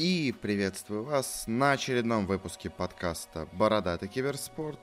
И 0.00 0.34
приветствую 0.40 1.04
вас 1.04 1.44
на 1.46 1.72
очередном 1.72 2.26
выпуске 2.26 2.70
подкаста 2.70 3.46
«Бородатый 3.52 4.08
киберспорт», 4.08 4.78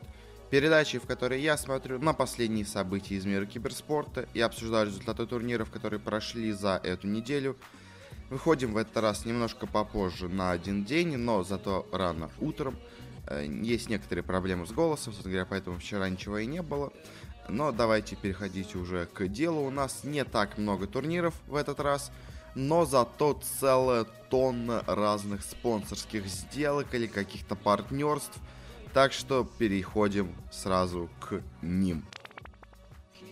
передачи, 0.51 0.99
в 0.99 1.07
которой 1.07 1.41
я 1.41 1.57
смотрю 1.57 1.97
на 1.97 2.13
последние 2.13 2.67
события 2.67 3.15
из 3.15 3.25
мира 3.25 3.47
киберспорта 3.47 4.27
и 4.35 4.41
обсуждаю 4.41 4.85
результаты 4.85 5.25
турниров, 5.25 5.71
которые 5.71 5.99
прошли 5.99 6.51
за 6.51 6.79
эту 6.83 7.07
неделю. 7.07 7.57
Выходим 8.29 8.73
в 8.73 8.77
этот 8.77 8.95
раз 8.97 9.25
немножко 9.25 9.65
попозже 9.65 10.29
на 10.29 10.51
один 10.51 10.85
день, 10.85 11.17
но 11.17 11.41
зато 11.43 11.87
рано 11.91 12.29
утром. 12.39 12.77
Э, 13.25 13.43
есть 13.43 13.89
некоторые 13.89 14.23
проблемы 14.23 14.67
с 14.67 14.71
голосом, 14.71 15.13
собственно 15.13 15.33
говоря, 15.33 15.47
поэтому 15.49 15.79
вчера 15.79 16.07
ничего 16.09 16.37
и 16.37 16.45
не 16.45 16.61
было. 16.61 16.93
Но 17.49 17.71
давайте 17.71 18.15
переходить 18.15 18.75
уже 18.75 19.07
к 19.07 19.27
делу. 19.27 19.61
У 19.65 19.71
нас 19.71 20.03
не 20.03 20.23
так 20.23 20.59
много 20.59 20.85
турниров 20.85 21.33
в 21.47 21.55
этот 21.55 21.79
раз– 21.79 22.11
но 22.55 22.85
зато 22.85 23.39
целая 23.59 24.05
тонна 24.29 24.83
разных 24.87 25.43
спонсорских 25.43 26.27
сделок 26.27 26.93
или 26.93 27.07
каких-то 27.07 27.55
партнерств. 27.55 28.37
Так 28.93 29.13
что 29.13 29.47
переходим 29.57 30.33
сразу 30.51 31.09
к 31.19 31.41
ним. 31.61 32.05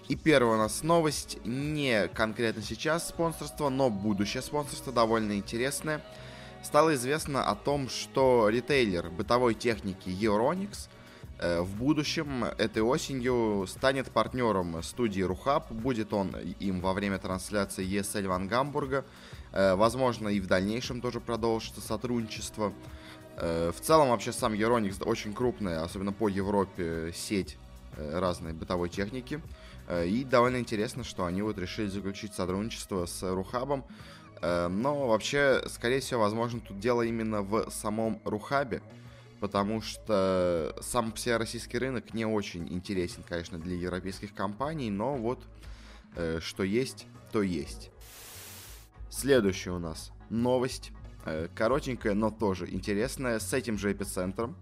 И 0.08 0.16
первая 0.16 0.56
у 0.56 0.60
нас 0.60 0.84
новость, 0.84 1.40
не 1.44 2.08
конкретно 2.10 2.62
сейчас 2.62 3.08
спонсорство, 3.08 3.70
но 3.70 3.90
будущее 3.90 4.44
спонсорство 4.44 4.94
довольно 4.94 5.34
интересное. 5.34 6.02
Стало 6.64 6.94
известно 6.96 7.44
о 7.44 7.56
том, 7.56 7.90
что 7.90 8.50
ритейлер 8.50 9.10
бытовой 9.10 9.56
техники 9.56 10.10
Euronix 10.10 10.88
Э, 10.88 10.95
в 11.40 11.76
будущем, 11.76 12.46
этой 12.46 12.82
осенью, 12.82 13.66
станет 13.68 14.10
партнером 14.10 14.82
студии 14.82 15.22
Рухаб. 15.22 15.70
Будет 15.72 16.14
он 16.14 16.36
им 16.60 16.80
во 16.80 16.94
время 16.94 17.18
трансляции 17.18 17.86
ESL 17.86 18.28
Ван 18.28 18.48
Гамбурга. 18.48 19.06
Э, 19.52 19.76
возможно, 19.76 20.30
и 20.30 20.40
в 20.40 20.48
дальнейшем 20.48 21.02
тоже 21.02 21.20
продолжится 21.20 21.82
сотрудничество. 21.82 22.74
Э, 23.38 23.72
в 23.76 23.82
целом, 23.82 24.10
вообще, 24.10 24.32
сам 24.32 24.54
Euronix 24.54 25.04
очень 25.04 25.34
крупная, 25.34 25.84
особенно 25.84 26.14
по 26.14 26.28
Европе, 26.30 27.12
сеть 27.14 27.58
разной 27.98 28.52
бытовой 28.52 28.90
техники. 28.90 29.42
И 30.06 30.26
довольно 30.26 30.58
интересно, 30.58 31.06
что 31.06 31.24
они 31.24 31.42
вот 31.42 31.58
решили 31.58 31.88
заключить 31.88 32.34
сотрудничество 32.34 33.06
с 33.06 33.24
Рухабом. 33.24 33.86
Но 34.42 35.08
вообще, 35.08 35.64
скорее 35.70 36.02
всего, 36.02 36.22
возможно, 36.22 36.60
тут 36.60 36.78
дело 36.78 37.04
именно 37.04 37.42
в 37.42 37.70
самом 37.70 38.20
Рухабе 38.26 38.82
потому 39.46 39.80
что 39.80 40.76
сам 40.82 41.14
все 41.14 41.38
российский 41.38 41.78
рынок 41.78 42.16
не 42.16 42.26
очень 42.26 42.68
интересен, 42.74 43.22
конечно, 43.22 43.60
для 43.60 43.76
европейских 43.76 44.34
компаний, 44.34 44.90
но 44.90 45.14
вот 45.18 45.40
э, 46.16 46.40
что 46.42 46.64
есть, 46.64 47.06
то 47.32 47.44
есть. 47.44 47.92
Следующая 49.12 49.70
у 49.70 49.78
нас 49.78 50.12
новость, 50.32 50.92
э, 51.28 51.48
коротенькая, 51.54 52.16
но 52.16 52.32
тоже 52.32 52.68
интересная, 52.68 53.38
с 53.38 53.54
этим 53.54 53.78
же 53.78 53.92
эпицентром. 53.92 54.58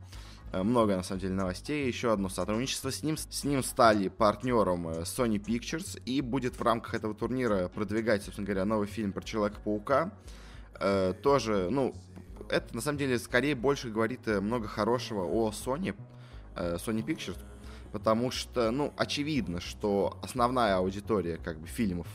Э, 0.52 0.64
много, 0.64 0.98
на 0.98 1.04
самом 1.04 1.22
деле, 1.22 1.34
новостей. 1.34 1.88
Еще 1.88 2.12
одно 2.12 2.28
сотрудничество 2.28 2.92
с 2.92 3.04
ним. 3.04 3.16
С 3.16 3.46
ним 3.46 3.64
стали 3.64 4.10
партнером 4.10 4.90
э, 4.90 5.04
Sony 5.04 5.42
Pictures. 5.42 5.98
И 6.04 6.20
будет 6.20 6.60
в 6.60 6.62
рамках 6.62 6.94
этого 6.94 7.16
турнира 7.16 7.70
продвигать, 7.70 8.24
собственно 8.24 8.46
говоря, 8.46 8.66
новый 8.66 8.88
фильм 8.88 9.14
про 9.14 9.24
Человека-паука. 9.24 10.12
Тоже, 11.22 11.70
ну, 11.70 11.94
это 12.50 12.76
на 12.76 12.82
самом 12.82 12.98
деле 12.98 13.20
скорее 13.20 13.56
больше 13.56 13.90
говорит 13.90 14.28
э, 14.28 14.40
много 14.40 14.68
хорошего 14.68 15.26
о 15.26 15.52
Sony, 15.52 15.96
э, 16.56 16.78
Sony 16.78 17.04
Pictures, 17.04 17.40
потому 17.92 18.32
что, 18.32 18.72
ну, 18.72 18.94
очевидно, 18.98 19.60
что 19.60 20.18
основная 20.22 20.78
аудитория 20.78 21.38
как 21.38 21.60
бы 21.60 21.68
фильмов 21.68 22.08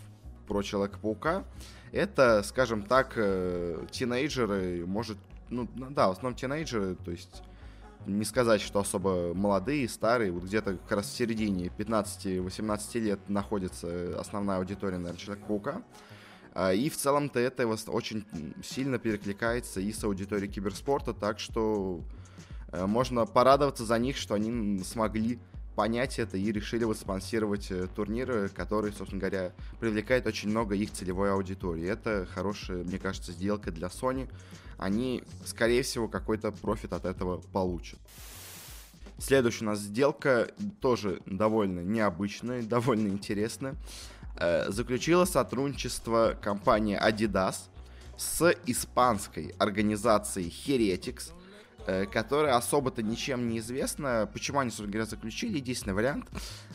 про 0.46 0.62
Человека-паука 0.62 1.44
это, 1.92 2.42
скажем 2.42 2.82
так, 2.82 3.14
э, 3.16 3.86
тинейджеры, 3.90 4.84
может, 4.86 5.18
ну, 5.48 5.68
да, 5.74 6.08
в 6.08 6.12
основном 6.12 6.34
тинейджеры, 6.34 6.96
то 6.96 7.10
есть 7.10 7.42
не 8.06 8.24
сказать, 8.24 8.60
что 8.60 8.80
особо 8.80 9.34
молодые, 9.34 9.88
старые, 9.88 10.30
вот 10.30 10.44
где-то 10.44 10.76
как 10.76 10.98
раз 10.98 11.06
в 11.06 11.16
середине 11.16 11.66
15-18 11.76 12.98
лет 13.00 13.28
находится 13.28 14.18
основная 14.18 14.58
аудитория, 14.58 14.98
наверное, 14.98 15.18
Человека-паука. 15.18 15.82
А, 16.60 16.72
и 16.72 16.90
в 16.90 16.96
целом-то 16.96 17.38
это 17.38 17.68
очень 17.68 18.24
сильно 18.64 18.98
перекликается 18.98 19.78
и 19.78 19.92
с 19.92 20.02
аудиторией 20.02 20.50
киберспорта, 20.50 21.14
так 21.14 21.38
что 21.38 22.00
э, 22.72 22.84
можно 22.84 23.26
порадоваться 23.26 23.84
за 23.84 23.96
них, 24.00 24.16
что 24.16 24.34
они 24.34 24.80
смогли 24.82 25.38
понять 25.76 26.18
это 26.18 26.36
и 26.36 26.50
решили 26.50 26.82
вот 26.82 26.98
спонсировать 26.98 27.70
э, 27.70 27.86
турниры, 27.94 28.48
которые, 28.48 28.92
собственно 28.92 29.20
говоря, 29.20 29.52
привлекают 29.78 30.26
очень 30.26 30.48
много 30.48 30.74
их 30.74 30.90
целевой 30.90 31.32
аудитории. 31.32 31.86
Это 31.86 32.26
хорошая, 32.28 32.82
мне 32.82 32.98
кажется, 32.98 33.30
сделка 33.30 33.70
для 33.70 33.86
Sony. 33.86 34.28
Они, 34.78 35.22
скорее 35.44 35.84
всего, 35.84 36.08
какой-то 36.08 36.50
профит 36.50 36.92
от 36.92 37.04
этого 37.04 37.40
получат. 37.52 38.00
Следующая 39.20 39.64
у 39.64 39.68
нас 39.68 39.78
сделка 39.78 40.48
тоже 40.80 41.22
довольно 41.24 41.80
необычная, 41.80 42.62
довольно 42.64 43.06
интересная. 43.06 43.76
Э, 44.40 44.70
заключила 44.70 45.24
сотрудничество 45.24 46.36
компания 46.40 47.00
Adidas 47.00 47.56
с 48.16 48.54
испанской 48.66 49.54
организацией 49.58 50.48
Heretics, 50.48 51.32
э, 51.86 52.06
которая 52.06 52.56
особо-то 52.56 53.02
ничем 53.02 53.48
не 53.48 53.58
известна. 53.58 54.28
Почему 54.32 54.60
они, 54.60 54.70
собственно 54.70 54.92
говоря, 54.92 55.06
заключили? 55.06 55.56
Единственный 55.56 55.94
вариант. 55.94 56.26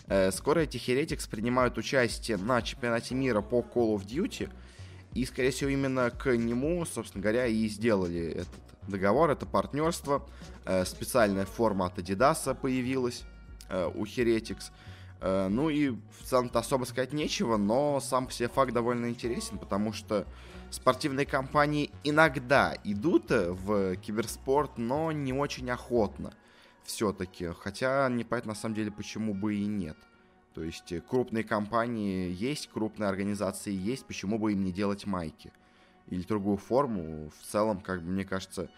Э, 0.08 0.32
скоро 0.32 0.62
эти 0.62 0.76
Heretics 0.76 1.30
принимают 1.30 1.78
участие 1.78 2.36
на 2.36 2.62
чемпионате 2.62 3.16
мира 3.16 3.42
по 3.42 3.62
Call 3.62 3.96
of 3.96 4.06
Duty. 4.06 4.52
И, 5.14 5.26
скорее 5.26 5.52
всего, 5.52 5.70
именно 5.70 6.10
к 6.10 6.36
нему, 6.36 6.84
собственно 6.86 7.22
говоря, 7.22 7.46
и 7.46 7.68
сделали 7.70 8.32
этот 8.32 8.90
договор, 8.90 9.30
это 9.30 9.46
партнерство. 9.46 10.28
Специальная 10.86 11.46
форма 11.46 11.86
от 11.86 12.00
Adidas 12.00 12.54
появилась 12.56 13.24
у 13.70 14.06
Heretics. 14.06 14.72
Э, 15.24 15.48
ну 15.48 15.70
и 15.70 15.92
в 15.92 16.24
целом-то 16.26 16.60
особо 16.60 16.84
сказать 16.84 17.14
нечего, 17.14 17.56
но 17.56 18.02
сам 18.02 18.28
по 18.28 18.34
себе 18.34 18.50
факт 18.50 18.74
довольно 18.74 19.10
интересен, 19.10 19.58
потому 19.58 19.94
что 19.94 20.28
спортивные 20.70 21.26
компании 21.26 21.92
иногда 22.04 22.76
идут 22.84 23.32
э, 23.32 23.52
в 23.52 23.96
киберспорт, 23.96 24.78
но 24.78 25.14
не 25.14 25.32
очень 25.32 25.72
охотно 25.72 26.34
все-таки. 26.84 27.48
Хотя 27.58 28.10
непонятно 28.10 28.50
на 28.50 28.56
самом 28.56 28.76
деле, 28.76 28.92
почему 28.92 29.34
бы 29.34 29.56
и 29.56 29.66
нет. 29.66 29.96
То 30.54 30.62
есть 30.62 30.92
э, 30.92 31.00
крупные 31.00 31.46
компании 31.46 32.30
есть, 32.30 32.70
крупные 32.70 33.08
организации 33.08 33.72
есть, 33.72 34.06
почему 34.06 34.38
бы 34.38 34.52
им 34.52 34.66
не 34.66 34.74
делать 34.74 35.06
майки? 35.06 35.54
Или 36.10 36.24
другую 36.24 36.58
форму. 36.58 37.32
В 37.40 37.50
целом, 37.50 37.80
как 37.80 38.02
бы 38.02 38.12
мне 38.12 38.26
кажется, 38.26 38.70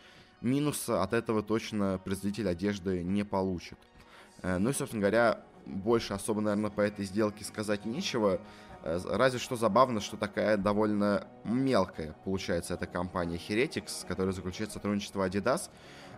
минуса 0.41 1.01
от 1.01 1.13
этого 1.13 1.41
точно 1.41 1.99
производитель 2.03 2.47
одежды 2.47 3.01
не 3.01 3.25
получит. 3.25 3.79
Ну 4.43 4.69
и, 4.69 4.73
собственно 4.73 5.01
говоря, 5.01 5.43
больше 5.65 6.13
особо, 6.13 6.41
наверное, 6.41 6.69
по 6.69 6.81
этой 6.81 7.05
сделке 7.05 7.43
сказать 7.43 7.85
нечего. 7.85 8.39
Э, 8.83 8.99
разве 9.05 9.39
что 9.39 9.55
забавно, 9.55 9.99
что 9.99 10.17
такая 10.17 10.57
довольно 10.57 11.27
мелкая 11.43 12.15
получается 12.23 12.75
эта 12.75 12.85
компания 12.87 13.37
Heretics, 13.37 14.05
которая 14.07 14.33
заключает 14.33 14.71
сотрудничество 14.71 15.27
Adidas. 15.27 15.69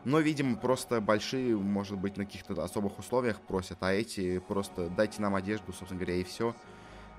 Но, 0.04 0.20
видимо, 0.20 0.56
просто 0.56 1.02
большие, 1.02 1.58
может 1.58 1.98
быть, 1.98 2.18
на 2.18 2.26
каких-то 2.26 2.62
особых 2.64 3.00
условиях 3.00 3.42
просят, 3.42 3.78
а 3.82 3.92
эти 3.94 4.40
просто 4.40 4.90
дайте 4.90 5.22
нам 5.22 5.36
одежду, 5.36 5.74
собственно 5.74 6.00
говоря, 6.00 6.16
и 6.16 6.24
все. 6.24 6.56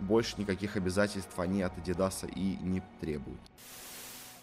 Больше 0.00 0.36
никаких 0.38 0.76
обязательств 0.76 1.38
они 1.38 1.62
от 1.62 1.76
Adidas 1.76 2.30
и 2.32 2.56
не 2.62 2.82
требуют. 3.00 3.40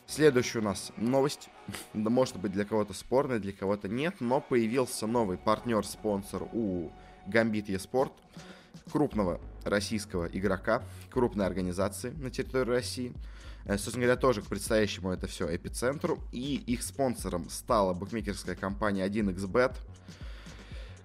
Следующая 0.07 0.59
у 0.59 0.63
нас 0.63 0.91
новость. 0.97 1.49
Может 1.93 2.37
быть, 2.37 2.51
для 2.51 2.65
кого-то 2.65 2.93
спорная, 2.93 3.39
для 3.39 3.53
кого-то 3.53 3.87
нет, 3.87 4.15
но 4.19 4.41
появился 4.41 5.07
новый 5.07 5.37
партнер-спонсор 5.37 6.43
у 6.53 6.91
Гамбит 7.27 7.69
Еспорт, 7.69 8.11
крупного 8.91 9.39
российского 9.63 10.25
игрока, 10.25 10.83
крупной 11.09 11.45
организации 11.45 12.11
на 12.11 12.29
территории 12.29 12.69
России. 12.69 13.13
Э, 13.65 13.77
собственно 13.77 14.05
говоря, 14.05 14.19
тоже 14.19 14.41
к 14.41 14.47
предстоящему 14.47 15.11
это 15.11 15.27
все 15.27 15.53
эпицентру. 15.53 16.19
И 16.31 16.55
их 16.55 16.83
спонсором 16.83 17.49
стала 17.49 17.93
букмекерская 17.93 18.55
компания 18.55 19.07
1xbet, 19.07 19.75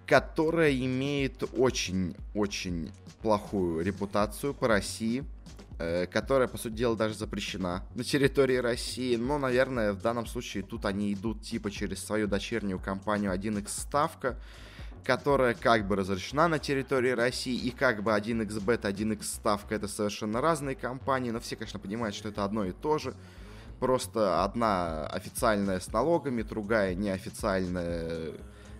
которая 0.06 0.72
имеет 0.72 1.43
очень-очень 1.56 2.93
плохую 3.22 3.84
репутацию 3.84 4.55
по 4.55 4.69
России, 4.69 5.25
э, 5.78 6.06
которая, 6.06 6.49
по 6.49 6.58
сути 6.58 6.75
дела, 6.75 6.96
даже 6.96 7.14
запрещена 7.14 7.84
на 7.94 8.05
территории 8.05 8.56
России. 8.56 9.17
Но, 9.17 9.38
наверное, 9.38 9.93
в 9.93 10.02
данном 10.02 10.26
случае 10.26 10.62
тут 10.62 10.84
они 10.84 11.14
идут 11.14 11.43
типа 11.43 11.70
через 11.70 12.05
свою 12.05 12.26
дочернюю 12.26 12.78
компанию 12.78 13.32
1x 13.32 13.69
Ставка, 13.69 14.38
которая 15.05 15.55
как 15.55 15.87
бы 15.87 15.97
разрешена 15.97 16.49
на 16.49 16.58
территории 16.58 17.11
России, 17.11 17.56
и 17.56 17.70
как 17.70 18.02
бы 18.02 18.12
1xbet, 18.12 18.82
1x 18.82 19.23
ставка 19.23 19.75
это 19.75 19.88
совершенно 19.88 20.41
разные 20.41 20.76
компании, 20.76 21.31
но 21.31 21.41
все, 21.41 21.56
конечно, 21.56 21.79
понимают, 21.79 22.14
что 22.14 22.29
это 22.29 22.44
одно 22.44 22.64
и 22.64 22.73
то 22.73 22.99
же. 22.99 23.14
Просто 23.79 24.44
одна 24.44 25.06
официальная 25.06 25.81
с 25.81 25.88
налогами, 25.93 26.43
другая 26.43 26.94
неофициальная 26.94 28.32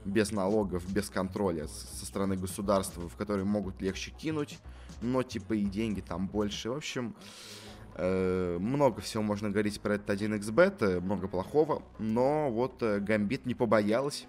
без 0.05 0.31
налогов, 0.31 0.83
без 0.91 1.09
контроля 1.09 1.67
со 1.69 2.07
стороны 2.07 2.37
государства, 2.37 3.09
в 3.09 3.17
которые 3.17 3.45
могут 3.45 3.81
легче 3.81 4.11
кинуть, 4.11 4.59
но 5.01 5.23
типа 5.23 5.55
и 5.55 5.65
деньги 5.65 6.01
там 6.01 6.27
больше. 6.27 6.71
В 6.71 6.77
общем, 6.77 7.15
Э, 8.03 8.57
много 8.59 9.03
всего 9.03 9.23
можно 9.23 9.51
говорить 9.51 9.81
про 9.81 9.95
этот 9.95 10.09
1xbet, 10.09 11.01
много 11.01 11.29
плохого, 11.29 11.83
но 11.99 12.51
вот 12.51 12.83
Гамбит 12.83 13.45
не 13.45 13.55
побоялась 13.55 14.27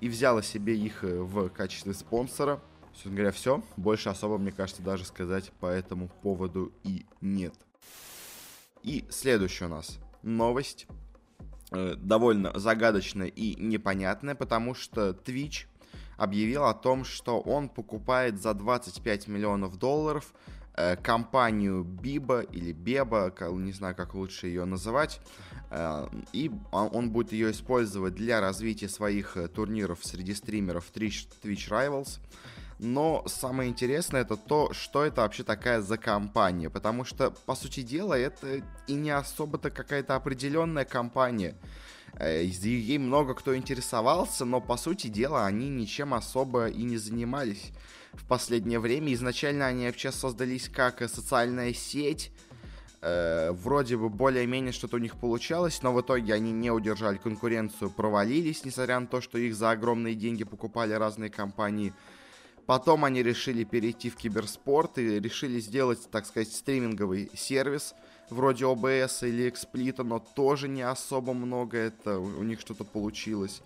и 0.00 0.08
взяла 0.08 0.42
себе 0.42 0.76
их 0.76 1.02
в 1.02 1.48
качестве 1.50 1.94
спонсора. 1.94 2.60
Собственно 2.92 3.16
говоря, 3.16 3.32
все. 3.32 3.62
Больше 3.76 4.08
особо, 4.08 4.38
мне 4.38 4.52
кажется, 4.52 4.82
даже 4.82 5.04
сказать 5.04 5.52
по 5.60 5.66
этому 5.66 6.08
поводу 6.22 6.72
и 6.82 7.06
нет. 7.20 7.54
И 8.82 9.04
следующая 9.10 9.66
у 9.66 9.68
нас 9.68 9.98
новость. 10.22 10.86
Э, 11.70 11.94
довольно 11.96 12.58
загадочная 12.58 13.26
и 13.26 13.54
непонятная, 13.60 14.34
потому 14.34 14.74
что 14.74 15.10
Twitch 15.10 15.66
объявил 16.16 16.64
о 16.64 16.74
том, 16.74 17.04
что 17.04 17.40
он 17.40 17.68
покупает 17.68 18.40
за 18.40 18.54
25 18.54 19.28
миллионов 19.28 19.76
долларов 19.78 20.32
э, 20.32 20.57
компанию 21.02 21.82
Биба 21.82 22.40
или 22.40 22.72
Беба, 22.72 23.32
не 23.58 23.72
знаю, 23.72 23.96
как 23.96 24.14
лучше 24.14 24.46
ее 24.46 24.64
называть, 24.64 25.20
э, 25.70 26.08
и 26.32 26.50
он 26.70 27.10
будет 27.10 27.32
ее 27.32 27.50
использовать 27.50 28.14
для 28.14 28.40
развития 28.40 28.88
своих 28.88 29.36
турниров 29.54 30.04
среди 30.04 30.34
стримеров 30.34 30.90
Twitch, 30.94 31.26
Rivals. 31.42 32.20
Но 32.78 33.24
самое 33.26 33.68
интересное 33.70 34.20
это 34.20 34.36
то, 34.36 34.72
что 34.72 35.04
это 35.04 35.22
вообще 35.22 35.42
такая 35.42 35.80
за 35.80 35.98
компания. 35.98 36.70
Потому 36.70 37.04
что, 37.04 37.32
по 37.32 37.56
сути 37.56 37.82
дела, 37.82 38.16
это 38.16 38.62
и 38.86 38.92
не 38.92 39.10
особо-то 39.10 39.70
какая-то 39.70 40.14
определенная 40.14 40.84
компания. 40.84 41.56
Э, 42.14 42.44
ей 42.44 42.98
много 42.98 43.34
кто 43.34 43.56
интересовался, 43.56 44.44
но, 44.44 44.60
по 44.60 44.76
сути 44.76 45.08
дела, 45.08 45.46
они 45.46 45.68
ничем 45.68 46.14
особо 46.14 46.68
и 46.68 46.84
не 46.84 46.98
занимались 46.98 47.72
в 48.18 48.24
последнее 48.24 48.80
время. 48.80 49.12
Изначально 49.14 49.66
они 49.66 49.86
вообще 49.86 50.12
создались 50.12 50.68
как 50.68 51.00
социальная 51.08 51.72
сеть, 51.72 52.30
э, 53.00 53.52
вроде 53.52 53.96
бы 53.96 54.08
более-менее 54.08 54.72
что-то 54.72 54.96
у 54.96 55.00
них 55.00 55.16
получалось, 55.16 55.82
но 55.82 55.92
в 55.94 56.00
итоге 56.00 56.34
они 56.34 56.52
не 56.52 56.70
удержали 56.70 57.16
конкуренцию, 57.16 57.90
провалились, 57.90 58.64
несмотря 58.64 59.00
на 59.00 59.06
то, 59.06 59.20
что 59.20 59.38
их 59.38 59.54
за 59.54 59.70
огромные 59.70 60.14
деньги 60.14 60.44
покупали 60.44 60.92
разные 60.92 61.30
компании. 61.30 61.94
Потом 62.66 63.06
они 63.06 63.22
решили 63.22 63.64
перейти 63.64 64.10
в 64.10 64.16
киберспорт 64.16 64.98
и 64.98 65.18
решили 65.20 65.58
сделать, 65.58 66.10
так 66.10 66.26
сказать, 66.26 66.52
стриминговый 66.52 67.30
сервис 67.34 67.94
вроде 68.28 68.64
OBS 68.66 69.26
или 69.26 69.50
Xsplit, 69.50 70.02
но 70.02 70.18
тоже 70.18 70.68
не 70.68 70.82
особо 70.82 71.32
много 71.32 71.78
это 71.78 72.18
у 72.18 72.42
них 72.42 72.60
что-то 72.60 72.84
получилось. 72.84 73.62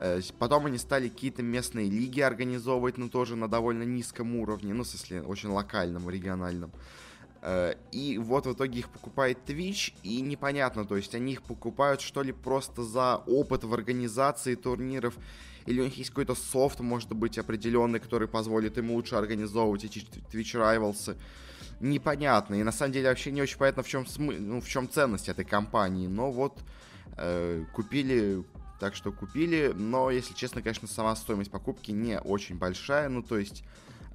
Э, 0.00 0.20
потом 0.38 0.66
они 0.66 0.78
стали 0.78 1.08
какие-то 1.08 1.42
местные 1.42 1.90
лиги 1.90 2.20
организовывать, 2.20 2.96
но 2.98 3.08
тоже 3.08 3.36
на 3.36 3.48
довольно 3.48 3.82
низком 3.82 4.34
уровне, 4.36 4.72
ну, 4.72 4.82
в 4.82 4.86
смысле, 4.86 5.22
очень 5.22 5.50
локальном, 5.50 6.08
региональном. 6.08 6.72
Э, 7.42 7.74
и 7.92 8.16
вот 8.18 8.46
в 8.46 8.54
итоге 8.54 8.80
их 8.80 8.88
покупает 8.88 9.38
Twitch, 9.46 9.92
и 10.02 10.22
непонятно, 10.22 10.86
то 10.86 10.96
есть 10.96 11.14
они 11.14 11.32
их 11.32 11.42
покупают 11.42 12.00
что 12.00 12.22
ли 12.22 12.32
просто 12.32 12.82
за 12.82 13.16
опыт 13.26 13.64
в 13.64 13.74
организации 13.74 14.54
турниров, 14.54 15.14
или 15.66 15.80
у 15.80 15.84
них 15.84 15.98
есть 15.98 16.10
какой-то 16.10 16.34
софт, 16.34 16.80
может 16.80 17.12
быть, 17.12 17.38
определенный, 17.38 18.00
который 18.00 18.26
позволит 18.26 18.78
им 18.78 18.90
лучше 18.90 19.16
организовывать 19.16 19.84
эти 19.84 19.98
Twitch 19.98 20.54
Rivals. 20.54 21.16
Непонятно. 21.80 22.54
И 22.54 22.62
на 22.62 22.72
самом 22.72 22.92
деле 22.92 23.08
вообще 23.08 23.30
не 23.30 23.42
очень 23.42 23.58
понятно, 23.58 23.82
в 23.82 23.88
чем, 23.88 24.06
смы... 24.06 24.38
ну, 24.38 24.60
в 24.60 24.68
чем 24.68 24.88
ценность 24.88 25.28
этой 25.28 25.44
компании. 25.44 26.06
Но 26.06 26.30
вот 26.30 26.60
э, 27.16 27.64
купили, 27.74 28.44
так 28.80 28.96
что 28.96 29.12
купили. 29.12 29.72
Но, 29.76 30.10
если 30.10 30.34
честно, 30.34 30.62
конечно, 30.62 30.88
сама 30.88 31.14
стоимость 31.14 31.50
покупки 31.50 31.92
не 31.92 32.18
очень 32.18 32.56
большая. 32.56 33.08
Ну, 33.08 33.22
то 33.22 33.38
есть 33.38 33.62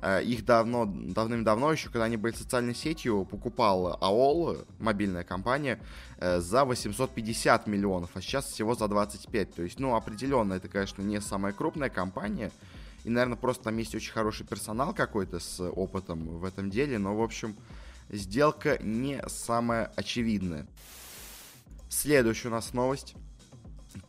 Э, 0.01 0.21
их 0.21 0.45
давно, 0.45 0.85
давным-давно, 0.85 1.71
еще 1.71 1.89
когда 1.89 2.03
они 2.03 2.15
были 2.15 2.33
социальной 2.33 2.75
сетью, 2.75 3.25
покупал 3.25 3.97
AOL, 3.99 4.67
мобильная 4.77 5.23
компания, 5.23 5.79
э, 6.19 6.39
за 6.41 6.63
850 6.63 7.65
миллионов, 7.65 8.11
а 8.13 8.21
сейчас 8.21 8.45
всего 8.45 8.75
за 8.75 8.87
25. 8.87 9.55
То 9.55 9.63
есть, 9.63 9.79
ну, 9.79 9.95
определенно, 9.95 10.53
это, 10.53 10.67
конечно, 10.67 11.01
не 11.01 11.19
самая 11.21 11.53
крупная 11.53 11.89
компания. 11.89 12.51
И, 13.03 13.09
наверное, 13.09 13.35
просто 13.35 13.65
там 13.65 13.77
есть 13.77 13.95
очень 13.95 14.11
хороший 14.11 14.45
персонал 14.45 14.93
какой-то 14.93 15.39
с 15.39 15.59
опытом 15.59 16.37
в 16.37 16.45
этом 16.45 16.69
деле. 16.69 16.99
Но, 16.99 17.15
в 17.15 17.21
общем, 17.23 17.55
сделка 18.09 18.77
не 18.83 19.23
самая 19.27 19.91
очевидная. 19.95 20.67
Следующая 21.89 22.49
у 22.49 22.51
нас 22.51 22.73
новость. 22.73 23.15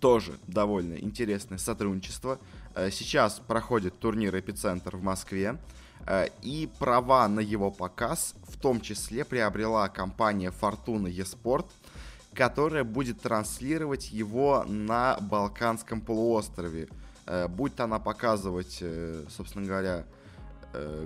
Тоже 0.00 0.38
довольно 0.46 0.94
интересное 0.94 1.58
сотрудничество. 1.58 2.38
Э, 2.74 2.90
сейчас 2.90 3.40
проходит 3.46 3.98
турнир 3.98 4.36
«Эпицентр» 4.38 4.96
в 4.96 5.02
Москве. 5.02 5.58
Э, 6.06 6.26
и 6.42 6.68
права 6.78 7.26
на 7.28 7.40
его 7.40 7.70
показ 7.70 8.34
в 8.48 8.58
том 8.60 8.80
числе 8.80 9.24
приобрела 9.24 9.88
компания 9.88 10.50
Fortuna 10.50 11.08
eSport, 11.08 11.66
которая 12.34 12.84
будет 12.84 13.22
транслировать 13.22 14.12
его 14.12 14.64
на 14.66 15.16
Балканском 15.20 16.00
полуострове. 16.00 16.88
Э, 17.26 17.48
будет 17.48 17.80
она 17.80 17.98
показывать, 17.98 18.82
собственно 19.30 19.66
говоря, 19.66 20.04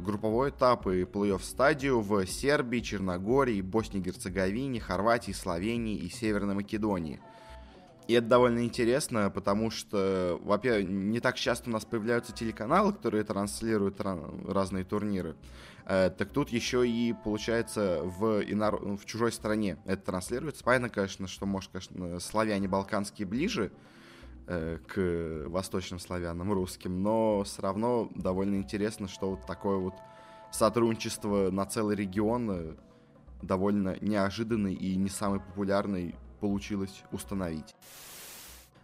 групповой 0.01 0.51
этап 0.51 0.89
и 0.89 1.03
плей-офф 1.03 1.41
стадию 1.45 2.01
в 2.01 2.27
Сербии, 2.27 2.81
Черногории, 2.81 3.61
Боснии 3.61 4.01
и 4.01 4.03
Герцеговине, 4.03 4.81
Хорватии, 4.81 5.31
Словении 5.31 5.95
и 5.97 6.09
Северной 6.09 6.57
Македонии. 6.57 7.21
И 8.11 8.13
это 8.13 8.27
довольно 8.27 8.65
интересно, 8.65 9.31
потому 9.31 9.71
что, 9.71 10.37
во-первых, 10.43 10.89
не 10.89 11.21
так 11.21 11.37
часто 11.37 11.71
у 11.71 11.73
нас 11.73 11.85
появляются 11.85 12.33
телеканалы, 12.33 12.93
которые 12.93 13.23
транслируют 13.23 14.01
разные 14.01 14.83
турниры. 14.83 15.37
Э, 15.87 16.11
так 16.11 16.31
тут 16.31 16.49
еще 16.49 16.85
и, 16.89 17.15
получается, 17.23 18.01
в, 18.03 18.43
инор... 18.43 18.85
в 18.97 19.05
чужой 19.05 19.31
стране 19.31 19.79
это 19.85 20.07
транслируется. 20.07 20.65
Понятно, 20.65 20.89
конечно, 20.89 21.29
что, 21.29 21.47
может, 21.47 21.71
конечно, 21.71 22.19
славяне 22.19 22.67
балканские 22.67 23.29
ближе 23.29 23.71
э, 24.49 24.79
к 24.89 25.49
восточным 25.49 26.01
славянам, 26.01 26.53
русским, 26.53 27.05
но 27.05 27.45
все 27.45 27.63
равно 27.63 28.11
довольно 28.17 28.57
интересно, 28.57 29.07
что 29.07 29.31
вот 29.31 29.47
такое 29.47 29.77
вот 29.77 29.95
сотрудничество 30.51 31.53
на 31.53 31.65
целый 31.65 31.95
регион 31.95 32.51
э, 32.51 32.75
довольно 33.41 33.97
неожиданный 34.01 34.75
и 34.75 34.97
не 34.97 35.11
самый 35.11 35.39
популярный 35.39 36.17
получилось 36.41 37.03
установить. 37.13 37.75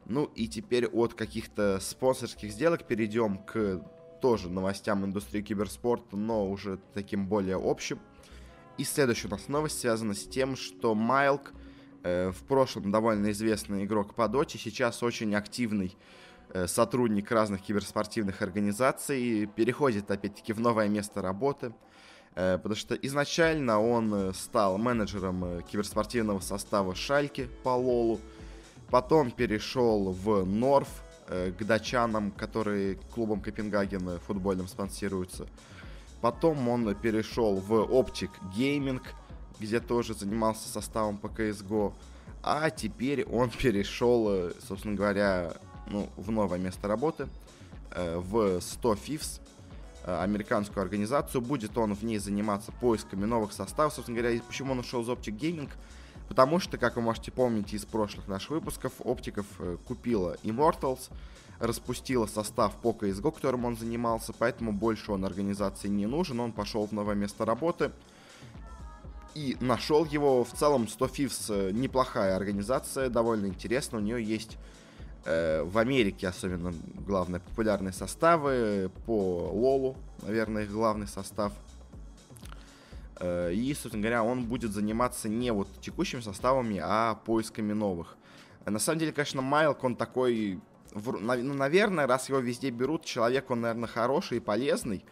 Ну 0.04 0.30
и 0.36 0.46
теперь 0.46 0.86
от 0.86 1.14
каких-то 1.14 1.80
спонсорских 1.80 2.52
сделок 2.52 2.86
перейдем 2.86 3.38
к 3.38 3.82
тоже 4.20 4.48
новостям 4.48 5.04
индустрии 5.04 5.42
киберспорта, 5.42 6.16
но 6.16 6.48
уже 6.48 6.78
таким 6.94 7.26
более 7.26 7.56
общим. 7.56 7.98
И 8.78 8.84
следующая 8.84 9.28
у 9.28 9.30
нас 9.32 9.48
новость 9.48 9.80
связана 9.80 10.14
с 10.14 10.24
тем, 10.24 10.54
что 10.56 10.94
Майлк, 10.94 11.52
э, 12.02 12.30
в 12.30 12.44
прошлом 12.44 12.90
довольно 12.90 13.30
известный 13.30 13.84
игрок 13.84 14.14
по 14.14 14.28
доте, 14.28 14.58
сейчас 14.58 15.02
очень 15.02 15.34
активный 15.34 15.96
э, 16.50 16.66
сотрудник 16.66 17.30
разных 17.30 17.62
киберспортивных 17.62 18.42
организаций, 18.42 19.46
переходит 19.46 20.10
опять-таки 20.10 20.52
в 20.52 20.60
новое 20.60 20.88
место 20.88 21.22
работы. 21.22 21.74
Э, 22.36 22.58
потому 22.58 22.76
что 22.76 22.94
изначально 22.94 23.80
он 23.80 24.12
э, 24.14 24.32
стал 24.34 24.76
менеджером 24.76 25.44
э, 25.44 25.62
киберспортивного 25.62 26.40
состава 26.40 26.94
Шальки 26.94 27.48
по 27.62 27.70
Лолу, 27.70 28.20
потом 28.90 29.30
перешел 29.30 30.12
в 30.12 30.44
Норф 30.44 31.02
к 31.28 31.64
датчанам, 31.64 32.30
которые 32.30 33.00
клубом 33.12 33.40
Копенгаген 33.40 34.20
футбольным 34.20 34.68
спонсируются. 34.68 35.48
Потом 36.20 36.68
он 36.68 36.94
перешел 36.94 37.56
в 37.56 37.72
Optic 37.72 38.30
Gaming, 38.56 39.00
где 39.58 39.80
тоже 39.80 40.14
занимался 40.14 40.68
составом 40.68 41.18
по 41.18 41.26
CSGO. 41.26 41.94
А 42.44 42.70
теперь 42.70 43.24
он 43.24 43.50
перешел, 43.58 44.52
собственно 44.68 44.94
говоря, 44.94 45.54
ну, 45.88 46.08
в 46.16 46.30
новое 46.30 46.60
место 46.60 46.86
работы, 46.86 47.26
в 47.90 48.60
100 48.60 48.92
FIFs, 48.92 49.40
американскую 50.06 50.82
организацию. 50.82 51.40
Будет 51.40 51.76
он 51.76 51.94
в 51.94 52.02
ней 52.02 52.18
заниматься 52.18 52.72
поисками 52.72 53.24
новых 53.24 53.52
составов. 53.52 53.94
Собственно 53.94 54.18
говоря, 54.18 54.40
почему 54.46 54.72
он 54.72 54.78
ушел 54.78 55.02
из 55.02 55.08
Optic 55.08 55.36
Gaming? 55.38 55.70
Потому 56.28 56.58
что, 56.58 56.78
как 56.78 56.96
вы 56.96 57.02
можете 57.02 57.30
помнить 57.30 57.72
из 57.72 57.84
прошлых 57.84 58.26
наших 58.28 58.50
выпусков, 58.50 58.92
Оптиков 59.00 59.46
э, 59.58 59.76
купила 59.86 60.36
Immortals, 60.42 61.10
распустила 61.60 62.26
состав 62.26 62.74
по 62.76 62.90
CSGO, 62.90 63.32
которым 63.32 63.64
он 63.64 63.76
занимался, 63.76 64.32
поэтому 64.36 64.72
больше 64.72 65.12
он 65.12 65.24
организации 65.24 65.88
не 65.88 66.06
нужен, 66.06 66.40
он 66.40 66.52
пошел 66.52 66.86
в 66.86 66.92
новое 66.92 67.14
место 67.14 67.44
работы 67.44 67.92
и 69.34 69.56
нашел 69.60 70.04
его. 70.04 70.44
В 70.44 70.52
целом 70.52 70.88
100 70.88 71.06
Fifths 71.06 71.46
э, 71.48 71.70
неплохая 71.72 72.36
организация, 72.36 73.08
довольно 73.08 73.46
интересно, 73.46 73.98
у 73.98 74.00
нее 74.00 74.22
есть 74.22 74.58
Э, 74.58 74.85
в 75.26 75.78
Америке 75.78 76.28
особенно 76.28 76.72
главные 77.06 77.40
популярные 77.40 77.92
составы, 77.92 78.90
по 79.06 79.50
Лолу, 79.52 79.96
наверное, 80.22 80.64
их 80.64 80.70
главный 80.70 81.08
состав. 81.08 81.52
Э, 83.18 83.52
и, 83.52 83.72
собственно 83.74 84.02
говоря, 84.02 84.22
он 84.22 84.44
будет 84.44 84.72
заниматься 84.72 85.28
не 85.28 85.52
вот 85.52 85.68
текущими 85.80 86.20
составами, 86.20 86.80
а 86.82 87.14
поисками 87.14 87.72
новых. 87.72 88.16
На 88.64 88.78
самом 88.78 88.98
деле, 88.98 89.12
конечно, 89.12 89.42
Майлк, 89.42 89.84
он 89.84 89.96
такой, 89.96 90.60
ну, 90.94 91.54
наверное, 91.54 92.06
раз 92.06 92.28
его 92.28 92.40
везде 92.40 92.70
берут, 92.70 93.04
человек, 93.04 93.50
он, 93.50 93.60
наверное, 93.60 93.88
хороший 93.88 94.38
и 94.38 94.40
полезный. 94.40 95.04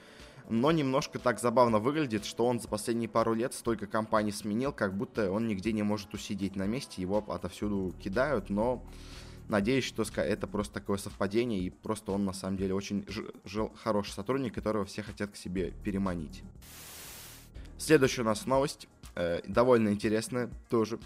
но 0.50 0.72
немножко 0.72 1.18
так 1.18 1.40
забавно 1.40 1.78
выглядит, 1.78 2.26
что 2.26 2.46
он 2.46 2.60
за 2.60 2.68
последние 2.68 3.08
пару 3.08 3.32
лет 3.32 3.54
столько 3.54 3.86
компаний 3.86 4.32
сменил, 4.32 4.72
как 4.72 4.94
будто 4.94 5.30
он 5.30 5.48
нигде 5.48 5.72
не 5.72 5.82
может 5.82 6.12
усидеть 6.12 6.56
на 6.56 6.66
месте, 6.66 7.00
его 7.00 7.24
отовсюду 7.28 7.94
кидают, 8.02 8.50
но 8.50 8.82
надеюсь, 9.48 9.84
что 9.84 10.04
это 10.16 10.46
просто 10.46 10.74
такое 10.74 10.98
совпадение, 10.98 11.60
и 11.60 11.70
просто 11.70 12.12
он 12.12 12.24
на 12.24 12.32
самом 12.32 12.56
деле 12.56 12.74
очень 12.74 13.06
хороший 13.82 14.12
сотрудник, 14.12 14.54
которого 14.54 14.84
все 14.84 15.02
хотят 15.02 15.30
к 15.30 15.36
себе 15.36 15.72
переманить. 15.82 16.42
Следующая 17.78 18.22
у 18.22 18.26
нас 18.26 18.46
новость, 18.46 18.88
э, 19.16 19.40
довольно 19.46 19.88
интересная 19.90 20.48
тоже. 20.70 20.98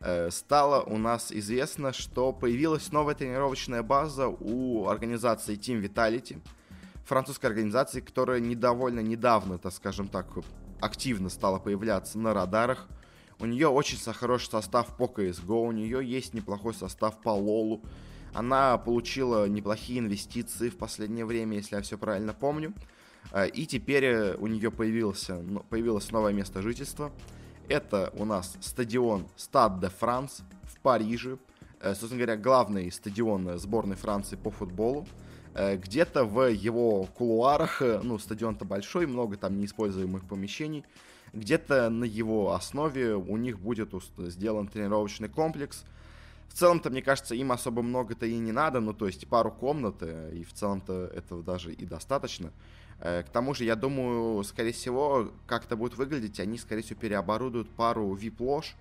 Э, 0.00 0.30
стало 0.30 0.82
у 0.82 0.96
нас 0.96 1.30
известно, 1.30 1.92
что 1.92 2.32
появилась 2.32 2.90
новая 2.92 3.14
тренировочная 3.14 3.82
база 3.82 4.28
у 4.28 4.88
организации 4.88 5.56
Team 5.56 5.82
Vitality– 5.82 6.40
французской 7.04 7.46
организации, 7.46 8.00
которая 8.00 8.40
недовольно 8.40 9.00
недавно, 9.00 9.58
так 9.58 9.72
скажем 9.72 10.08
так, 10.08 10.26
активно 10.80 11.28
стала 11.28 11.58
появляться 11.58 12.18
на 12.18 12.34
радарах. 12.34 12.86
У 13.40 13.46
нее 13.46 13.68
очень 13.68 13.98
хороший 14.12 14.50
состав 14.50 14.96
по 14.96 15.04
CSGO, 15.04 15.66
у 15.66 15.72
нее 15.72 16.04
есть 16.04 16.34
неплохой 16.34 16.74
состав 16.74 17.20
по 17.20 17.30
Лолу. 17.30 17.82
Она 18.32 18.78
получила 18.78 19.48
неплохие 19.48 20.00
инвестиции 20.00 20.68
в 20.68 20.76
последнее 20.76 21.24
время, 21.24 21.56
если 21.56 21.76
я 21.76 21.82
все 21.82 21.98
правильно 21.98 22.32
помню. 22.32 22.72
Э, 23.32 23.48
и 23.48 23.66
теперь 23.66 24.04
э, 24.04 24.34
у 24.36 24.46
нее 24.46 24.70
появился, 24.70 25.44
появилось 25.68 26.10
новое 26.10 26.32
место 26.32 26.62
жительства. 26.62 27.12
Это 27.68 28.12
у 28.16 28.24
нас 28.24 28.56
стадион 28.60 29.26
Stade 29.36 29.80
de 29.80 29.92
France 30.00 30.42
в 30.64 30.80
Париже. 30.80 31.38
Э, 31.80 31.94
собственно 31.94 32.24
говоря, 32.24 32.36
главный 32.36 32.90
стадион 32.90 33.58
сборной 33.58 33.96
Франции 33.96 34.36
по 34.36 34.50
футболу. 34.50 35.06
Э, 35.54 35.76
где-то 35.76 36.24
в 36.24 36.50
его 36.50 37.04
кулуарах, 37.04 37.80
ну, 38.02 38.18
стадион-то 38.18 38.64
большой, 38.64 39.06
много 39.06 39.36
там 39.36 39.58
неиспользуемых 39.58 40.26
помещений, 40.26 40.84
где-то 41.34 41.90
на 41.90 42.04
его 42.04 42.54
основе 42.54 43.14
у 43.14 43.36
них 43.36 43.58
будет 43.58 43.90
сделан 44.18 44.68
тренировочный 44.68 45.28
комплекс. 45.28 45.84
В 46.48 46.54
целом-то, 46.54 46.90
мне 46.90 47.02
кажется, 47.02 47.34
им 47.34 47.52
особо 47.52 47.82
много-то 47.82 48.26
и 48.26 48.36
не 48.36 48.52
надо, 48.52 48.80
ну, 48.80 48.94
то 48.94 49.06
есть 49.06 49.26
пару 49.26 49.50
комнат, 49.50 49.96
э, 50.00 50.32
и 50.34 50.44
в 50.44 50.52
целом-то 50.52 51.10
этого 51.14 51.42
даже 51.42 51.72
и 51.72 51.84
достаточно. 51.84 52.52
К 53.00 53.26
тому 53.32 53.54
же, 53.54 53.64
я 53.64 53.74
думаю, 53.74 54.42
скорее 54.44 54.72
всего, 54.72 55.32
как 55.48 55.64
это 55.64 55.76
будет 55.76 55.96
выглядеть, 55.96 56.38
они, 56.38 56.56
скорее 56.56 56.82
всего, 56.82 56.98
переоборудуют 56.98 57.68
пару 57.70 58.14
VIP-лож, 58.14 58.76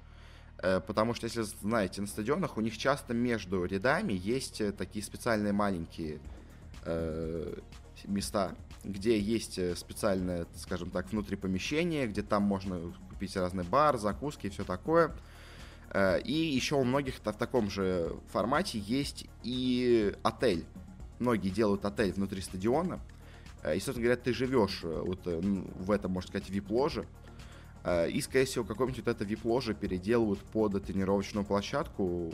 потому 0.61 1.15
что, 1.15 1.25
если 1.25 1.41
знаете, 1.41 1.99
на 1.99 2.07
стадионах 2.07 2.55
у 2.55 2.61
них 2.61 2.77
часто 2.77 3.15
между 3.15 3.65
рядами 3.65 4.13
есть 4.13 4.61
такие 4.77 5.03
специальные 5.03 5.51
маленькие 5.51 6.19
э, 8.03 8.07
места, 8.09 8.55
где 8.83 9.19
есть 9.19 9.57
э, 9.57 9.75
специальное, 9.75 10.45
скажем 10.55 10.89
так, 10.89 11.11
внутри 11.11 11.35
помещение, 11.35 12.07
где 12.07 12.21
там 12.21 12.43
можно 12.43 12.93
купить 13.09 13.35
разный 13.35 13.63
бар, 13.63 13.97
закуски 13.97 14.47
и 14.47 14.49
все 14.49 14.63
такое. 14.63 15.15
Э, 15.91 16.19
и 16.21 16.33
еще 16.33 16.75
у 16.75 16.83
многих 16.83 17.15
в 17.15 17.19
таком 17.19 17.69
же 17.69 18.15
формате 18.31 18.79
есть 18.79 19.25
и 19.43 20.15
отель. 20.23 20.65
Многие 21.19 21.49
делают 21.49 21.85
отель 21.85 22.11
внутри 22.11 22.41
стадиона. 22.41 22.99
Э, 23.63 23.75
и, 23.75 23.79
собственно 23.79 24.05
говоря, 24.05 24.21
ты 24.21 24.33
живешь 24.33 24.81
вот 24.83 25.25
в 25.25 25.91
этом, 25.91 26.11
можно 26.11 26.29
сказать, 26.29 26.49
вип-ложе. 26.49 27.07
И, 28.09 28.21
скорее 28.21 28.45
всего, 28.45 28.63
какой-нибудь 28.63 29.05
вот 29.05 29.13
это 29.13 29.25
вип-ложе 29.25 29.73
переделывают 29.73 30.39
под 30.39 30.81
тренировочную 30.85 31.45
площадку, 31.45 32.33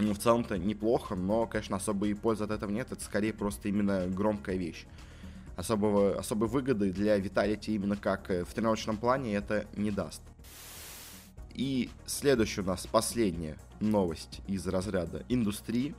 ну, 0.00 0.14
в 0.14 0.18
целом-то 0.18 0.58
неплохо, 0.58 1.14
но, 1.14 1.46
конечно, 1.46 1.76
особой 1.76 2.14
пользы 2.14 2.44
от 2.44 2.50
этого 2.50 2.70
нет. 2.70 2.90
Это 2.90 3.02
скорее 3.02 3.32
просто 3.32 3.68
именно 3.68 4.06
громкая 4.08 4.56
вещь. 4.56 4.86
Особого, 5.56 6.18
особой 6.18 6.48
выгоды 6.48 6.90
для 6.90 7.16
Виталити 7.18 7.74
именно 7.74 7.96
как 7.96 8.30
э, 8.30 8.44
в 8.44 8.54
тренировочном 8.54 8.96
плане 8.96 9.34
это 9.34 9.66
не 9.76 9.90
даст. 9.90 10.22
И 11.52 11.90
следующая 12.06 12.62
у 12.62 12.64
нас 12.64 12.86
последняя 12.86 13.58
новость 13.80 14.40
из 14.46 14.66
разряда 14.66 15.24
индустрии. 15.28 15.94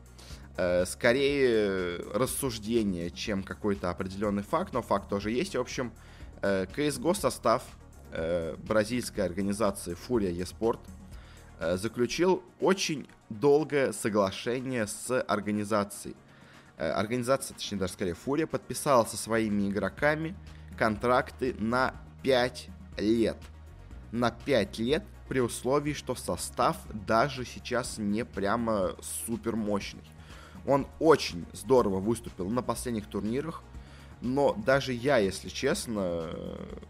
Э, 0.57 0.85
скорее 0.85 1.97
рассуждение, 2.13 3.11
чем 3.11 3.43
какой-то 3.43 3.89
определенный 3.89 4.43
факт, 4.43 4.73
но 4.73 4.81
факт 4.81 5.09
тоже 5.09 5.31
есть. 5.31 5.55
В 5.55 5.59
общем, 5.59 5.91
э, 6.41 6.65
CSGO 6.65 7.13
состав 7.13 7.63
э, 8.11 8.55
бразильской 8.57 9.23
организации 9.23 9.95
Furia 9.95 10.35
eSport 10.35 10.79
Э, 10.79 11.10
заключил 11.77 12.43
очень 12.59 13.07
долгое 13.29 13.93
соглашение 13.93 14.87
с 14.87 15.21
организацией. 15.21 16.15
Э, 16.77 16.91
организация, 16.91 17.55
точнее 17.55 17.77
даже 17.77 17.93
скорее 17.93 18.15
Фурия, 18.15 18.47
подписала 18.47 19.05
со 19.05 19.17
своими 19.17 19.69
игроками 19.69 20.35
контракты 20.77 21.55
на 21.59 21.93
5 22.23 22.69
лет. 22.97 23.37
На 24.11 24.31
5 24.31 24.79
лет 24.79 25.03
при 25.29 25.39
условии, 25.39 25.93
что 25.93 26.15
состав 26.15 26.77
даже 26.93 27.45
сейчас 27.45 27.97
не 27.97 28.25
прямо 28.25 28.95
супер 29.25 29.55
мощный. 29.55 30.03
Он 30.65 30.87
очень 30.99 31.45
здорово 31.53 31.99
выступил 31.99 32.49
на 32.49 32.61
последних 32.61 33.07
турнирах, 33.07 33.63
но 34.21 34.53
даже 34.53 34.93
я, 34.93 35.17
если 35.17 35.49
честно, 35.49 36.29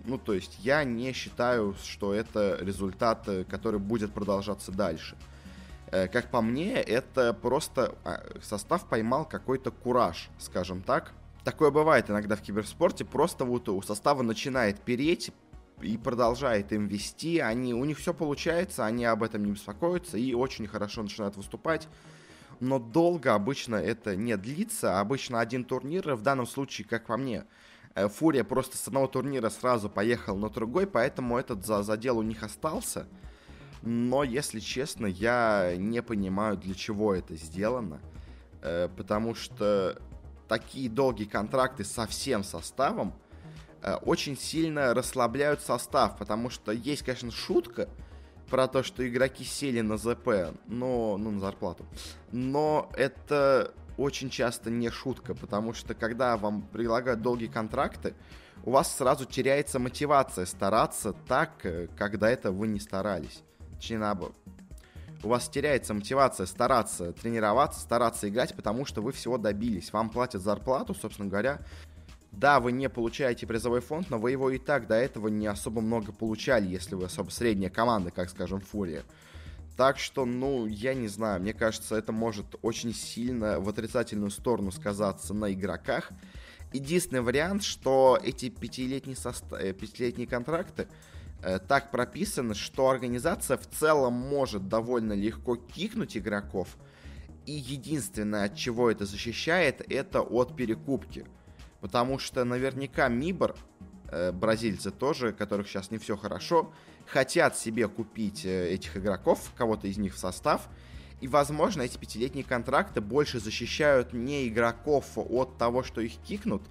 ну, 0.04 0.18
то 0.18 0.34
есть 0.34 0.58
я 0.60 0.84
не 0.84 1.14
считаю, 1.14 1.76
что 1.84 2.14
это 2.14 2.58
результат, 2.60 3.28
э, 3.28 3.46
который 3.46 3.80
будет 3.80 4.14
продолжаться 4.14 4.72
дальше. 4.72 5.16
Э, 5.88 6.08
как 6.08 6.30
по 6.30 6.42
мне, 6.42 6.74
это 6.74 7.34
просто 7.34 7.96
а, 8.04 8.22
состав 8.42 8.88
поймал 8.88 9.26
какой-то 9.26 9.72
кураж, 9.72 10.30
скажем 10.40 10.82
так. 10.82 11.14
Такое 11.46 11.72
бывает 11.72 12.10
иногда 12.10 12.36
в 12.36 12.42
киберспорте, 12.42 13.06
просто 13.06 13.46
вот 13.46 13.70
у 13.70 13.82
состава 13.82 14.22
начинает 14.22 14.80
переть, 14.82 15.32
и 15.82 15.98
продолжает 15.98 16.72
им 16.74 16.88
вести, 16.88 17.40
они, 17.40 17.74
у 17.74 17.84
них 17.86 17.98
все 17.98 18.14
получается, 18.14 18.86
они 18.86 19.06
об 19.06 19.24
этом 19.24 19.44
не 19.46 19.52
беспокоятся 19.52 20.18
и 20.18 20.34
очень 20.34 20.68
хорошо 20.68 21.02
начинают 21.02 21.38
выступать 21.38 21.88
но 22.62 22.78
долго 22.78 23.34
обычно 23.34 23.76
это 23.76 24.16
не 24.16 24.38
длится. 24.38 25.00
Обычно 25.00 25.40
один 25.40 25.66
турнир, 25.66 26.14
в 26.14 26.22
данном 26.22 26.46
случае, 26.46 26.88
как 26.88 27.08
по 27.08 27.18
мне, 27.18 27.46
э, 27.96 28.08
Фурия 28.08 28.44
просто 28.44 28.78
с 28.78 28.88
одного 28.88 29.08
турнира 29.08 29.50
сразу 29.50 29.90
поехал 29.90 30.38
на 30.38 30.50
другой, 30.50 30.86
поэтому 30.86 31.38
этот 31.38 31.66
за 31.66 31.82
задел 31.82 32.20
у 32.20 32.22
них 32.22 32.44
остался. 32.44 33.08
Но, 33.82 34.24
если 34.24 34.60
честно, 34.60 35.08
я 35.08 35.74
не 35.76 36.04
понимаю, 36.04 36.56
для 36.56 36.76
чего 36.76 37.16
это 37.16 37.36
сделано. 37.36 38.00
Э, 38.62 38.90
потому 38.96 39.34
что 39.34 40.00
такие 40.48 40.88
долгие 40.88 41.26
контракты 41.26 41.84
со 41.84 42.06
всем 42.06 42.44
составом 42.44 43.16
э, 43.82 43.96
очень 43.96 44.38
сильно 44.38 44.94
расслабляют 44.94 45.62
состав. 45.62 46.16
Потому 46.20 46.52
что 46.52 46.72
есть, 46.72 47.02
конечно, 47.02 47.32
шутка, 47.32 47.90
про 48.52 48.68
то, 48.68 48.84
что 48.84 49.08
игроки 49.08 49.44
сели 49.46 49.80
на 49.82 49.98
ЗП, 49.98 50.54
но, 50.68 51.18
ну, 51.18 51.32
на 51.32 51.40
зарплату. 51.40 51.86
Но 52.32 52.92
это 52.96 53.74
очень 53.98 54.30
часто 54.30 54.70
не 54.70 54.90
шутка, 54.90 55.34
потому 55.34 55.74
что 55.74 55.96
когда 55.96 56.36
вам 56.36 56.62
предлагают 56.62 57.22
долгие 57.22 57.48
контракты, 57.48 58.14
у 58.66 58.72
вас 58.72 58.96
сразу 58.96 59.26
теряется 59.26 59.80
мотивация 59.80 60.46
стараться 60.46 61.14
так, 61.28 61.66
э, 61.66 61.88
как 61.98 62.20
до 62.20 62.28
этого 62.28 62.54
вы 62.54 62.68
не 62.68 62.80
старались. 62.80 63.42
Точнее, 63.76 64.00
наоборот. 64.00 64.36
У 65.24 65.30
вас 65.30 65.48
теряется 65.48 65.94
мотивация 65.94 66.46
стараться 66.46 67.14
тренироваться, 67.14 67.80
стараться 67.80 68.28
играть, 68.28 68.56
потому 68.56 68.86
что 68.86 69.02
вы 69.02 69.14
всего 69.14 69.38
добились. 69.38 69.94
Вам 69.94 70.10
платят 70.10 70.42
зарплату, 70.42 70.94
собственно 70.94 71.30
говоря, 71.30 71.60
да, 72.32 72.60
вы 72.60 72.72
не 72.72 72.90
получаете 72.90 73.46
призовой 73.46 73.82
фонд, 73.82 74.10
но 74.10 74.18
вы 74.18 74.32
его 74.32 74.50
и 74.50 74.58
так 74.58 74.88
до 74.88 74.96
этого 74.96 75.28
не 75.28 75.48
особо 75.48 75.82
много 75.82 76.12
получали, 76.14 76.68
если 76.68 76.96
вы 76.96 77.06
особо 77.06 77.30
средняя 77.30 77.70
команда, 77.70 78.10
как, 78.12 78.30
скажем, 78.30 78.62
Фурия. 78.62 79.04
Так 79.76 80.00
что, 80.00 80.26
ну, 80.26 80.66
я 80.66 80.94
не 80.94 81.08
знаю, 81.08 81.42
мне 81.42 81.54
кажется, 81.54 81.96
это 81.96 82.12
может 82.12 82.56
очень 82.62 82.94
сильно 82.94 83.60
в 83.60 83.68
отрицательную 83.68 84.32
сторону 84.32 84.72
сказаться 84.72 85.34
на 85.34 85.52
игроках. 85.52 86.12
Единственный 86.72 87.22
вариант, 87.22 87.64
что 87.64 88.18
эти 88.22 88.50
пятилетние, 88.50 89.18
состав... 89.18 89.60
Э, 89.60 89.74
пятилетние 89.74 90.28
контракты 90.28 90.88
э, 91.42 91.60
так 91.60 91.92
прописаны, 91.92 92.54
что 92.54 92.90
организация 92.90 93.58
в 93.58 93.68
целом 93.68 94.14
может 94.14 94.70
довольно 94.70 95.14
легко 95.14 95.58
кикнуть 95.58 96.16
игроков. 96.16 96.78
И 97.46 97.52
единственное, 97.52 98.46
от 98.46 98.56
чего 98.56 98.90
это 98.90 99.06
защищает, 99.06 99.82
это 99.92 100.22
от 100.22 100.56
перекупки. 100.56 101.26
Потому 101.82 102.20
что 102.20 102.46
наверняка 102.46 103.10
Мибор, 103.10 103.56
э, 104.10 104.32
бразильцы 104.32 104.92
тоже, 104.92 105.34
которых 105.34 105.68
сейчас 105.68 105.92
не 105.92 105.98
все 105.98 106.16
хорошо, 106.16 106.72
хотят 107.08 107.58
себе 107.58 107.88
купить 107.88 108.46
э, 108.46 108.70
этих 108.70 108.98
игроков, 108.98 109.52
кого-то 109.58 109.88
из 109.88 109.98
них 109.98 110.14
в 110.14 110.20
состав. 110.20 110.70
И, 111.20 111.28
возможно, 111.28 111.82
эти 111.82 111.98
пятилетние 111.98 112.44
контракты 112.44 113.02
больше 113.02 113.40
защищают 113.40 114.14
не 114.14 114.48
игроков 114.48 115.06
от 115.16 115.58
того, 115.58 115.84
что 115.84 116.02
их 116.02 116.14
кикнут, 116.24 116.64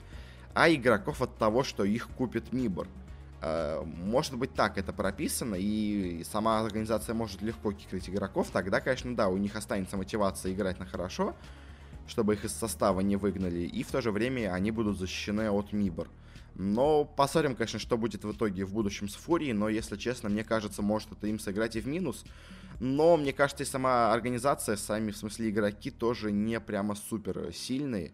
а 0.55 0.73
игроков 0.73 1.23
от 1.23 1.37
того, 1.39 1.63
что 1.63 1.85
их 1.85 2.09
купит 2.09 2.53
Мибор. 2.53 2.89
Э, 3.43 3.83
может 3.85 4.37
быть, 4.37 4.55
так 4.55 4.77
это 4.79 4.93
прописано, 4.93 5.57
и 5.57 6.25
сама 6.25 6.61
организация 6.61 7.15
может 7.15 7.43
легко 7.43 7.73
кикать 7.73 8.09
игроков. 8.09 8.49
Тогда, 8.53 8.81
конечно, 8.81 9.15
да, 9.17 9.29
у 9.29 9.37
них 9.37 9.57
останется 9.57 9.97
мотивация 9.97 10.53
играть 10.53 10.79
на 10.79 10.87
хорошо, 10.87 11.35
чтобы 12.07 12.35
их 12.35 12.45
из 12.45 12.53
состава 12.53 13.01
не 13.01 13.17
выгнали, 13.17 13.61
и 13.61 13.83
в 13.83 13.91
то 13.91 14.01
же 14.01 14.11
время 14.11 14.53
они 14.53 14.71
будут 14.71 14.99
защищены 14.99 15.51
от 15.51 15.73
Мибор. 15.73 16.09
Но 16.55 17.05
посмотрим, 17.05 17.55
конечно, 17.55 17.79
что 17.79 17.97
будет 17.97 18.25
в 18.25 18.33
итоге 18.33 18.65
в 18.65 18.73
будущем 18.73 19.09
с 19.09 19.15
Фурией, 19.15 19.53
но, 19.53 19.69
если 19.69 19.97
честно, 19.97 20.29
мне 20.29 20.45
кажется, 20.45 20.83
может 20.83 21.13
это 21.13 21.27
им 21.27 21.39
сыграть 21.39 21.77
и 21.77 21.81
в 21.81 21.87
минус. 21.87 22.25
Но, 22.81 23.17
мне 23.17 23.33
кажется, 23.33 23.63
и 23.63 23.67
сама 23.67 24.13
организация, 24.13 24.77
сами, 24.77 25.11
в 25.11 25.17
смысле, 25.17 25.51
игроки 25.51 25.91
тоже 25.91 26.33
не 26.33 26.61
прямо 26.61 26.95
супер 26.95 27.53
сильные. 27.55 28.13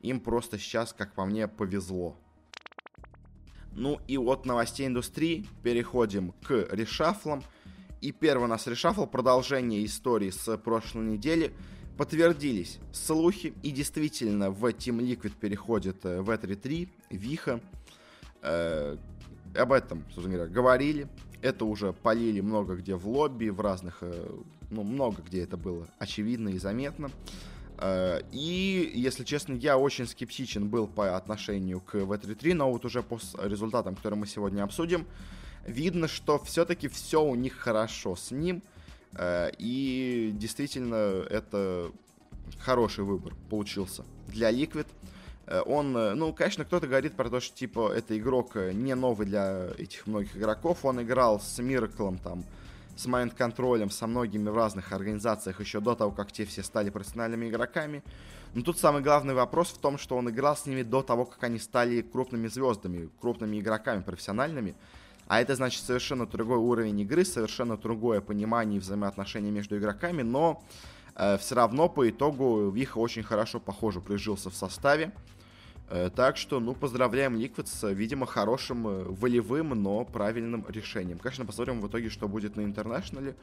Им 0.00 0.20
просто 0.20 0.58
сейчас, 0.58 0.92
как 0.92 1.14
по 1.14 1.24
мне, 1.24 1.48
повезло. 1.48 2.16
Ну 3.72 4.00
и 4.08 4.16
от 4.18 4.44
новостей 4.44 4.86
индустрии 4.86 5.46
переходим 5.62 6.32
к 6.42 6.68
решафлам. 6.70 7.42
И 8.00 8.12
первый 8.12 8.44
у 8.44 8.48
нас 8.48 8.66
решафл, 8.66 9.06
продолжение 9.06 9.84
истории 9.84 10.30
с 10.30 10.56
прошлой 10.58 11.04
недели. 11.04 11.52
Подтвердились 11.98 12.78
слухи, 12.92 13.52
и 13.64 13.72
действительно 13.72 14.52
в 14.52 14.64
Team 14.66 15.00
Liquid 15.00 15.32
переходит 15.38 16.06
э, 16.06 16.20
в 16.20 16.38
3 16.38 16.54
3 16.54 16.88
Виха. 17.10 17.60
Э, 18.40 18.96
об 19.56 19.72
этом, 19.72 20.04
собственно 20.14 20.36
говоря, 20.36 20.48
говорили. 20.52 21.08
Это 21.42 21.64
уже 21.64 21.92
полили 21.92 22.40
много 22.40 22.76
где 22.76 22.94
в 22.94 23.08
лобби, 23.08 23.48
в 23.48 23.60
разных, 23.60 23.98
э, 24.02 24.30
ну, 24.70 24.84
много 24.84 25.22
где 25.22 25.42
это 25.42 25.56
было 25.56 25.88
очевидно 25.98 26.50
и 26.50 26.58
заметно. 26.58 27.10
Э, 27.78 28.20
и, 28.30 28.92
если 28.94 29.24
честно, 29.24 29.54
я 29.54 29.76
очень 29.76 30.06
скептичен 30.06 30.68
был 30.68 30.86
по 30.86 31.16
отношению 31.16 31.80
к 31.80 31.96
V3-3, 31.96 32.54
но 32.54 32.70
вот 32.70 32.84
уже 32.84 33.02
по 33.02 33.18
результатам, 33.42 33.96
которые 33.96 34.20
мы 34.20 34.28
сегодня 34.28 34.62
обсудим, 34.62 35.04
видно, 35.66 36.06
что 36.06 36.38
все-таки 36.44 36.86
все 36.86 37.24
у 37.24 37.34
них 37.34 37.56
хорошо 37.56 38.14
с 38.14 38.30
ним. 38.30 38.62
Э, 39.14 39.50
и 39.58 40.30
действительно, 40.34 41.24
это 41.28 41.90
хороший 42.60 43.04
выбор 43.04 43.34
получился 43.50 44.04
для 44.28 44.50
Liquid. 44.50 44.86
Э, 45.46 45.62
он, 45.66 45.92
ну, 45.92 46.32
конечно, 46.32 46.64
кто-то 46.64 46.86
говорит 46.86 47.14
про 47.14 47.28
то, 47.30 47.40
что, 47.40 47.56
типа, 47.56 47.92
это 47.92 48.18
игрок 48.18 48.56
не 48.56 48.94
новый 48.94 49.26
для 49.26 49.68
этих 49.78 50.06
многих 50.06 50.36
игроков. 50.36 50.84
Он 50.84 51.02
играл 51.02 51.40
с 51.40 51.58
Мираклом, 51.58 52.18
там, 52.18 52.44
с 52.98 53.06
майнд-контролем 53.06 53.90
со 53.90 54.06
многими 54.06 54.48
в 54.48 54.56
разных 54.56 54.92
организациях 54.92 55.60
еще 55.60 55.80
до 55.80 55.94
того, 55.94 56.10
как 56.10 56.32
те 56.32 56.44
все 56.44 56.62
стали 56.62 56.90
профессиональными 56.90 57.48
игроками. 57.48 58.02
Но 58.54 58.62
тут 58.62 58.78
самый 58.78 59.02
главный 59.02 59.34
вопрос 59.34 59.68
в 59.68 59.78
том, 59.78 59.98
что 59.98 60.16
он 60.16 60.28
играл 60.30 60.56
с 60.56 60.66
ними 60.66 60.82
до 60.82 61.02
того, 61.02 61.24
как 61.24 61.42
они 61.44 61.58
стали 61.58 62.00
крупными 62.00 62.48
звездами, 62.48 63.08
крупными 63.20 63.60
игроками 63.60 64.02
профессиональными. 64.02 64.74
А 65.28 65.42
это 65.42 65.54
значит 65.54 65.84
совершенно 65.84 66.26
другой 66.26 66.56
уровень 66.56 67.00
игры, 67.00 67.22
совершенно 67.22 67.76
другое 67.76 68.22
понимание 68.22 68.78
и 68.78 68.80
взаимоотношения 68.80 69.50
между 69.50 69.76
игроками, 69.76 70.22
но 70.22 70.62
э, 71.14 71.36
все 71.36 71.54
равно 71.54 71.90
по 71.90 72.08
итогу 72.08 72.70
Виха 72.70 72.98
очень 72.98 73.22
хорошо, 73.22 73.60
похоже, 73.60 74.00
прижился 74.00 74.48
в 74.48 74.54
составе. 74.54 75.12
Э, 75.90 76.08
так 76.14 76.38
что, 76.38 76.60
ну, 76.60 76.74
поздравляем 76.74 77.36
Liquid 77.36 77.66
с, 77.66 77.90
видимо, 77.92 78.24
хорошим, 78.24 78.88
э, 78.88 79.04
волевым, 79.04 79.70
но 79.70 80.06
правильным 80.06 80.64
решением. 80.66 81.18
Конечно, 81.18 81.44
посмотрим 81.44 81.82
в 81.82 81.88
итоге, 81.88 82.08
что 82.08 82.26
будет 82.26 82.56
на 82.56 82.62
Интернешнале, 82.62 83.34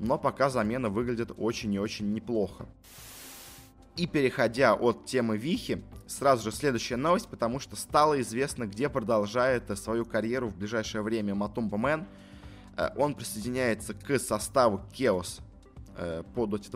но 0.00 0.18
пока 0.18 0.50
замена 0.50 0.88
выглядит 0.88 1.30
очень 1.36 1.72
и 1.72 1.78
очень 1.78 2.12
неплохо. 2.12 2.66
И 4.00 4.06
переходя 4.06 4.74
от 4.74 5.04
темы 5.04 5.36
Вихи, 5.36 5.82
сразу 6.06 6.50
же 6.50 6.56
следующая 6.56 6.96
новость, 6.96 7.28
потому 7.28 7.60
что 7.60 7.76
стало 7.76 8.20
известно, 8.20 8.66
где 8.66 8.88
продолжает 8.88 9.70
э, 9.70 9.76
свою 9.76 10.04
карьеру 10.04 10.48
в 10.48 10.56
ближайшее 10.56 11.02
время 11.02 11.34
Матумба 11.34 11.76
Мэн. 11.76 12.06
Он 12.96 13.14
присоединяется 13.14 13.92
к 13.92 14.18
составу 14.18 14.80
Chaos 14.92 15.42
по 16.34 16.46
Dota 16.46 16.70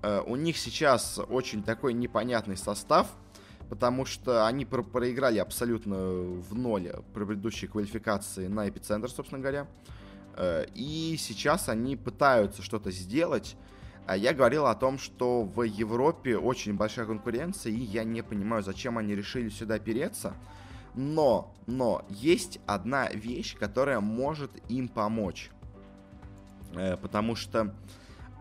2. 0.00 0.22
У 0.24 0.36
них 0.36 0.56
сейчас 0.56 1.20
очень 1.28 1.62
такой 1.62 1.92
непонятный 1.92 2.56
состав– 2.56 3.08
потому 3.72 4.04
что 4.04 4.46
они 4.46 4.66
про 4.66 4.82
проиграли 4.82 5.38
абсолютно 5.38 5.96
в 5.96 6.54
ноль 6.54 6.92
предыдущей 7.14 7.66
квалификации 7.66 8.46
на 8.46 8.68
эпицентр, 8.68 9.10
собственно 9.10 9.40
говоря. 9.40 9.66
Э, 10.36 10.66
и 10.74 11.16
сейчас 11.18 11.70
они 11.70 11.96
пытаются 11.96 12.60
что-то 12.60 12.90
сделать. 12.90 13.56
А 14.06 14.16
я 14.16 14.34
говорил 14.34 14.66
о 14.66 14.74
том, 14.74 14.98
что 14.98 15.44
в 15.44 15.62
Европе 15.62 16.36
очень 16.36 16.74
большая 16.74 17.06
конкуренция, 17.06 17.72
и 17.72 17.78
я 17.78 18.04
не 18.04 18.22
понимаю, 18.22 18.62
зачем 18.62 18.98
они 18.98 19.14
решили 19.14 19.48
сюда 19.48 19.78
переться. 19.78 20.34
Но, 20.94 21.54
но, 21.66 22.04
есть 22.08 22.60
одна 22.66 23.08
вещь, 23.08 23.56
которая 23.56 24.00
может 24.00 24.50
им 24.68 24.88
помочь. 24.88 25.50
Э, 26.74 26.96
потому 26.96 27.36
что 27.36 27.74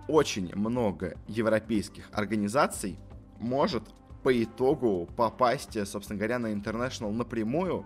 очень 0.08 0.54
много 0.56 1.18
европейских 1.28 2.10
организаций 2.12 2.98
может 3.40 3.84
по 4.24 4.44
итогу 4.44 5.08
попасть, 5.16 5.76
э, 5.76 5.86
собственно 5.86 6.18
говоря, 6.18 6.40
на 6.40 6.48
International 6.48 7.12
напрямую, 7.12 7.86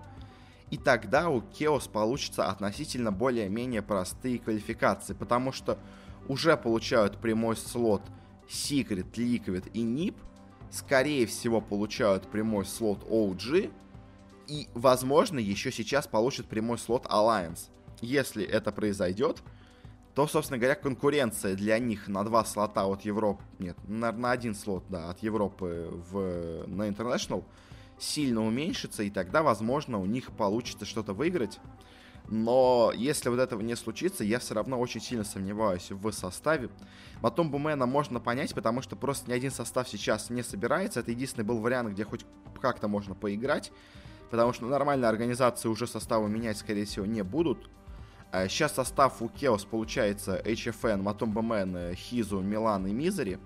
и 0.71 0.77
тогда 0.77 1.29
у 1.29 1.41
Chaos 1.41 1.89
получится 1.89 2.49
относительно 2.49 3.11
более-менее 3.11 3.81
простые 3.81 4.39
квалификации, 4.39 5.13
потому 5.13 5.51
что 5.51 5.77
уже 6.27 6.57
получают 6.57 7.17
прямой 7.17 7.55
слот 7.55 8.01
Secret, 8.47 9.11
Liquid 9.13 9.69
и 9.73 9.83
NIP, 9.83 10.15
скорее 10.71 11.25
всего 11.25 11.61
получают 11.61 12.27
прямой 12.27 12.65
слот 12.65 13.03
OG, 13.03 13.71
и, 14.47 14.67
возможно, 14.73 15.39
еще 15.39 15.71
сейчас 15.71 16.07
получат 16.07 16.47
прямой 16.47 16.77
слот 16.77 17.05
Alliance. 17.05 17.69
Если 18.01 18.43
это 18.43 18.71
произойдет, 18.71 19.41
то, 20.13 20.27
собственно 20.27 20.57
говоря, 20.57 20.75
конкуренция 20.75 21.55
для 21.55 21.77
них 21.79 22.07
на 22.07 22.23
два 22.23 22.45
слота 22.45 22.85
от 22.85 23.01
Европы, 23.01 23.43
нет, 23.59 23.77
на, 23.87 24.11
на 24.11 24.31
один 24.31 24.55
слот, 24.55 24.83
да, 24.89 25.09
от 25.09 25.21
Европы 25.23 25.89
в, 26.11 26.65
на 26.67 26.87
International 26.87 27.43
сильно 27.97 28.45
уменьшится, 28.45 29.03
и 29.03 29.09
тогда, 29.09 29.43
возможно, 29.43 29.99
у 29.99 30.05
них 30.05 30.31
получится 30.31 30.85
что-то 30.85 31.13
выиграть. 31.13 31.59
Но 32.27 32.91
если 32.95 33.29
вот 33.29 33.39
этого 33.39 33.61
не 33.61 33.75
случится, 33.75 34.23
я 34.23 34.39
все 34.39 34.55
равно 34.55 34.79
очень 34.79 35.01
сильно 35.01 35.23
сомневаюсь 35.23 35.91
в 35.91 36.11
составе. 36.11 36.69
Потом 37.21 37.51
Бумена 37.51 37.85
можно 37.85 38.19
понять, 38.19 38.53
потому 38.53 38.81
что 38.81 38.95
просто 38.95 39.29
ни 39.29 39.33
один 39.33 39.51
состав 39.51 39.87
сейчас 39.87 40.29
не 40.29 40.43
собирается. 40.43 41.01
Это 41.01 41.11
единственный 41.11 41.45
был 41.45 41.59
вариант, 41.59 41.91
где 41.91 42.03
хоть 42.03 42.25
как-то 42.61 42.87
можно 42.87 43.13
поиграть. 43.13 43.71
Потому 44.31 44.53
что 44.53 44.65
нормальные 44.65 45.07
организации 45.07 45.69
уже 45.69 45.85
составы 45.85 46.27
менять, 46.29 46.57
скорее 46.57 46.85
всего, 46.85 47.05
не 47.05 47.23
будут. 47.23 47.69
Сейчас 48.49 48.71
а 48.73 48.83
состав 48.83 49.21
у 49.21 49.27
Chaos 49.27 49.65
получается 49.69 50.41
HFN, 50.43 51.01
Матумбамен, 51.01 51.95
Хизу, 51.95 52.41
Милан 52.41 52.87
и 52.87 52.91
Мизери. 52.91 53.39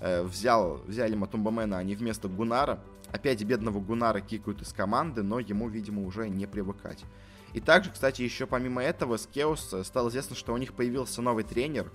Э, 0.00 0.22
взял, 0.22 0.80
взяли 0.86 1.14
Матумбамена 1.14 1.78
они 1.78 1.94
вместо 1.94 2.28
Гунара. 2.28 2.78
Опять 3.10 3.42
бедного 3.44 3.80
Гунара 3.80 4.20
кикают 4.20 4.62
из 4.62 4.72
команды, 4.72 5.22
но 5.22 5.38
ему, 5.38 5.68
видимо, 5.68 6.04
уже 6.04 6.28
не 6.28 6.46
привыкать. 6.46 7.04
И 7.52 7.60
также, 7.60 7.90
кстати, 7.90 8.22
еще 8.22 8.46
помимо 8.46 8.82
этого, 8.82 9.16
с 9.16 9.28
Chaos 9.32 9.78
э, 9.78 9.84
стало 9.84 10.08
известно, 10.08 10.34
что 10.34 10.54
у 10.54 10.56
них 10.56 10.72
появился 10.72 11.20
новый 11.20 11.44
тренер. 11.44 11.90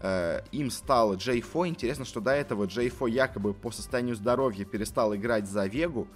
Э, 0.00 0.42
им 0.52 0.70
стал 0.70 1.16
Джей 1.16 1.40
Фо. 1.40 1.66
Интересно, 1.66 2.04
что 2.04 2.20
до 2.20 2.30
этого 2.30 2.66
Джей 2.66 2.90
Фо 2.90 3.06
якобы 3.06 3.54
по 3.54 3.70
состоянию 3.72 4.14
здоровья 4.14 4.64
перестал 4.64 5.14
играть 5.14 5.48
за 5.48 5.66
Вегу. 5.66 6.06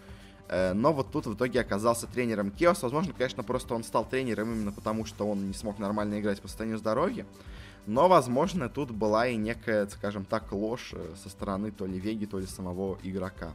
Э, 0.49 0.75
но 0.75 0.93
вот 0.93 1.11
тут 1.11 1.27
в 1.27 1.35
итоге 1.35 1.61
оказался 1.61 2.07
тренером 2.07 2.53
Кеос. 2.53 2.83
Возможно, 2.83 3.13
конечно, 3.13 3.43
просто 3.43 3.75
он 3.75 3.83
стал 3.83 4.05
тренером 4.05 4.53
именно 4.53 4.73
потому, 4.73 5.05
что 5.05 5.29
он 5.29 5.49
не 5.49 5.55
смог 5.55 5.81
нормально 5.81 6.21
играть 6.21 6.41
по 6.41 6.47
состоянию 6.47 6.79
здоровья. 6.79 7.27
Но, 7.87 8.07
возможно, 8.09 8.69
тут 8.69 8.93
была 8.93 9.27
и 9.27 9.37
некая, 9.37 9.89
скажем 9.89 10.25
так, 10.25 10.53
ложь 10.53 10.95
со 11.21 11.29
стороны 11.31 11.73
то 11.73 11.87
ли 11.87 11.99
Веги, 11.99 12.27
то 12.27 12.39
ли 12.39 12.47
самого 12.47 12.99
игрока. 13.03 13.55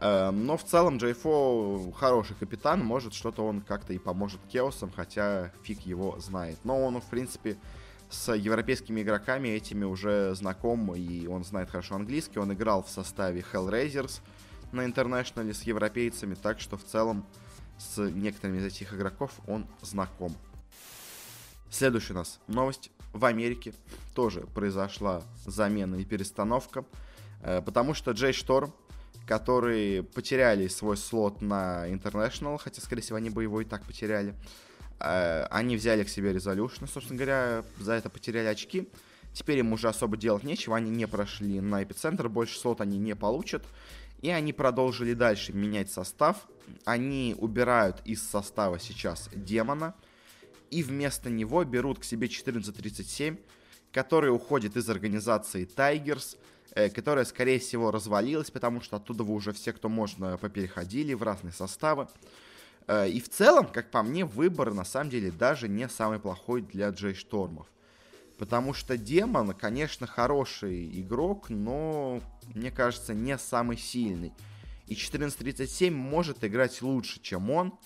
Э, 0.00 0.30
но 0.30 0.56
в 0.56 0.64
целом 0.64 0.96
Джейфо 0.96 1.92
хороший 1.92 2.34
капитан, 2.36 2.84
может 2.84 3.14
что-то 3.14 3.46
он 3.46 3.60
как-то 3.60 3.92
и 3.92 3.98
поможет 3.98 4.40
Кеосам, 4.48 4.90
хотя 4.90 5.52
фиг 5.62 5.80
его 5.80 6.18
знает. 6.18 6.58
Но 6.64 6.82
он, 6.82 7.00
в 7.00 7.06
принципе, 7.06 7.58
с 8.08 8.34
европейскими 8.34 9.02
игроками 9.02 9.48
этими 9.48 9.84
уже 9.84 10.34
знаком, 10.34 10.94
и 10.94 11.26
он 11.26 11.44
знает 11.44 11.70
хорошо 11.70 11.94
английский. 11.94 12.38
Он 12.38 12.52
играл 12.52 12.82
в 12.82 12.88
составе 12.88 13.44
Hellraisers, 13.52 14.20
на 14.72 14.84
интернешнале 14.84 15.52
с 15.52 15.62
европейцами, 15.62 16.34
так 16.34 16.60
что 16.60 16.76
в 16.76 16.84
целом 16.84 17.26
с 17.78 17.98
некоторыми 17.98 18.58
из 18.58 18.64
этих 18.66 18.94
игроков 18.94 19.32
он 19.46 19.66
знаком. 19.82 20.34
Следующая 21.70 22.14
у 22.14 22.16
нас 22.16 22.40
новость. 22.46 22.90
В 23.12 23.24
Америке 23.24 23.74
тоже 24.14 24.42
произошла 24.54 25.22
замена 25.46 25.96
и 25.96 26.04
перестановка, 26.04 26.84
э, 27.42 27.62
потому 27.62 27.94
что 27.94 28.12
Джей 28.12 28.32
Шторм, 28.32 28.72
которые 29.26 30.02
потеряли 30.02 30.68
свой 30.68 30.96
слот 30.96 31.40
на 31.40 31.88
International, 31.88 32.58
хотя, 32.58 32.80
скорее 32.80 33.02
всего, 33.02 33.16
они 33.16 33.30
бы 33.30 33.42
его 33.42 33.60
и 33.60 33.64
так 33.64 33.84
потеряли, 33.84 34.34
э, 34.98 35.46
они 35.50 35.76
взяли 35.76 36.04
к 36.04 36.08
себе 36.08 36.32
Resolution, 36.32 36.88
собственно 36.88 37.16
говоря, 37.16 37.64
за 37.78 37.92
это 37.92 38.10
потеряли 38.10 38.46
очки. 38.46 38.88
Теперь 39.32 39.58
им 39.58 39.72
уже 39.72 39.88
особо 39.88 40.16
делать 40.16 40.42
нечего, 40.42 40.76
они 40.76 40.90
не 40.90 41.06
прошли 41.06 41.60
на 41.60 41.82
эпицентр, 41.84 42.28
больше 42.28 42.58
слот 42.58 42.80
они 42.80 42.98
не 42.98 43.14
получат. 43.14 43.64
И 44.22 44.28
они 44.28 44.52
продолжили 44.52 45.14
дальше 45.14 45.52
менять 45.52 45.90
состав. 45.90 46.46
Они 46.84 47.34
убирают 47.38 48.02
из 48.04 48.22
состава 48.22 48.78
сейчас 48.78 49.30
демона. 49.34 49.94
И 50.70 50.82
вместо 50.82 51.30
него 51.30 51.64
берут 51.64 51.98
к 51.98 52.04
себе 52.04 52.26
1437, 52.26 53.38
который 53.92 54.30
уходит 54.30 54.76
из 54.76 54.88
организации 54.88 55.66
Tigers, 55.66 56.36
которая, 56.74 57.24
скорее 57.24 57.58
всего, 57.58 57.90
развалилась, 57.90 58.50
потому 58.50 58.80
что 58.80 58.96
оттуда 58.96 59.24
вы 59.24 59.34
уже 59.34 59.52
все, 59.52 59.72
кто 59.72 59.88
можно, 59.88 60.36
попереходили 60.38 61.14
в 61.14 61.22
разные 61.22 61.52
составы. 61.52 62.08
Э, 62.90 63.08
и 63.08 63.20
в 63.20 63.28
целом, 63.28 63.66
как 63.66 63.90
по 63.90 64.02
мне, 64.02 64.24
выбор 64.24 64.74
на 64.74 64.84
самом 64.84 65.10
деле 65.10 65.30
даже 65.30 65.68
не 65.68 65.88
самый 65.88 66.18
плохой 66.18 66.62
для 66.62 66.88
Джей 66.90 67.14
Штормов. 67.14 67.66
Потому 68.36 68.72
что 68.72 68.96
Демон, 68.96 69.52
конечно, 69.52 70.06
хороший 70.06 71.00
игрок, 71.00 71.50
но, 71.50 72.20
мне 72.54 72.70
кажется, 72.70 73.14
не 73.14 73.36
самый 73.38 73.76
сильный. 73.76 74.32
И 74.86 74.94
14.37 74.94 75.90
может 75.90 76.42
играть 76.42 76.82
лучше, 76.82 77.20
чем 77.20 77.50
он. 77.50 77.78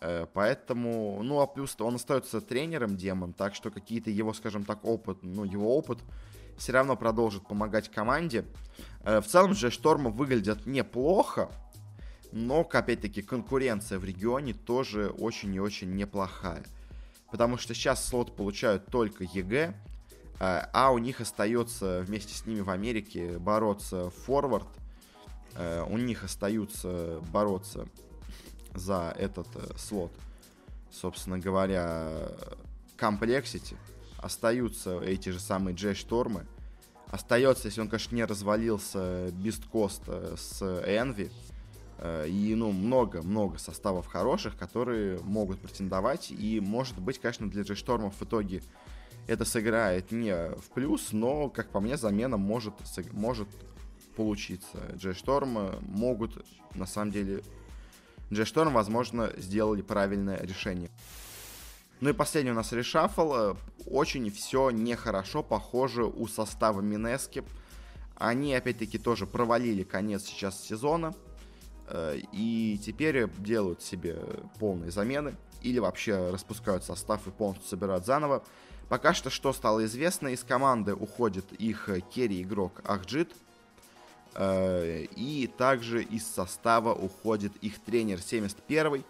Э, 0.00 0.26
поэтому, 0.32 1.22
ну, 1.22 1.40
а 1.40 1.46
плюс 1.46 1.74
он 1.78 1.94
остается 1.94 2.40
тренером 2.40 2.96
Демон, 2.96 3.32
так 3.32 3.54
что 3.54 3.70
какие-то 3.70 4.10
его, 4.10 4.34
скажем 4.34 4.64
так, 4.64 4.84
опыт, 4.84 5.18
ну, 5.22 5.44
его 5.44 5.76
опыт 5.76 5.98
все 6.62 6.70
равно 6.70 6.94
продолжит 6.94 7.44
помогать 7.44 7.90
команде. 7.90 8.44
Э, 9.02 9.20
в 9.20 9.26
целом 9.26 9.52
же 9.52 9.72
Штормы 9.72 10.12
выглядят 10.12 10.64
неплохо, 10.64 11.50
но, 12.30 12.60
опять-таки, 12.60 13.20
конкуренция 13.20 13.98
в 13.98 14.04
регионе 14.04 14.54
тоже 14.54 15.08
очень 15.08 15.52
и 15.52 15.58
очень 15.58 15.92
неплохая. 15.96 16.64
Потому 17.32 17.58
что 17.58 17.74
сейчас 17.74 18.06
слот 18.06 18.36
получают 18.36 18.86
только 18.86 19.24
ЕГЭ, 19.24 19.74
э, 19.74 20.66
а 20.72 20.92
у 20.92 20.98
них 20.98 21.20
остается 21.20 22.02
вместе 22.06 22.32
с 22.32 22.46
ними 22.46 22.60
в 22.60 22.70
Америке 22.70 23.38
бороться 23.38 24.10
форвард. 24.10 24.68
У 25.88 25.98
них 25.98 26.24
остаются 26.24 27.20
бороться 27.30 27.86
за 28.72 29.14
этот 29.18 29.48
э, 29.56 29.76
слот. 29.76 30.12
Собственно 30.90 31.38
говоря, 31.38 32.08
комплексити. 32.98 33.76
Остаются 34.22 35.00
эти 35.00 35.30
же 35.30 35.40
самые 35.40 35.74
Джей 35.74 35.94
Штормы. 35.94 36.46
Остается, 37.12 37.68
если 37.68 37.82
он, 37.82 37.88
конечно, 37.88 38.16
не 38.16 38.24
развалился, 38.24 39.30
Бист 39.32 39.66
Коста 39.66 40.34
с 40.36 40.62
Энви. 40.62 41.30
Э, 41.98 42.26
и, 42.26 42.54
ну, 42.54 42.72
много-много 42.72 43.58
составов 43.58 44.06
хороших, 44.06 44.56
которые 44.56 45.20
могут 45.20 45.60
претендовать. 45.60 46.30
И, 46.30 46.58
может 46.58 46.98
быть, 46.98 47.20
конечно, 47.20 47.48
для 47.50 47.62
Джей 47.62 47.76
Штормов 47.76 48.14
в 48.18 48.24
итоге 48.24 48.62
это 49.28 49.44
сыграет 49.44 50.10
не 50.10 50.34
в 50.34 50.70
плюс, 50.74 51.12
но, 51.12 51.50
как 51.50 51.68
по 51.68 51.80
мне, 51.80 51.98
замена 51.98 52.38
может, 52.38 52.74
может 53.12 53.48
получиться. 54.16 54.78
Джей 54.96 55.12
Шторм 55.14 55.80
могут, 55.82 56.44
на 56.74 56.86
самом 56.86 57.12
деле, 57.12 57.42
G-Storm, 58.30 58.72
возможно, 58.72 59.30
сделали 59.36 59.82
правильное 59.82 60.40
решение. 60.40 60.90
Ну 62.02 62.10
и 62.10 62.12
последний 62.12 62.50
у 62.50 62.54
нас 62.54 62.72
решафл. 62.72 63.32
Э, 63.32 63.54
очень 63.86 64.28
все 64.32 64.70
нехорошо 64.70 65.44
похоже 65.44 66.02
у 66.02 66.26
состава 66.26 66.80
Минески. 66.80 67.44
Они, 68.16 68.56
опять-таки, 68.56 68.98
тоже 68.98 69.24
провалили 69.24 69.84
конец 69.84 70.24
сейчас 70.24 70.60
сезона. 70.60 71.14
Э, 71.86 72.18
и 72.32 72.80
теперь 72.84 73.30
делают 73.38 73.82
себе 73.82 74.18
полные 74.58 74.90
замены. 74.90 75.36
Или 75.62 75.78
вообще 75.78 76.30
распускают 76.30 76.82
состав 76.82 77.24
и 77.28 77.30
полностью 77.30 77.68
собирают 77.68 78.04
заново. 78.04 78.42
Пока 78.88 79.14
что, 79.14 79.30
что 79.30 79.52
стало 79.52 79.84
известно, 79.84 80.26
из 80.26 80.42
команды 80.42 80.94
уходит 80.94 81.52
их 81.52 81.88
керри-игрок 82.12 82.80
Ахджит. 82.82 83.32
Э, 84.34 85.04
и 85.04 85.46
также 85.46 86.02
из 86.02 86.26
состава 86.26 86.92
уходит 86.94 87.52
их 87.60 87.78
тренер 87.78 88.18
71-й, 88.18 89.00
э, 89.00 89.02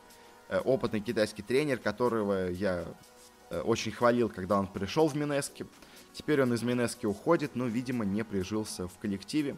опытный 0.59 1.01
китайский 1.01 1.43
тренер, 1.43 1.79
которого 1.79 2.51
я 2.51 2.85
э, 3.51 3.61
очень 3.61 3.93
хвалил, 3.93 4.29
когда 4.29 4.59
он 4.59 4.67
пришел 4.67 5.09
в 5.09 5.15
Минески. 5.15 5.67
Теперь 6.13 6.43
он 6.43 6.53
из 6.53 6.63
Минески 6.63 7.07
уходит, 7.07 7.57
но, 7.57 7.67
видимо, 7.67 8.05
не 8.05 8.23
прижился 8.25 8.89
в 8.89 8.99
коллективе. 8.99 9.57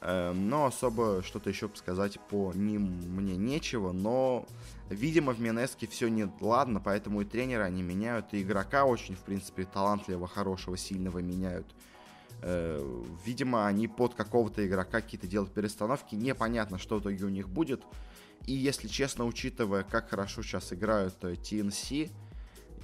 Но 0.00 0.66
особо 0.66 1.22
что-то 1.22 1.48
еще 1.48 1.70
сказать 1.74 2.20
по 2.28 2.52
ним 2.54 2.82
мне 3.06 3.36
нечего, 3.36 3.92
но, 3.92 4.46
видимо, 4.90 5.32
в 5.32 5.40
Минеске 5.40 5.86
все 5.86 6.08
не 6.08 6.30
ладно, 6.42 6.78
поэтому 6.78 7.22
и 7.22 7.24
тренера 7.24 7.62
они 7.62 7.82
меняют, 7.82 8.26
и 8.32 8.42
игрока 8.42 8.84
очень, 8.84 9.16
в 9.16 9.20
принципе, 9.20 9.64
талантливого, 9.64 10.28
хорошего, 10.28 10.76
сильного 10.76 11.20
меняют. 11.20 11.66
Э, 12.42 13.04
видимо, 13.24 13.66
они 13.66 13.88
под 13.88 14.14
какого-то 14.14 14.66
игрока 14.66 15.00
какие-то 15.00 15.26
делают 15.26 15.54
перестановки. 15.54 16.14
Непонятно, 16.14 16.76
что 16.76 16.96
в 16.96 17.00
итоге 17.00 17.24
у 17.24 17.30
них 17.30 17.48
будет. 17.48 17.82
И, 18.46 18.52
если 18.52 18.88
честно, 18.88 19.24
учитывая, 19.24 19.82
как 19.82 20.10
хорошо 20.10 20.42
сейчас 20.42 20.72
играют 20.72 21.14
TNC, 21.22 22.06
э, 22.06 22.08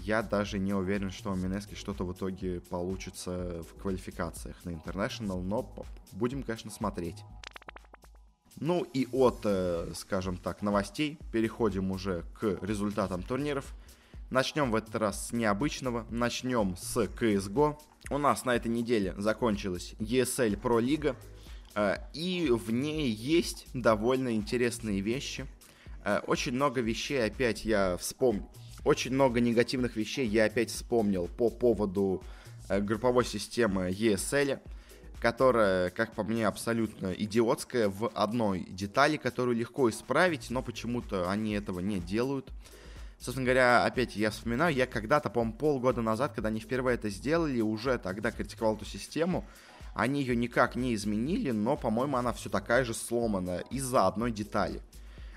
я 0.02 0.22
даже 0.22 0.58
не 0.58 0.72
уверен, 0.72 1.10
что 1.10 1.30
у 1.32 1.36
Минески 1.36 1.74
что-то 1.74 2.04
в 2.04 2.12
итоге 2.12 2.60
получится 2.60 3.62
в 3.62 3.80
квалификациях 3.80 4.64
на 4.64 4.70
International, 4.70 5.42
но 5.42 5.70
будем, 6.12 6.42
конечно, 6.42 6.70
смотреть. 6.70 7.22
Ну 8.56 8.82
и 8.82 9.06
от, 9.12 9.40
э, 9.44 9.92
скажем 9.94 10.36
так, 10.36 10.62
новостей 10.62 11.18
переходим 11.32 11.90
уже 11.90 12.24
к 12.38 12.58
результатам 12.62 13.22
турниров. 13.22 13.74
Начнем 14.30 14.70
в 14.70 14.76
этот 14.76 14.94
раз 14.94 15.28
с 15.28 15.32
необычного. 15.32 16.06
Начнем 16.10 16.76
с 16.76 16.96
CSGO. 16.96 17.78
У 18.10 18.18
нас 18.18 18.44
на 18.44 18.54
этой 18.54 18.68
неделе 18.68 19.14
закончилась 19.18 19.94
ESL 19.98 20.60
Pro 20.60 20.80
Лига. 20.80 21.16
Э, 21.74 21.96
и 22.12 22.48
в 22.50 22.70
ней 22.72 23.10
есть 23.10 23.66
довольно 23.74 24.34
интересные 24.34 25.00
вещи. 25.00 25.46
Э, 26.04 26.20
очень 26.26 26.52
много 26.52 26.80
вещей 26.80 27.24
опять 27.24 27.64
я 27.64 27.96
вспомнил. 27.96 28.48
Очень 28.84 29.12
много 29.12 29.40
негативных 29.40 29.96
вещей 29.96 30.26
я 30.26 30.46
опять 30.46 30.70
вспомнил 30.70 31.28
по 31.28 31.50
поводу 31.50 32.22
э, 32.68 32.80
групповой 32.80 33.24
системы 33.24 33.90
ESL, 33.90 34.58
которая, 35.20 35.90
как 35.90 36.14
по 36.14 36.24
мне, 36.24 36.46
абсолютно 36.46 37.12
идиотская 37.12 37.88
в 37.88 38.08
одной 38.08 38.66
детали, 38.70 39.18
которую 39.18 39.56
легко 39.56 39.90
исправить, 39.90 40.48
но 40.50 40.62
почему-то 40.62 41.30
они 41.30 41.52
этого 41.52 41.80
не 41.80 42.00
делают. 42.00 42.50
Собственно 43.18 43.44
говоря, 43.44 43.84
опять 43.84 44.16
я 44.16 44.30
вспоминаю, 44.30 44.74
я 44.74 44.86
когда-то, 44.86 45.28
по-моему, 45.28 45.58
полгода 45.58 46.00
назад, 46.00 46.32
когда 46.32 46.48
они 46.48 46.58
впервые 46.58 46.94
это 46.94 47.10
сделали, 47.10 47.60
уже 47.60 47.98
тогда 47.98 48.30
критиковал 48.30 48.76
эту 48.76 48.86
систему. 48.86 49.44
Они 49.94 50.20
ее 50.20 50.36
никак 50.36 50.76
не 50.76 50.94
изменили, 50.94 51.50
но, 51.50 51.76
по-моему, 51.76 52.16
она 52.16 52.32
все 52.32 52.48
такая 52.48 52.84
же 52.84 52.94
сломанная 52.94 53.60
из-за 53.70 54.06
одной 54.06 54.30
детали. 54.30 54.82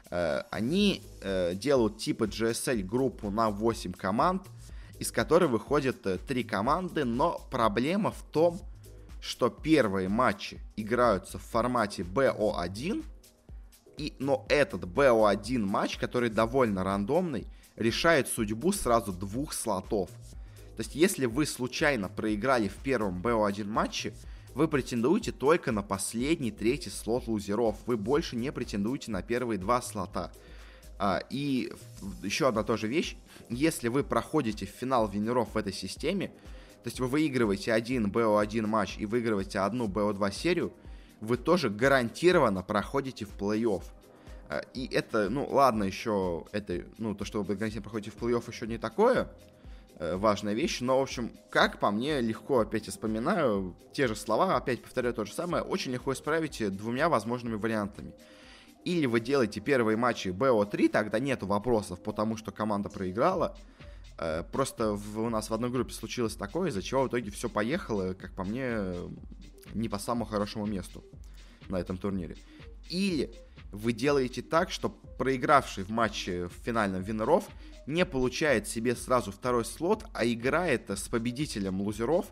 Э, 0.10 0.44
они 0.52 1.02
э, 1.22 1.56
делают 1.56 1.98
типа 1.98 2.26
GSL 2.26 2.84
группу 2.84 3.32
на 3.32 3.50
8 3.50 3.94
команд, 3.94 4.44
из 5.00 5.12
которой 5.12 5.50
выходят 5.50 6.02
3 6.04 6.42
э, 6.42 6.44
команды, 6.44 7.04
но 7.04 7.42
проблема 7.50 8.12
в 8.12 8.22
том, 8.32 8.60
что 9.22 9.50
первые 9.50 10.10
матчи 10.10 10.60
играются 10.76 11.40
в 11.40 11.44
формате 11.44 12.04
BO1, 12.04 13.04
и, 13.98 14.14
но 14.20 14.46
этот 14.50 14.84
BO1 14.84 15.60
матч, 15.60 15.98
который 15.98 16.30
довольно 16.30 16.84
рандомный, 16.84 17.48
решает 17.76 18.28
судьбу 18.28 18.72
сразу 18.72 19.14
двух 19.14 19.54
слотов. 19.54 20.10
То 20.76 20.82
есть, 20.82 20.96
если 20.96 21.26
вы 21.26 21.46
случайно 21.46 22.10
проиграли 22.10 22.68
в 22.68 22.76
первом 22.76 23.22
BO1 23.22 23.66
матче, 23.66 24.14
вы 24.56 24.68
претендуете 24.68 25.32
только 25.32 25.72
на 25.72 25.82
последний, 25.82 26.52
третий 26.52 26.90
слот 26.90 27.28
лузеров. 27.28 27.78
Вы 27.86 27.98
больше 27.98 28.36
не 28.36 28.52
претендуете 28.52 29.12
на 29.12 29.22
первые 29.22 29.58
два 29.58 29.82
слота. 29.82 30.32
А, 31.00 31.22
и 31.30 31.72
еще 32.22 32.48
одна 32.48 32.64
тоже 32.64 32.88
вещь. 32.88 33.18
Если 33.50 33.88
вы 33.88 34.04
проходите 34.04 34.66
в 34.66 34.70
финал 34.70 35.08
винеров 35.08 35.54
в 35.54 35.58
этой 35.58 35.74
системе, 35.74 36.28
то 36.28 36.90
есть 36.90 37.00
вы 37.00 37.08
выигрываете 37.08 37.74
один 37.74 38.12
BO1 38.12 38.68
матч 38.68 38.98
и 38.98 39.06
выигрываете 39.06 39.60
одну 39.60 39.88
BO2 39.88 40.34
серию, 40.34 40.74
вы 41.20 41.38
тоже 41.38 41.70
гарантированно 41.70 42.62
проходите 42.62 43.26
в 43.26 43.36
плей-офф. 43.38 43.84
А, 44.50 44.60
и 44.74 44.88
это, 44.94 45.30
ну, 45.30 45.48
ладно, 45.50 45.84
еще 45.84 46.46
это, 46.52 46.86
ну, 47.00 47.16
то, 47.16 47.26
что 47.26 47.42
вы 47.42 47.56
гарантированно 47.56 47.84
проходите 47.84 48.12
в 48.12 48.22
плей-офф, 48.22 48.52
еще 48.52 48.68
не 48.68 48.78
такое 48.78 49.30
важная 50.16 50.54
вещь, 50.54 50.82
но, 50.82 51.00
в 51.00 51.02
общем, 51.02 51.32
как 51.50 51.80
по 51.80 51.92
мне, 51.92 52.22
легко 52.22 52.60
опять 52.60 52.88
вспоминаю 52.88 53.76
те 53.94 54.08
же 54.08 54.16
слова, 54.16 54.56
опять 54.56 54.82
повторяю 54.82 55.14
то 55.14 55.26
же 55.26 55.34
самое, 55.34 55.64
очень 55.64 55.92
легко 55.92 56.14
исправить 56.14 56.64
двумя 56.76 57.10
возможными 57.10 57.56
вариантами. 57.56 58.14
Или 58.86 59.06
вы 59.06 59.20
делаете 59.20 59.62
первые 59.62 59.98
матчи 59.98 60.30
BO3, 60.30 60.90
тогда 60.90 61.20
нету 61.20 61.48
вопросов, 61.48 62.02
потому 62.04 62.38
что 62.38 62.52
команда 62.52 62.90
проиграла. 62.90 63.56
Э, 64.18 64.44
просто 64.44 64.94
у 64.94 65.30
нас 65.30 65.50
в 65.50 65.54
одной 65.54 65.70
группе 65.70 65.94
случилось 65.94 66.36
такое, 66.36 66.70
из-за 66.70 66.82
чего 66.82 67.04
в 67.04 67.08
итоге 67.08 67.32
все 67.32 67.50
поехало, 67.50 68.14
как 68.14 68.34
по 68.34 68.44
мне, 68.44 68.94
не 69.74 69.90
по 69.90 70.00
самому 70.00 70.26
хорошему 70.26 70.66
месту 70.66 71.04
на 71.70 71.78
этом 71.80 71.98
турнире. 71.98 72.36
Или 72.90 73.34
вы 73.72 73.94
делаете 73.94 74.42
так, 74.42 74.70
что 74.70 74.90
проигравший 74.90 75.84
в 75.84 75.90
матче 75.90 76.48
в 76.48 76.54
финальном 76.64 77.04
Винеров 77.04 77.48
не 77.86 78.06
получает 78.06 78.68
себе 78.68 78.96
сразу 78.96 79.32
второй 79.32 79.66
слот, 79.66 80.06
а 80.14 80.26
играет 80.26 80.90
с 80.90 81.08
победителем 81.08 81.82
лузеров, 81.82 82.28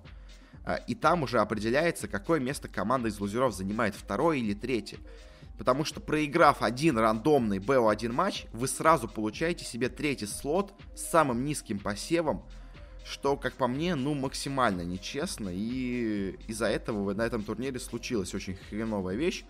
а, 0.64 0.76
и 0.76 0.96
там 0.96 1.24
уже 1.24 1.40
определяется, 1.40 2.08
какое 2.08 2.40
место 2.40 2.68
команда 2.68 3.10
из 3.10 3.20
лузеров 3.20 3.54
занимает, 3.54 3.96
второе 3.96 4.38
или 4.38 4.54
третье. 4.54 5.00
Потому 5.58 5.86
что 5.86 6.00
проиграв 6.00 6.62
один 6.62 6.98
рандомный 6.98 7.60
BO1 7.60 8.12
матч, 8.12 8.46
вы 8.52 8.68
сразу 8.68 9.08
получаете 9.08 9.66
себе 9.66 9.90
третий 9.90 10.26
слот 10.26 10.74
с 10.96 11.02
самым 11.02 11.46
низким 11.46 11.80
посевом, 11.80 12.44
что, 13.04 13.36
как 13.36 13.54
по 13.54 13.68
мне, 13.68 13.96
ну, 13.96 14.14
максимально 14.14 14.82
нечестно, 14.82 15.50
и 15.52 16.38
из-за 16.48 16.68
этого 16.68 17.14
на 17.14 17.24
этом 17.24 17.44
турнире 17.44 17.80
случилась 17.80 18.34
очень 18.34 18.56
хреновая 18.56 19.16
вещь, 19.16 19.44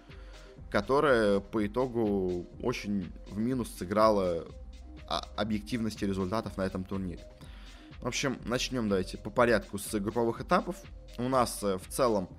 которая 0.70 1.40
по 1.40 1.66
итогу 1.66 2.48
очень 2.62 3.12
в 3.30 3.38
минус 3.38 3.70
сыграла 3.78 4.48
объективности 5.19 6.06
результатов 6.06 6.58
на 6.58 6.63
этом 6.63 6.84
турнире. 6.84 7.26
В 8.02 8.08
общем, 8.08 8.39
начнем 8.45 8.89
давайте 8.89 9.17
по 9.17 9.30
порядку 9.30 9.78
с 9.78 10.00
групповых 10.00 10.41
этапов. 10.41 10.76
У 11.17 11.30
нас 11.30 11.62
э, 11.62 11.78
в 11.78 11.88
целом 11.88 12.30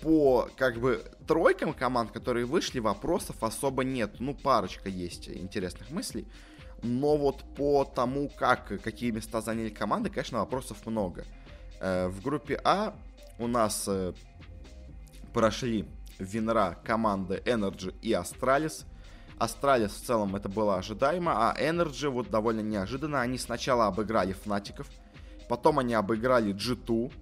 по 0.00 0.48
как 0.56 0.78
бы 0.78 1.04
тройкам 1.26 1.74
команд, 1.74 2.12
которые 2.12 2.46
вышли, 2.46 2.78
вопросов 2.78 3.42
особо 3.42 3.84
нет. 3.84 4.20
Ну, 4.20 4.34
парочка 4.34 4.88
есть 4.88 5.28
интересных 5.28 5.90
мыслей. 5.90 6.26
Но 6.82 7.16
вот 7.16 7.42
по 7.56 7.84
тому, 7.84 8.28
как, 8.28 8.80
какие 8.82 9.10
места 9.10 9.40
заняли 9.40 9.70
команды, 9.70 10.10
конечно, 10.10 10.38
вопросов 10.38 10.84
много. 10.86 11.24
Э, 11.80 12.08
в 12.08 12.22
группе 12.22 12.60
А 12.64 12.94
у 13.38 13.46
нас 13.46 13.84
э, 13.88 14.12
прошли 15.32 15.86
Винра 16.18 16.78
команды 16.84 17.42
Energy 17.44 17.94
и 18.00 18.12
Astralis. 18.12 18.86
Astralis 19.38 19.88
в 19.88 20.06
целом 20.06 20.34
это 20.34 20.48
было 20.48 20.76
ожидаемо, 20.76 21.32
а 21.50 21.54
Energy 21.60 22.08
вот 22.08 22.30
довольно 22.30 22.60
неожиданно. 22.60 23.20
Они 23.20 23.38
сначала 23.38 23.86
обыграли 23.86 24.32
Фнатиков, 24.32 24.88
потом 25.48 25.78
они 25.78 25.94
обыграли 25.94 26.54
G2, 26.54 27.12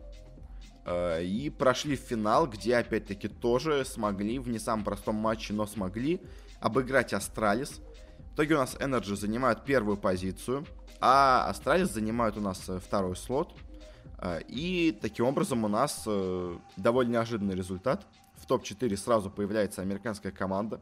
э, 0.87 1.25
и 1.25 1.51
прошли 1.51 1.97
в 1.97 2.01
финал, 2.01 2.47
где 2.47 2.77
опять-таки 2.77 3.29
тоже 3.29 3.85
смогли 3.85 4.39
в 4.39 4.49
не 4.49 4.59
самом 4.59 4.85
простом 4.85 5.17
матче, 5.17 5.53
но 5.55 5.67
смогли 5.67 6.21
обыграть 6.61 7.13
Astralis. 7.13 7.81
В 8.31 8.35
итоге 8.35 8.55
у 8.55 8.59
нас 8.59 8.77
NRG 8.77 9.17
занимают 9.17 9.65
первую 9.65 9.97
позицию, 9.97 10.65
а 11.01 11.49
Astralis 11.49 11.91
занимают 11.91 12.37
у 12.37 12.41
нас 12.41 12.69
э, 12.69 12.79
второй 12.79 13.17
слот. 13.17 13.53
Э, 14.19 14.41
и 14.47 14.97
таким 15.03 15.27
образом 15.27 15.65
у 15.65 15.69
нас 15.69 16.07
довольно 16.77 17.13
неожиданный 17.13 17.57
результат. 17.57 18.07
В 18.37 18.47
топ-4 18.47 18.97
сразу 18.97 19.31
появляется 19.31 19.81
американская 19.83 20.31
команда, 20.31 20.81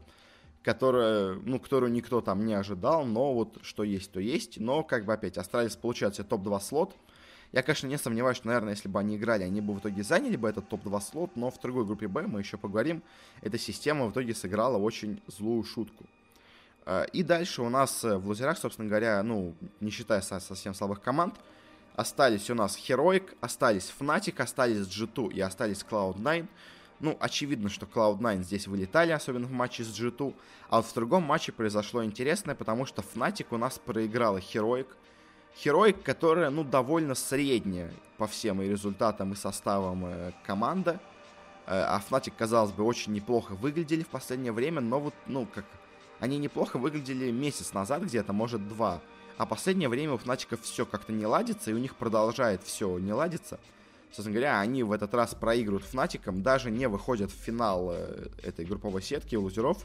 которая, 0.63 1.35
ну, 1.43 1.59
которую 1.59 1.91
никто 1.91 2.21
там 2.21 2.45
не 2.45 2.53
ожидал, 2.53 3.05
но 3.05 3.33
вот 3.33 3.57
что 3.61 3.83
есть, 3.83 4.11
то 4.11 4.19
есть. 4.19 4.59
Но, 4.59 4.83
как 4.83 5.05
бы 5.05 5.13
опять, 5.13 5.37
Astralis 5.37 5.75
получает 5.75 6.15
себе 6.15 6.25
топ-2 6.25 6.61
слот. 6.61 6.95
Я, 7.51 7.61
конечно, 7.61 7.85
не 7.85 7.97
сомневаюсь, 7.97 8.37
что, 8.37 8.47
наверное, 8.47 8.73
если 8.73 8.87
бы 8.87 8.99
они 8.99 9.17
играли, 9.17 9.43
они 9.43 9.61
бы 9.61 9.73
в 9.73 9.79
итоге 9.79 10.01
заняли 10.01 10.37
бы 10.37 10.49
этот 10.49 10.67
топ-2 10.69 11.01
слот, 11.01 11.35
но 11.35 11.51
в 11.51 11.59
другой 11.61 11.85
группе 11.85 12.07
Б, 12.07 12.23
мы 12.23 12.39
еще 12.39 12.57
поговорим, 12.57 13.03
эта 13.41 13.59
система 13.59 14.07
в 14.07 14.11
итоге 14.11 14.33
сыграла 14.33 14.77
очень 14.77 15.21
злую 15.27 15.63
шутку. 15.63 16.05
Э, 16.85 17.05
и 17.13 17.21
дальше 17.23 17.61
у 17.61 17.69
нас 17.69 18.03
э, 18.03 18.17
в 18.17 18.27
лузерах, 18.27 18.57
собственно 18.57 18.87
говоря, 18.87 19.21
ну, 19.21 19.53
не 19.81 19.91
считая 19.91 20.21
совсем 20.21 20.73
слабых 20.73 21.01
команд, 21.01 21.35
остались 21.95 22.49
у 22.49 22.55
нас 22.55 22.77
Heroic, 22.77 23.35
остались 23.39 23.93
Fnatic, 23.99 24.41
остались 24.41 24.87
G2 24.87 25.33
и 25.33 25.41
остались 25.41 25.85
Cloud9. 25.87 26.47
Ну, 27.03 27.17
очевидно, 27.19 27.67
что 27.67 27.85
Cloud9 27.85 28.43
здесь 28.43 28.65
вылетали, 28.65 29.11
особенно 29.11 29.45
в 29.45 29.51
матче 29.51 29.83
с 29.83 29.89
G2. 29.89 30.33
А 30.69 30.77
вот 30.77 30.85
в 30.85 30.93
другом 30.93 31.23
матче 31.23 31.51
произошло 31.51 32.01
интересное, 32.01 32.55
потому 32.55 32.85
что 32.85 33.01
Fnatic 33.01 33.47
у 33.51 33.57
нас 33.57 33.77
проиграла 33.77 34.37
Heroic. 34.37 34.87
Херой, 35.57 35.91
которая, 35.91 36.49
ну, 36.49 36.63
довольно 36.63 37.13
средняя 37.13 37.91
по 38.17 38.25
всем 38.25 38.61
и 38.61 38.69
результатам, 38.69 39.33
и 39.33 39.35
составам 39.35 40.05
э, 40.05 40.31
команда. 40.45 41.01
Э, 41.65 41.83
а 41.83 42.01
Fnatic, 42.09 42.31
казалось 42.37 42.71
бы, 42.71 42.85
очень 42.85 43.11
неплохо 43.11 43.51
выглядели 43.51 44.03
в 44.03 44.07
последнее 44.07 44.53
время, 44.53 44.79
но 44.79 45.01
вот, 45.01 45.13
ну, 45.27 45.45
как... 45.45 45.65
Они 46.21 46.37
неплохо 46.37 46.79
выглядели 46.79 47.31
месяц 47.31 47.73
назад 47.73 48.03
где-то, 48.03 48.31
может, 48.31 48.65
два. 48.69 49.01
А 49.37 49.45
последнее 49.45 49.89
время 49.89 50.13
у 50.13 50.17
Fnatic 50.17 50.57
все 50.61 50.85
как-то 50.85 51.11
не 51.11 51.25
ладится, 51.25 51.69
и 51.69 51.73
у 51.73 51.79
них 51.79 51.97
продолжает 51.97 52.63
все 52.63 52.97
не 52.97 53.11
ладиться. 53.11 53.59
Собственно 54.13 54.35
говоря, 54.35 54.59
они 54.59 54.83
в 54.83 54.91
этот 54.91 55.11
раз 55.15 55.33
проигрывают 55.33 55.87
Fnatic, 55.91 56.31
даже 56.41 56.69
не 56.69 56.87
выходят 56.87 57.31
в 57.31 57.35
финал 57.35 57.89
э, 57.91 58.27
этой 58.43 58.63
групповой 58.63 59.01
сетки 59.01 59.35
лузеров. 59.35 59.83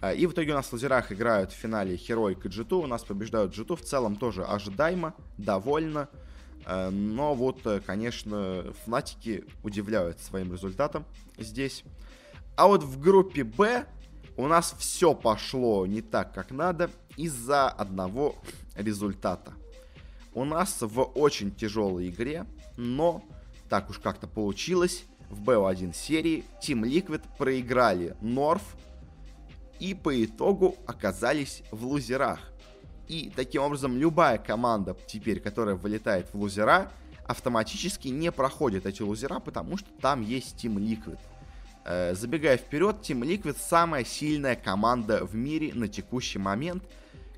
А, 0.00 0.14
и 0.14 0.26
в 0.26 0.32
итоге 0.32 0.52
у 0.52 0.54
нас 0.54 0.68
в 0.68 0.72
лазерах 0.72 1.12
играют 1.12 1.52
в 1.52 1.54
финале 1.54 1.96
Heroic 1.96 2.40
и 2.44 2.48
G2. 2.48 2.84
У 2.84 2.86
нас 2.86 3.04
побеждают 3.04 3.54
G2. 3.54 3.76
В 3.76 3.82
целом 3.82 4.16
тоже 4.16 4.42
ожидаемо, 4.42 5.14
довольно. 5.36 6.08
А, 6.64 6.88
но 6.90 7.34
вот, 7.34 7.66
э, 7.66 7.80
конечно, 7.84 8.72
Фнатики 8.84 9.44
удивляют 9.62 10.18
своим 10.20 10.50
результатом 10.50 11.04
здесь. 11.36 11.84
А 12.56 12.66
вот 12.68 12.82
в 12.82 12.98
группе 13.00 13.44
Б 13.44 13.84
у 14.38 14.46
нас 14.46 14.74
все 14.78 15.12
пошло 15.14 15.84
не 15.84 16.00
так, 16.00 16.32
как 16.32 16.52
надо, 16.52 16.90
из-за 17.18 17.68
одного 17.68 18.34
результата. 18.76 19.52
У 20.32 20.46
нас 20.46 20.78
в 20.80 21.02
очень 21.02 21.54
тяжелой 21.54 22.08
игре, 22.08 22.46
но 22.78 23.22
так 23.72 23.88
уж 23.88 23.98
как-то 23.98 24.26
получилось, 24.26 25.04
в 25.30 25.48
BO1 25.48 25.94
серии 25.94 26.44
Team 26.60 26.82
Liquid 26.82 27.22
проиграли 27.38 28.14
Норф 28.20 28.76
и 29.80 29.94
по 29.94 30.22
итогу 30.22 30.76
оказались 30.86 31.62
в 31.70 31.86
лузерах. 31.86 32.38
И 33.08 33.32
таким 33.34 33.62
образом 33.62 33.96
любая 33.96 34.36
команда 34.36 34.94
теперь, 35.06 35.40
которая 35.40 35.74
вылетает 35.74 36.26
в 36.34 36.38
лузера, 36.38 36.92
автоматически 37.24 38.08
не 38.08 38.30
проходит 38.30 38.84
эти 38.84 39.00
лузера, 39.00 39.40
потому 39.40 39.78
что 39.78 39.88
там 40.02 40.20
есть 40.20 40.62
Team 40.62 40.74
Liquid. 40.74 41.18
Э, 41.86 42.14
забегая 42.14 42.58
вперед, 42.58 42.96
Team 43.00 43.22
Liquid 43.22 43.56
самая 43.58 44.04
сильная 44.04 44.54
команда 44.54 45.24
в 45.24 45.34
мире 45.34 45.72
на 45.72 45.88
текущий 45.88 46.38
момент, 46.38 46.84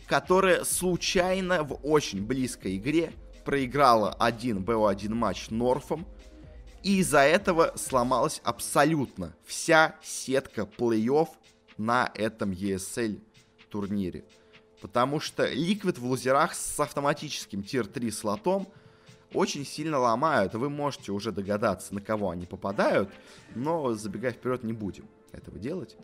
которая 0.08 0.64
случайно 0.64 1.62
в 1.62 1.78
очень 1.84 2.26
близкой 2.26 2.76
игре 2.76 3.12
проиграла 3.44 4.10
один 4.18 4.64
BO1 4.64 5.14
матч 5.14 5.50
Норфом, 5.50 6.04
и 6.84 6.98
из-за 6.98 7.20
этого 7.20 7.72
сломалась 7.76 8.40
абсолютно 8.44 9.34
вся 9.44 9.96
сетка 10.02 10.68
плей-офф 10.78 11.28
на 11.78 12.12
этом 12.14 12.52
ESL 12.52 13.20
турнире. 13.70 14.24
Потому 14.82 15.18
что 15.18 15.50
Liquid 15.50 15.98
в 15.98 16.04
лузерах 16.04 16.54
с 16.54 16.78
автоматическим 16.78 17.62
тир-3 17.62 18.12
слотом 18.12 18.68
очень 19.32 19.64
сильно 19.64 19.98
ломают. 19.98 20.54
Вы 20.54 20.68
можете 20.68 21.10
уже 21.10 21.32
догадаться, 21.32 21.94
на 21.94 22.02
кого 22.02 22.28
они 22.28 22.44
попадают, 22.44 23.10
но 23.54 23.94
забегая 23.94 24.32
вперед 24.32 24.62
не 24.62 24.74
будем 24.74 25.08
этого 25.32 25.58
делать. 25.58 25.96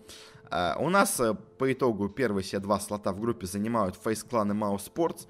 Uh, 0.51 0.83
у 0.83 0.89
нас 0.89 1.21
uh, 1.21 1.39
по 1.59 1.73
итогу 1.73 2.09
первые 2.09 2.43
все 2.43 2.59
два 2.59 2.81
слота 2.81 3.13
в 3.13 3.21
группе 3.21 3.47
занимают 3.47 3.97
Face 4.03 4.27
Clan 4.27 4.51
и 4.51 4.55
Mouse 4.55 4.91
Sports. 4.93 5.29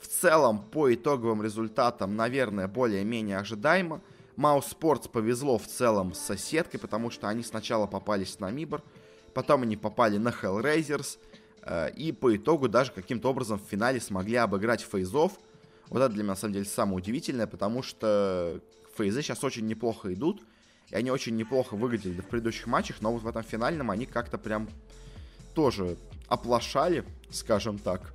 В 0.00 0.06
целом, 0.06 0.62
по 0.62 0.94
итоговым 0.94 1.42
результатам, 1.42 2.16
наверное, 2.16 2.68
более-менее 2.68 3.38
ожидаемо. 3.38 4.00
Mouse 4.36 4.76
Sports 4.78 5.10
повезло 5.10 5.58
в 5.58 5.66
целом 5.66 6.14
с 6.14 6.18
соседкой, 6.18 6.80
потому 6.80 7.10
что 7.10 7.28
они 7.28 7.42
сначала 7.42 7.86
попались 7.86 8.38
на 8.40 8.50
Мибор, 8.50 8.82
Потом 9.34 9.62
они 9.62 9.76
попали 9.76 10.18
на 10.18 10.28
Hellraisers. 10.28 11.18
Э, 11.62 11.90
и 11.90 12.12
по 12.12 12.34
итогу 12.36 12.68
даже 12.68 12.92
каким-то 12.92 13.30
образом 13.30 13.58
в 13.58 13.68
финале 13.68 14.00
смогли 14.00 14.36
обыграть 14.36 14.82
фейзов. 14.82 15.32
Вот 15.88 16.00
это 16.00 16.08
для 16.10 16.22
меня 16.22 16.32
на 16.32 16.36
самом 16.36 16.54
деле 16.54 16.64
самое 16.64 16.98
удивительное, 16.98 17.46
потому 17.46 17.82
что 17.82 18.60
фейзы 18.96 19.22
сейчас 19.22 19.44
очень 19.44 19.66
неплохо 19.66 20.12
идут. 20.12 20.42
И 20.90 20.94
они 20.94 21.10
очень 21.10 21.36
неплохо 21.36 21.74
выглядели 21.76 22.20
в 22.20 22.28
предыдущих 22.28 22.66
матчах, 22.66 23.00
но 23.00 23.12
вот 23.12 23.22
в 23.22 23.26
этом 23.26 23.42
финальном 23.42 23.90
они 23.90 24.06
как-то 24.06 24.36
прям 24.36 24.68
тоже 25.54 25.96
оплошали, 26.28 27.04
скажем 27.30 27.78
так. 27.78 28.12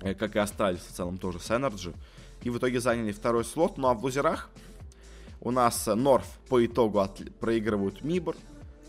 Э, 0.00 0.14
как 0.14 0.36
и 0.36 0.38
остались 0.38 0.80
в 0.80 0.92
целом 0.92 1.18
тоже 1.18 1.40
с 1.40 1.50
NRG. 1.50 1.94
И 2.42 2.50
в 2.50 2.58
итоге 2.58 2.80
заняли 2.80 3.10
второй 3.10 3.44
слот. 3.44 3.78
Ну 3.78 3.88
а 3.88 3.94
в 3.94 4.04
лузерах 4.04 4.50
у 5.40 5.50
нас 5.50 5.86
North 5.86 6.26
по 6.48 6.64
итогу 6.64 7.00
от... 7.00 7.22
проигрывают 7.38 8.02
MIBR 8.02 8.36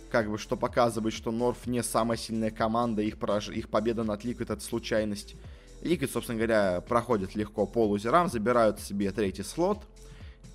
как 0.09 0.29
бы, 0.29 0.38
что 0.38 0.57
показывает, 0.57 1.13
что 1.13 1.31
North 1.32 1.67
не 1.67 1.83
самая 1.83 2.17
сильная 2.17 2.51
команда, 2.51 3.01
их, 3.01 3.17
пораж... 3.17 3.49
их 3.49 3.69
победа 3.69 4.03
над 4.03 4.23
Liquid 4.23 4.49
это 4.49 4.62
случайность. 4.62 5.35
Liquid, 5.82 6.12
собственно 6.12 6.38
говоря, 6.38 6.81
проходит 6.81 7.35
легко 7.35 7.65
по 7.65 7.85
лузерам, 7.85 8.27
забирают 8.27 8.79
себе 8.79 9.12
третий 9.12 9.43
слот 9.43 9.79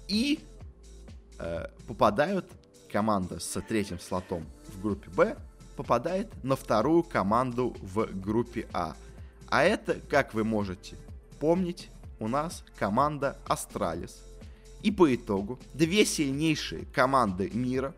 и 0.08 0.40
э, 1.38 1.66
попадают 1.86 2.50
команда 2.92 3.38
с 3.38 3.60
третьим 3.62 3.98
слотом 3.98 4.44
в 4.68 4.82
группе 4.82 5.10
Б 5.10 5.36
попадает 5.76 6.28
на 6.44 6.56
вторую 6.56 7.02
команду 7.02 7.74
в 7.80 8.06
группе 8.06 8.68
А. 8.72 8.94
А 9.48 9.64
это, 9.64 9.94
как 10.08 10.34
вы 10.34 10.44
можете 10.44 10.96
помнить, 11.40 11.90
у 12.20 12.28
нас 12.28 12.64
команда 12.78 13.36
Astralis. 13.46 14.22
И 14.84 14.90
по 14.90 15.12
итогу 15.14 15.58
две 15.72 16.04
сильнейшие 16.04 16.84
команды 16.92 17.50
мира 17.54 17.94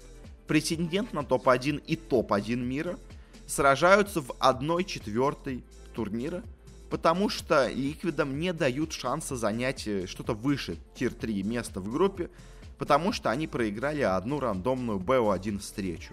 претендент 0.46 1.12
на 1.12 1.24
топ-1 1.24 1.82
и 1.84 1.96
топ-1 1.96 2.54
мира 2.54 2.96
сражаются 3.44 4.20
в 4.20 4.30
1/4 4.38 5.64
турнира, 5.92 6.44
потому 6.88 7.28
что 7.28 7.68
ликвидам 7.68 8.38
не 8.38 8.52
дают 8.52 8.92
шанса 8.92 9.34
занять 9.34 9.88
э, 9.88 10.06
что-то 10.06 10.34
выше 10.34 10.78
тир-3 10.94 11.42
места 11.42 11.80
в 11.80 11.90
группе, 11.90 12.30
потому 12.78 13.10
что 13.12 13.30
они 13.32 13.48
проиграли 13.48 14.02
одну 14.02 14.38
рандомную 14.38 15.00
БО1 15.00 15.58
встречу. 15.58 16.12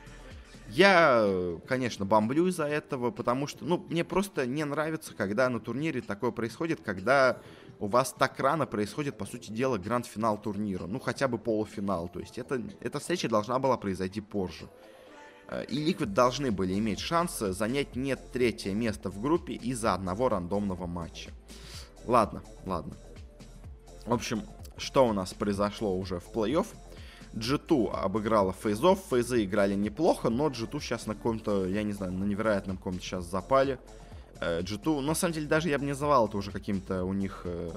Я, 0.69 1.19
э, 1.23 1.59
конечно, 1.67 2.03
бомблю 2.03 2.47
из-за 2.47 2.65
этого, 2.65 3.11
потому 3.11 3.45
что, 3.45 3.63
ну, 3.63 3.85
мне 3.89 4.03
просто 4.03 4.47
не 4.47 4.65
нравится, 4.65 5.13
когда 5.13 5.49
на 5.49 5.59
турнире 5.59 6.01
такое 6.01 6.31
происходит, 6.31 6.81
когда 6.83 7.37
у 7.83 7.87
вас 7.87 8.15
так 8.17 8.39
рано 8.39 8.65
происходит, 8.65 9.17
по 9.17 9.25
сути 9.25 9.51
дела, 9.51 9.77
гранд-финал 9.77 10.37
турнира. 10.37 10.85
Ну, 10.85 11.01
хотя 11.01 11.27
бы 11.27 11.37
полуфинал. 11.37 12.07
То 12.07 12.21
есть 12.21 12.37
это, 12.37 12.61
эта 12.79 12.99
встреча 12.99 13.27
должна 13.27 13.59
была 13.59 13.75
произойти 13.75 14.21
позже. 14.21 14.69
Э, 15.49 15.65
и 15.65 15.91
Liquid 15.91 16.05
должны 16.05 16.49
были 16.51 16.79
иметь 16.79 16.99
шанс 16.99 17.39
занять 17.39 17.97
не 17.97 18.15
третье 18.15 18.73
место 18.73 19.09
в 19.09 19.19
группе 19.19 19.55
из-за 19.55 19.93
одного 19.93 20.29
рандомного 20.29 20.87
матча. 20.87 21.31
Ладно, 22.05 22.41
ладно. 22.65 22.95
В 24.05 24.13
общем, 24.13 24.43
что 24.77 25.05
у 25.05 25.11
нас 25.11 25.33
произошло 25.33 25.93
уже 25.97 26.21
в 26.21 26.31
плей-офф? 26.31 26.67
G2 27.33 27.91
обыграла 27.91 28.53
фейзов, 28.53 29.03
фейзы 29.09 29.43
играли 29.43 29.73
неплохо, 29.73 30.29
но 30.29 30.47
G2 30.47 30.79
сейчас 30.79 31.05
на 31.05 31.15
каком-то, 31.15 31.65
я 31.65 31.83
не 31.83 31.91
знаю, 31.91 32.13
на 32.13 32.23
невероятном 32.23 32.77
каком-то 32.77 33.01
сейчас 33.01 33.25
запале. 33.25 33.77
G2, 34.61 34.99
э, 34.99 35.01
на 35.01 35.13
самом 35.15 35.33
деле 35.33 35.47
даже 35.47 35.69
я 35.69 35.77
бы 35.77 35.85
не 35.85 35.91
называл 35.91 36.27
это 36.27 36.37
уже 36.37 36.51
каким-то 36.51 37.03
у 37.03 37.13
них 37.13 37.41
э, 37.45 37.71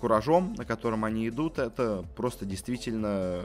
куражом, 0.00 0.54
на 0.54 0.64
котором 0.64 1.04
они 1.04 1.28
идут. 1.28 1.58
Это 1.58 2.04
просто 2.16 2.44
действительно 2.44 3.42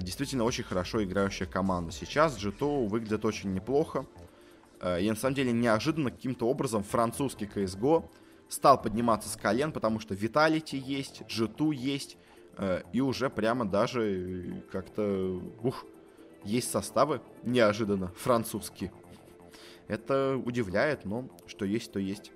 действительно 0.00 0.44
очень 0.44 0.64
хорошо 0.64 1.02
играющая 1.02 1.46
команда. 1.46 1.92
Сейчас 1.92 2.36
G2 2.36 2.88
выглядит 2.88 3.24
очень 3.24 3.54
неплохо. 3.54 4.04
И 5.00 5.08
на 5.08 5.16
самом 5.16 5.34
деле 5.34 5.50
неожиданно 5.50 6.10
каким-то 6.10 6.46
образом 6.46 6.84
французский 6.84 7.46
CSGO 7.46 8.04
стал 8.48 8.80
подниматься 8.80 9.28
с 9.28 9.36
колен, 9.36 9.72
потому 9.72 10.00
что 10.00 10.14
Vitality 10.14 10.76
есть, 10.76 11.22
G2 11.28 11.74
есть, 11.74 12.16
э, 12.56 12.82
и 12.92 13.00
уже 13.00 13.30
прямо 13.30 13.64
даже 13.64 14.64
как-то, 14.72 15.40
ух, 15.62 15.84
есть 16.44 16.70
составы 16.70 17.20
неожиданно 17.42 18.08
французские. 18.16 18.92
Это 19.88 20.40
удивляет, 20.44 21.04
но 21.04 21.28
что 21.46 21.64
есть, 21.64 21.92
то 21.92 21.98
есть. 21.98 22.30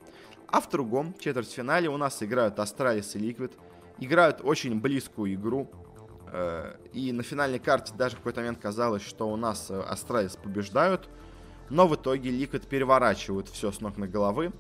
А 0.49 0.61
в 0.61 0.69
другом 0.69 1.15
четвертьфинале 1.19 1.89
у 1.89 1.97
нас 1.97 2.23
играют 2.23 2.59
Astralis 2.59 3.15
и 3.15 3.19
Liquid. 3.19 3.53
Играют 3.99 4.41
очень 4.43 4.81
близкую 4.81 5.35
игру. 5.35 5.71
Э, 6.33 6.77
и 6.93 7.13
на 7.13 7.23
финальной 7.23 7.59
карте 7.59 7.93
даже 7.97 8.17
в 8.17 8.19
какой-то 8.19 8.41
момент 8.41 8.59
казалось, 8.59 9.03
что 9.03 9.31
у 9.31 9.37
нас 9.37 9.71
Astralis 9.71 10.37
побеждают. 10.37 11.09
Но 11.71 11.87
в 11.87 11.95
итоге 11.95 12.31
Liquid 12.31 12.67
переворачивают 12.67 13.49
все 13.49 13.71
с 13.71 13.81
ног 13.81 13.97
на 13.97 14.09
голову. 14.09 14.53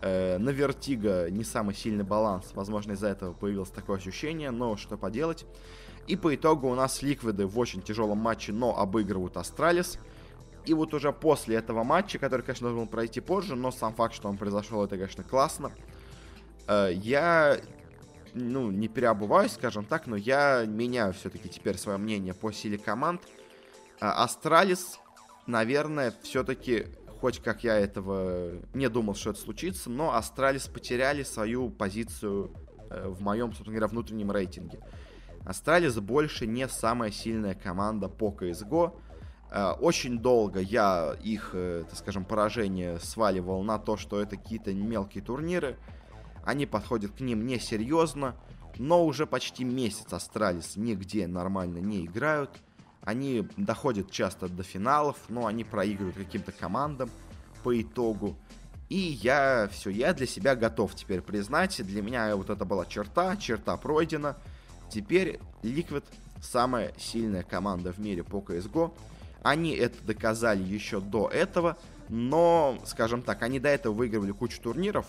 Э, 0.00 0.36
на 0.38 0.50
Vertigo 0.50 1.30
не 1.30 1.44
самый 1.44 1.74
сильный 1.74 2.04
баланс. 2.04 2.52
Возможно, 2.54 2.92
из-за 2.92 3.08
этого 3.08 3.32
появилось 3.32 3.70
такое 3.70 3.96
ощущение, 3.96 4.50
но 4.50 4.76
что 4.76 4.98
поделать. 4.98 5.46
И 6.06 6.16
по 6.16 6.34
итогу 6.34 6.68
у 6.68 6.74
нас 6.74 7.02
Ликвиды 7.02 7.46
в 7.46 7.58
очень 7.58 7.80
тяжелом 7.80 8.18
матче, 8.18 8.52
но 8.52 8.78
обыгрывают 8.78 9.38
Astralis. 9.38 9.98
И 10.66 10.74
вот 10.74 10.94
уже 10.94 11.12
после 11.12 11.56
этого 11.56 11.84
матча, 11.84 12.18
который, 12.18 12.42
конечно, 12.42 12.68
должен 12.68 12.84
был 12.84 12.90
пройти 12.90 13.20
позже, 13.20 13.54
но 13.54 13.70
сам 13.70 13.94
факт, 13.94 14.14
что 14.14 14.28
он 14.28 14.36
произошел, 14.36 14.84
это, 14.84 14.96
конечно, 14.96 15.22
классно. 15.22 15.72
Э, 16.66 16.90
я, 16.92 17.58
ну, 18.32 18.70
не 18.70 18.88
переобуваюсь, 18.88 19.52
скажем 19.52 19.84
так, 19.84 20.06
но 20.06 20.16
я 20.16 20.64
меняю 20.66 21.12
все-таки 21.12 21.48
теперь 21.48 21.76
свое 21.76 21.98
мнение 21.98 22.34
по 22.34 22.50
силе 22.52 22.78
команд. 22.78 23.22
Э, 24.00 24.06
Astralis, 24.06 24.98
наверное, 25.46 26.14
все-таки 26.22 26.86
хоть 27.24 27.38
как 27.38 27.64
я 27.64 27.78
этого 27.78 28.52
не 28.74 28.86
думал, 28.90 29.14
что 29.14 29.30
это 29.30 29.40
случится, 29.40 29.88
но 29.88 30.14
Astralis 30.14 30.66
потеряли 30.66 31.22
свою 31.22 31.70
позицию 31.70 32.52
э, 32.90 33.08
в 33.08 33.22
моем, 33.22 33.48
собственно 33.54 33.76
говоря, 33.76 33.88
внутреннем 33.88 34.30
рейтинге. 34.30 34.78
Astralis 35.46 35.94
больше 35.96 36.46
не 36.46 36.68
самая 36.68 37.10
сильная 37.10 37.54
команда 37.54 38.10
по 38.10 38.28
CSGO. 38.28 38.92
Э, 39.54 39.70
очень 39.70 40.18
долго 40.18 40.58
я 40.58 41.16
их, 41.22 41.50
э, 41.52 41.84
так 41.88 41.96
скажем, 41.96 42.24
поражение 42.24 42.98
сваливал 42.98 43.62
на 43.62 43.78
то, 43.78 43.96
что 43.96 44.20
это 44.20 44.36
какие-то 44.36 44.74
мелкие 44.74 45.22
турниры. 45.22 45.76
Они 46.44 46.66
подходят 46.66 47.12
к 47.12 47.20
ним 47.20 47.46
несерьезно, 47.46 48.34
но 48.78 49.06
уже 49.06 49.26
почти 49.26 49.62
месяц 49.62 50.12
Astralis 50.12 50.74
нигде 50.74 51.28
нормально 51.28 51.78
не 51.78 52.04
играют. 52.04 52.50
Они 53.02 53.46
доходят 53.56 54.10
часто 54.10 54.48
до 54.48 54.64
финалов, 54.64 55.16
но 55.28 55.46
они 55.46 55.62
проигрывают 55.62 56.16
каким-то 56.16 56.50
командам 56.50 57.08
по 57.62 57.80
итогу. 57.80 58.36
И 58.88 58.96
я 58.98 59.68
все, 59.70 59.90
я 59.90 60.14
для 60.14 60.26
себя 60.26 60.56
готов 60.56 60.96
теперь 60.96 61.20
признать. 61.20 61.80
Для 61.86 62.02
меня 62.02 62.34
вот 62.34 62.50
это 62.50 62.64
была 62.64 62.86
черта, 62.86 63.36
черта 63.36 63.76
пройдена. 63.76 64.36
Теперь 64.90 65.38
Liquid 65.62 66.04
самая 66.42 66.92
сильная 66.98 67.44
команда 67.44 67.92
в 67.92 67.98
мире 67.98 68.24
по 68.24 68.38
CSGO. 68.38 68.92
Они 69.44 69.72
это 69.76 70.02
доказали 70.04 70.62
еще 70.62 71.00
до 71.00 71.28
этого, 71.28 71.76
но, 72.08 72.78
скажем 72.86 73.22
так, 73.22 73.42
они 73.42 73.60
до 73.60 73.68
этого 73.68 73.92
выигрывали 73.92 74.32
кучу 74.32 74.60
турниров, 74.60 75.06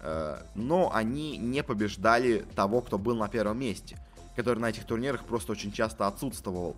э, 0.00 0.42
но 0.54 0.90
они 0.92 1.36
не 1.36 1.62
побеждали 1.62 2.44
того, 2.56 2.80
кто 2.80 2.98
был 2.98 3.14
на 3.14 3.28
первом 3.28 3.60
месте, 3.60 3.98
который 4.34 4.58
на 4.58 4.70
этих 4.70 4.84
турнирах 4.84 5.24
просто 5.24 5.52
очень 5.52 5.70
часто 5.70 6.06
отсутствовал. 6.06 6.76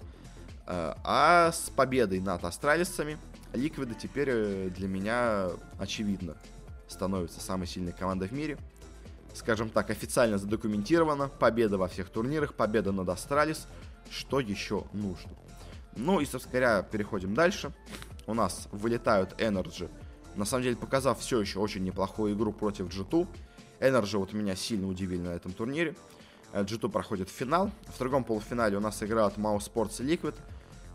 Э, 0.67 0.95
а 1.05 1.53
с 1.53 1.71
победой 1.71 2.21
над 2.21 2.45
астралисами 2.45 3.19
Ликвиды 3.53 3.95
теперь 3.95 4.29
э, 4.31 4.71
для 4.71 4.89
меня 4.89 5.51
очевидно 5.79 6.37
становятся 6.89 7.41
самой 7.41 7.67
сильной 7.67 7.93
командой 7.93 8.29
в 8.29 8.33
мире. 8.33 8.59
Скажем 9.33 9.71
так, 9.71 9.91
официально 9.91 10.39
задокументировано. 10.39 11.29
Победа 11.29 11.79
во 11.79 11.87
всех 11.87 12.11
турнирах, 12.11 12.55
победа 12.55 12.91
над 12.91 13.09
Astralis. 13.09 13.69
Что 14.11 14.41
еще 14.41 14.87
нужно? 14.93 15.31
Ну 15.97 16.21
и, 16.21 16.25
собственно 16.25 16.53
говоря, 16.53 16.83
переходим 16.83 17.35
дальше. 17.35 17.73
У 18.27 18.35
нас 18.35 18.69
вылетают 18.73 19.41
NRG. 19.41 19.91
На 20.37 20.45
самом 20.45 20.63
деле, 20.63 20.77
показав 20.77 21.19
все 21.19 21.41
еще 21.41 21.59
очень 21.59 21.85
неплохую 21.85 22.35
игру 22.35 22.53
против 22.53 22.87
G2. 22.87 23.27
NRG 23.81 24.17
вот 24.17 24.33
меня 24.33 24.55
сильно 24.55 24.87
удивили 24.89 25.21
на 25.21 25.31
этом 25.31 25.53
турнире. 25.53 25.97
G2 26.53 26.91
проходит 26.91 27.29
финал. 27.29 27.71
В 27.87 27.99
другом 27.99 28.25
полуфинале 28.25 28.77
у 28.77 28.81
нас 28.81 29.03
играют 29.03 29.37
mousesports 29.37 30.03
и 30.03 30.15
Liquid. 30.15 30.35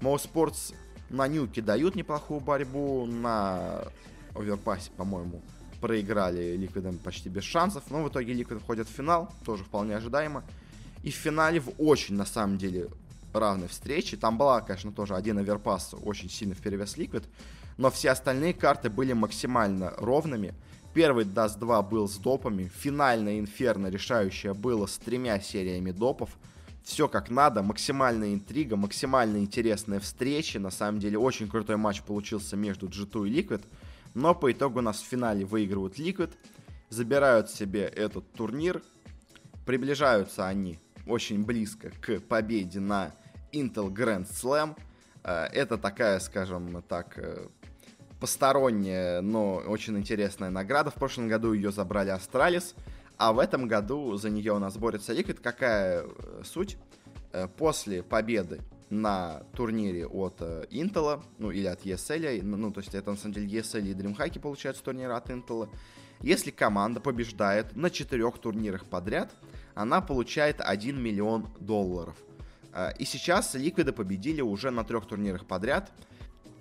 mousesports 0.01 0.75
на 1.10 1.27
Нюке 1.27 1.62
дают 1.62 1.95
неплохую 1.95 2.39
борьбу, 2.39 3.05
на 3.05 3.86
Overpass 4.34 4.80
е, 4.80 4.91
по-моему, 4.97 5.41
проиграли 5.79 6.55
Ликвидом 6.58 6.97
почти 6.97 7.29
без 7.29 7.43
шансов, 7.43 7.84
но 7.89 8.03
в 8.03 8.10
итоге 8.10 8.34
Liquid 8.34 8.62
входит 8.62 8.88
в 8.88 8.91
финал, 8.91 9.31
тоже 9.45 9.63
вполне 9.63 9.95
ожидаемо. 9.95 10.43
И 11.03 11.12
в 11.12 11.15
финале 11.15 11.60
в 11.60 11.69
очень, 11.77 12.15
на 12.15 12.25
самом 12.25 12.58
деле, 12.58 12.89
равной 13.39 13.67
встрече. 13.67 14.17
Там 14.17 14.38
была, 14.38 14.62
конечно, 14.62 14.91
тоже 14.91 15.15
один 15.15 15.38
Overpass 15.38 15.93
очень 16.04 16.30
сильно 16.30 16.56
в 16.56 16.60
перевес 16.60 16.98
Liquid, 16.97 17.23
но 17.78 17.91
все 17.91 18.12
остальные 18.12 18.54
карты 18.54 18.89
были 18.89 19.13
максимально 19.13 19.91
ровными. 19.98 20.54
Первый 20.93 21.26
Dust 21.26 21.60
2 21.60 21.82
был 21.82 22.08
с 22.08 22.17
допами, 22.17 22.71
финальная 22.74 23.39
Инферно 23.39 23.88
решающая 23.88 24.54
было 24.54 24.86
с 24.86 24.98
тремя 24.98 25.39
сериями 25.41 25.91
допов. 25.91 26.30
Все 26.84 27.08
как 27.08 27.30
надо, 27.30 27.63
максимальная 27.63 28.34
интрига, 28.34 28.76
максимально 28.76 29.39
интересная 29.39 30.00
встреча. 30.00 30.60
На 30.60 30.69
самом 30.69 31.00
деле 31.00 31.17
очень 31.17 31.50
крутой 31.50 31.78
матч 31.78 32.02
получился 32.04 32.56
между 32.56 32.88
G2 32.88 33.28
и 33.28 33.41
Liquid. 33.41 33.63
Но 34.13 34.34
по 34.34 34.52
итогу 34.52 34.80
у 34.80 34.82
нас 34.82 35.02
в 35.02 35.06
финале 35.06 35.43
выигрывают 35.43 36.00
Liquid, 36.00 36.32
забирают 36.89 37.50
себе 37.50 37.82
этот 37.82 38.32
турнир. 38.32 38.82
Приближаются 39.65 40.48
они 40.48 40.80
очень 41.06 41.43
близко 41.43 41.91
к 42.02 42.19
победе 42.19 42.80
на 42.80 43.12
Intel 43.56 43.89
Grand 43.89 44.28
Slam. 44.30 44.78
Э, 45.24 45.46
это 45.54 45.78
такая, 45.78 46.20
скажем 46.20 46.84
так, 46.88 47.18
э, 47.18 47.48
посторонняя, 48.20 49.22
но 49.22 49.56
очень 49.56 49.98
интересная 49.98 50.50
награда. 50.50 50.91
В 50.91 50.96
прошлом 50.96 51.28
году 51.28 51.54
ее 51.54 51.72
забрали 51.72 52.10
Астралис, 52.10 52.76
а 53.18 53.34
в 53.34 53.39
этом 53.39 53.68
году 53.68 54.15
за 54.18 54.30
нее 54.30 54.54
у 54.54 54.60
нас 54.60 54.78
борется 54.78 55.13
Liquid. 55.13 55.39
Какая 55.41 56.04
э, 56.04 56.41
суть? 56.44 56.78
После 57.58 58.02
победы 58.02 58.62
на 58.89 59.44
турнире 59.58 60.08
от 60.08 60.39
Intel, 60.39 61.22
ну 61.38 61.52
или 61.52 61.65
от 61.65 61.86
ESL, 61.86 62.41
ну 62.44 62.72
то 62.72 62.80
есть 62.80 62.96
это 62.96 63.12
на 63.12 63.18
самом 63.18 63.34
деле 63.34 63.60
ESL 63.60 63.86
и 63.86 63.94
DreamHack 63.94 64.39
получают 64.39 64.78
с 64.78 64.80
турнира 64.80 65.18
от 65.18 65.30
Intel, 65.30 65.68
если 66.22 66.52
команда 66.52 67.02
побеждает 67.02 67.76
на 67.76 67.89
четырех 67.89 68.38
турнирах 68.38 68.86
подряд, 68.86 69.34
она 69.74 70.00
получает 70.00 70.62
1 70.62 71.02
миллион 71.02 71.50
долларов. 71.60 72.15
И 72.99 73.05
сейчас 73.05 73.53
Ликвиды 73.53 73.93
победили 73.93 74.41
уже 74.41 74.69
на 74.71 74.83
трех 74.83 75.05
турнирах 75.05 75.45
подряд– 75.45 75.91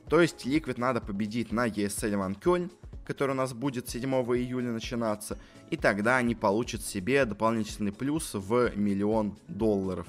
то 0.08 0.20
есть 0.20 0.46
Liquid 0.46 0.78
надо 0.78 1.00
победить 1.00 1.52
на 1.52 1.66
ESL 1.66 2.16
Ван 2.16 2.34
Кёльн, 2.34 2.70
который 3.06 3.32
у 3.32 3.34
нас 3.34 3.52
будет 3.52 3.88
7 3.88 4.10
июля 4.36 4.70
начинаться, 4.70 5.38
и 5.70 5.76
тогда 5.76 6.18
они 6.18 6.34
получат 6.34 6.82
себе 6.82 7.24
дополнительный 7.24 7.92
плюс 7.92 8.34
в 8.34 8.76
миллион 8.76 9.36
долларов. 9.48 10.06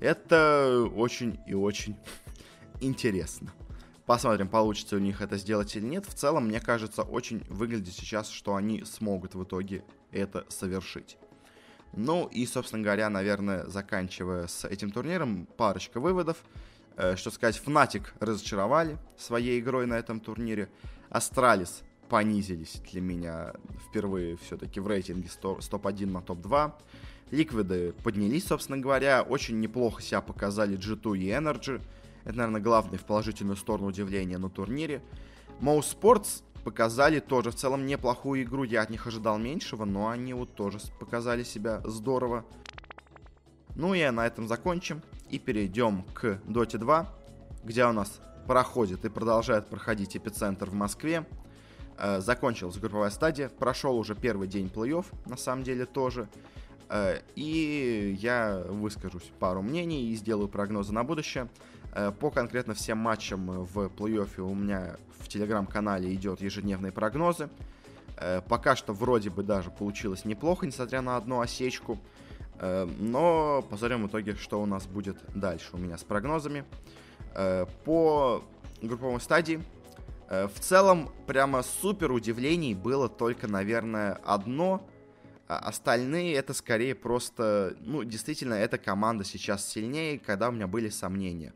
Это 0.00 0.88
очень 0.94 1.38
и 1.46 1.54
очень 1.54 1.96
интересно. 2.80 3.52
Посмотрим, 4.06 4.48
получится 4.48 4.96
у 4.96 5.00
них 5.00 5.20
это 5.20 5.36
сделать 5.36 5.76
или 5.76 5.84
нет. 5.84 6.06
В 6.06 6.14
целом, 6.14 6.46
мне 6.46 6.60
кажется, 6.60 7.02
очень 7.02 7.44
выглядит 7.48 7.94
сейчас, 7.94 8.30
что 8.30 8.54
они 8.54 8.84
смогут 8.84 9.34
в 9.34 9.44
итоге 9.44 9.84
это 10.12 10.46
совершить. 10.48 11.18
Ну 11.94 12.26
и, 12.26 12.46
собственно 12.46 12.82
говоря, 12.82 13.08
наверное, 13.10 13.66
заканчивая 13.66 14.46
с 14.46 14.64
этим 14.64 14.90
турниром, 14.90 15.46
парочка 15.56 16.00
выводов. 16.00 16.38
Э, 16.96 17.16
что 17.16 17.30
сказать, 17.30 17.60
Fnatic 17.64 18.06
разочаровали 18.20 18.98
своей 19.16 19.60
игрой 19.60 19.86
на 19.86 19.94
этом 19.94 20.20
турнире. 20.20 20.68
Astralis 21.10 21.82
понизились 22.08 22.80
для 22.90 23.00
меня 23.00 23.52
впервые 23.88 24.36
все-таки 24.38 24.80
в 24.80 24.86
рейтинге 24.88 25.28
с 25.28 25.36
топ-1 25.36 26.06
на 26.06 26.22
топ-2. 26.22 26.72
Ликвиды 27.30 27.92
поднялись, 28.02 28.46
собственно 28.46 28.78
говоря. 28.78 29.22
Очень 29.22 29.60
неплохо 29.60 30.02
себя 30.02 30.20
показали 30.20 30.78
G2 30.78 31.18
и 31.18 31.26
NRG. 31.26 31.80
Это, 32.24 32.36
наверное, 32.36 32.60
главное 32.60 32.98
в 32.98 33.04
положительную 33.04 33.56
сторону 33.56 33.88
удивления 33.88 34.38
на 34.38 34.50
турнире. 34.50 35.02
mousesports 35.60 36.42
показали 36.64 37.20
тоже 37.20 37.50
в 37.50 37.54
целом 37.54 37.86
неплохую 37.86 38.42
игру. 38.42 38.64
Я 38.64 38.82
от 38.82 38.90
них 38.90 39.06
ожидал 39.06 39.38
меньшего, 39.38 39.84
но 39.84 40.08
они 40.08 40.34
вот 40.34 40.54
тоже 40.54 40.78
показали 40.98 41.42
себя 41.42 41.80
здорово. 41.84 42.44
Ну 43.74 43.94
и 43.94 44.08
на 44.10 44.26
этом 44.26 44.48
закончим 44.48 45.02
и 45.30 45.38
перейдем 45.38 46.02
к 46.14 46.40
Dota 46.46 46.78
2, 46.78 47.06
где 47.64 47.86
у 47.86 47.92
нас 47.92 48.20
проходит 48.46 49.04
и 49.04 49.08
продолжает 49.08 49.66
проходить 49.66 50.16
эпицентр 50.16 50.70
в 50.70 50.74
Москве. 50.74 51.26
Э, 51.98 52.20
закончилась 52.20 52.78
групповая 52.78 53.10
стадия, 53.10 53.48
прошел 53.48 53.98
уже 53.98 54.14
первый 54.14 54.48
день 54.48 54.70
плей-офф, 54.74 55.06
на 55.26 55.36
самом 55.36 55.64
деле 55.64 55.84
тоже. 55.84 56.28
Э, 56.88 57.20
и 57.36 58.16
я 58.20 58.62
выскажусь 58.68 59.30
пару 59.38 59.62
мнений 59.62 60.10
и 60.10 60.14
сделаю 60.16 60.48
прогнозы 60.48 60.92
на 60.92 61.04
будущее. 61.04 61.48
Э, 61.92 62.12
по 62.12 62.30
конкретно 62.30 62.74
всем 62.74 62.98
матчам 62.98 63.64
в 63.64 63.86
плей-оффе 63.86 64.40
у 64.40 64.54
меня 64.54 64.96
в 65.20 65.28
телеграм-канале 65.28 66.12
идет 66.14 66.40
ежедневные 66.40 66.92
прогнозы. 66.92 67.48
Э, 68.16 68.40
пока 68.46 68.76
что 68.76 68.92
вроде 68.92 69.30
бы 69.30 69.42
даже 69.42 69.70
получилось 69.70 70.24
неплохо, 70.24 70.66
несмотря 70.66 71.00
на 71.02 71.16
одну 71.16 71.40
осечку. 71.40 71.98
Но 72.60 73.64
посмотрим 73.70 74.02
в 74.02 74.08
итоге, 74.08 74.34
что 74.34 74.60
у 74.60 74.66
нас 74.66 74.84
будет 74.84 75.16
дальше 75.32 75.68
у 75.74 75.76
меня 75.76 75.96
с 75.96 76.02
прогнозами. 76.02 76.64
По 77.84 78.42
групповой 78.82 79.20
стадии 79.20 79.62
в 80.28 80.58
целом 80.58 81.08
прямо 81.28 81.62
супер 81.62 82.10
удивлений 82.10 82.74
было 82.74 83.08
только, 83.08 83.46
наверное, 83.46 84.18
одно– 84.24 84.84
а 85.48 85.60
остальные 85.60 86.34
это 86.34 86.52
скорее 86.52 86.94
просто, 86.94 87.74
ну, 87.80 88.04
действительно, 88.04 88.52
эта 88.52 88.76
команда 88.76 89.24
сейчас 89.24 89.66
сильнее, 89.66 90.18
когда 90.18 90.50
у 90.50 90.52
меня 90.52 90.66
были 90.66 90.90
сомнения. 90.90 91.54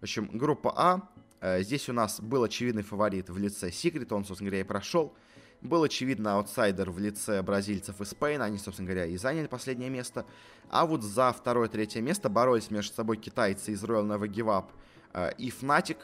В 0.00 0.02
общем, 0.02 0.28
группа 0.32 0.72
А. 0.76 1.08
Э, 1.40 1.62
здесь 1.62 1.88
у 1.88 1.92
нас 1.92 2.20
был 2.20 2.42
очевидный 2.44 2.82
фаворит 2.82 3.30
в 3.30 3.38
лице 3.38 3.70
Секрет, 3.70 4.12
он, 4.12 4.24
собственно 4.24 4.50
говоря, 4.50 4.60
и 4.60 4.66
прошел. 4.66 5.14
Был 5.62 5.82
очевидно 5.82 6.34
аутсайдер 6.36 6.90
в 6.90 6.98
лице 6.98 7.42
бразильцев 7.42 8.00
из 8.00 8.10
Спейна, 8.10 8.44
они, 8.44 8.58
собственно 8.58 8.86
говоря, 8.86 9.06
и 9.06 9.16
заняли 9.16 9.46
последнее 9.46 9.88
место. 9.88 10.26
А 10.68 10.84
вот 10.84 11.02
за 11.02 11.32
второе-третье 11.32 12.02
место 12.02 12.28
боролись 12.28 12.70
между 12.70 12.94
собой 12.94 13.16
китайцы 13.16 13.72
из 13.72 13.82
Royal 13.82 14.06
Never 14.06 14.28
Give 14.28 14.46
Up 14.46 14.66
э, 15.14 15.32
и 15.38 15.48
Fnatic. 15.48 15.96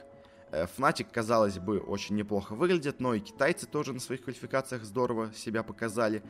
Э, 0.50 0.66
Fnatic, 0.76 1.08
казалось 1.12 1.58
бы, 1.58 1.78
очень 1.80 2.16
неплохо 2.16 2.54
выглядит, 2.54 2.98
но 2.98 3.14
и 3.14 3.20
китайцы 3.20 3.66
тоже 3.66 3.92
на 3.92 4.00
своих 4.00 4.22
квалификациях 4.22 4.84
здорово 4.84 5.32
себя 5.34 5.62
показали. 5.62 6.22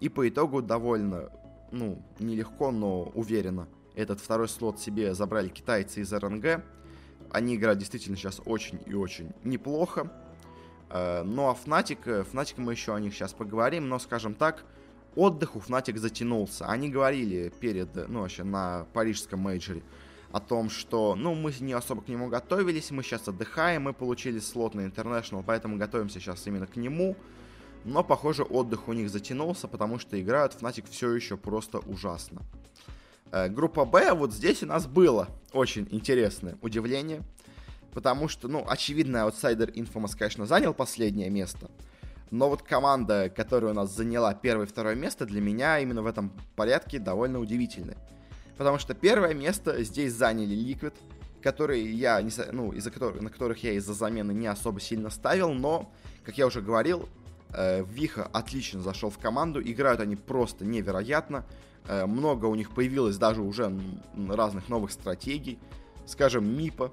И 0.00 0.08
по 0.08 0.26
итогу 0.26 0.62
довольно, 0.62 1.30
ну, 1.70 2.02
нелегко, 2.18 2.70
но 2.70 3.02
уверенно 3.14 3.68
этот 3.94 4.20
второй 4.20 4.48
слот 4.48 4.80
себе 4.80 5.14
забрали 5.14 5.48
китайцы 5.48 6.00
из 6.00 6.12
РНГ. 6.12 6.64
Они 7.30 7.56
играют 7.56 7.78
действительно 7.78 8.16
сейчас 8.16 8.40
очень 8.44 8.80
и 8.86 8.94
очень 8.94 9.32
неплохо. 9.44 10.10
Э, 10.90 11.22
ну 11.22 11.48
а 11.48 11.54
Fnatic, 11.54 12.26
Fnatic 12.30 12.54
мы 12.56 12.72
еще 12.72 12.94
о 12.94 13.00
них 13.00 13.14
сейчас 13.14 13.32
поговорим, 13.32 13.88
но 13.88 13.98
скажем 13.98 14.34
так, 14.34 14.64
отдых 15.14 15.56
у 15.56 15.60
Fnatic 15.60 15.96
затянулся. 15.98 16.66
Они 16.66 16.88
говорили 16.88 17.52
перед, 17.60 18.08
ну 18.08 18.20
вообще 18.20 18.44
на 18.44 18.86
парижском 18.92 19.40
мейджоре 19.40 19.82
о 20.32 20.40
том, 20.40 20.70
что, 20.70 21.16
ну, 21.16 21.34
мы 21.34 21.52
не 21.60 21.72
особо 21.72 22.02
к 22.02 22.08
нему 22.08 22.28
готовились, 22.28 22.90
мы 22.90 23.02
сейчас 23.02 23.26
отдыхаем, 23.26 23.82
мы 23.82 23.92
получили 23.92 24.38
слот 24.38 24.74
на 24.74 24.82
International, 24.82 25.42
поэтому 25.44 25.76
готовимся 25.76 26.20
сейчас 26.20 26.46
именно 26.46 26.66
к 26.66 26.76
нему. 26.76 27.16
Но, 27.84 28.04
похоже, 28.04 28.44
отдых 28.44 28.88
у 28.88 28.92
них 28.92 29.10
затянулся, 29.10 29.66
потому 29.66 29.98
что 29.98 30.20
играют 30.20 30.54
Fnatic 30.54 30.84
все 30.90 31.12
еще 31.12 31.36
просто 31.36 31.78
ужасно. 31.78 32.42
Э, 33.32 33.48
группа 33.48 33.84
Б, 33.84 34.12
вот 34.12 34.32
здесь 34.32 34.62
у 34.62 34.66
нас 34.66 34.86
было 34.86 35.28
очень 35.52 35.86
интересное 35.90 36.56
удивление, 36.62 37.22
потому 37.92 38.28
что, 38.28 38.48
ну, 38.48 38.64
очевидно, 38.68 39.22
аутсайдер 39.22 39.70
Infamous, 39.70 40.16
конечно, 40.18 40.46
занял 40.46 40.74
последнее 40.74 41.30
место, 41.30 41.70
но 42.30 42.48
вот 42.48 42.62
команда, 42.62 43.28
которая 43.28 43.72
у 43.72 43.74
нас 43.74 43.94
заняла 43.94 44.34
первое 44.34 44.66
и 44.66 44.68
второе 44.68 44.94
место, 44.94 45.26
для 45.26 45.40
меня 45.40 45.78
именно 45.80 46.02
в 46.02 46.06
этом 46.06 46.32
порядке 46.56 46.98
довольно 46.98 47.40
удивительная. 47.40 47.96
Потому 48.56 48.78
что 48.78 48.94
первое 48.94 49.34
место 49.34 49.82
здесь 49.82 50.12
заняли 50.12 50.54
Liquid, 50.54 50.94
которые 51.42 51.90
я, 51.92 52.20
не, 52.20 52.30
ну, 52.52 52.72
из-за 52.72 52.90
которых, 52.90 53.22
на 53.22 53.30
которых 53.30 53.62
я 53.62 53.72
из-за 53.72 53.94
замены 53.94 54.32
не 54.32 54.46
особо 54.46 54.80
сильно 54.80 55.10
ставил, 55.10 55.52
но, 55.52 55.90
как 56.24 56.36
я 56.36 56.46
уже 56.46 56.60
говорил, 56.60 57.08
э, 57.54 57.82
Виха 57.84 58.28
отлично 58.32 58.80
зашел 58.80 59.10
в 59.10 59.18
команду, 59.18 59.62
играют 59.62 60.00
они 60.00 60.16
просто 60.16 60.64
невероятно. 60.64 61.46
Э, 61.86 62.06
много 62.06 62.46
у 62.46 62.54
них 62.54 62.70
появилось 62.72 63.16
даже 63.16 63.42
уже 63.42 63.72
разных 64.28 64.68
новых 64.68 64.90
стратегий. 64.92 65.58
Скажем, 66.06 66.48
Мипа 66.56 66.90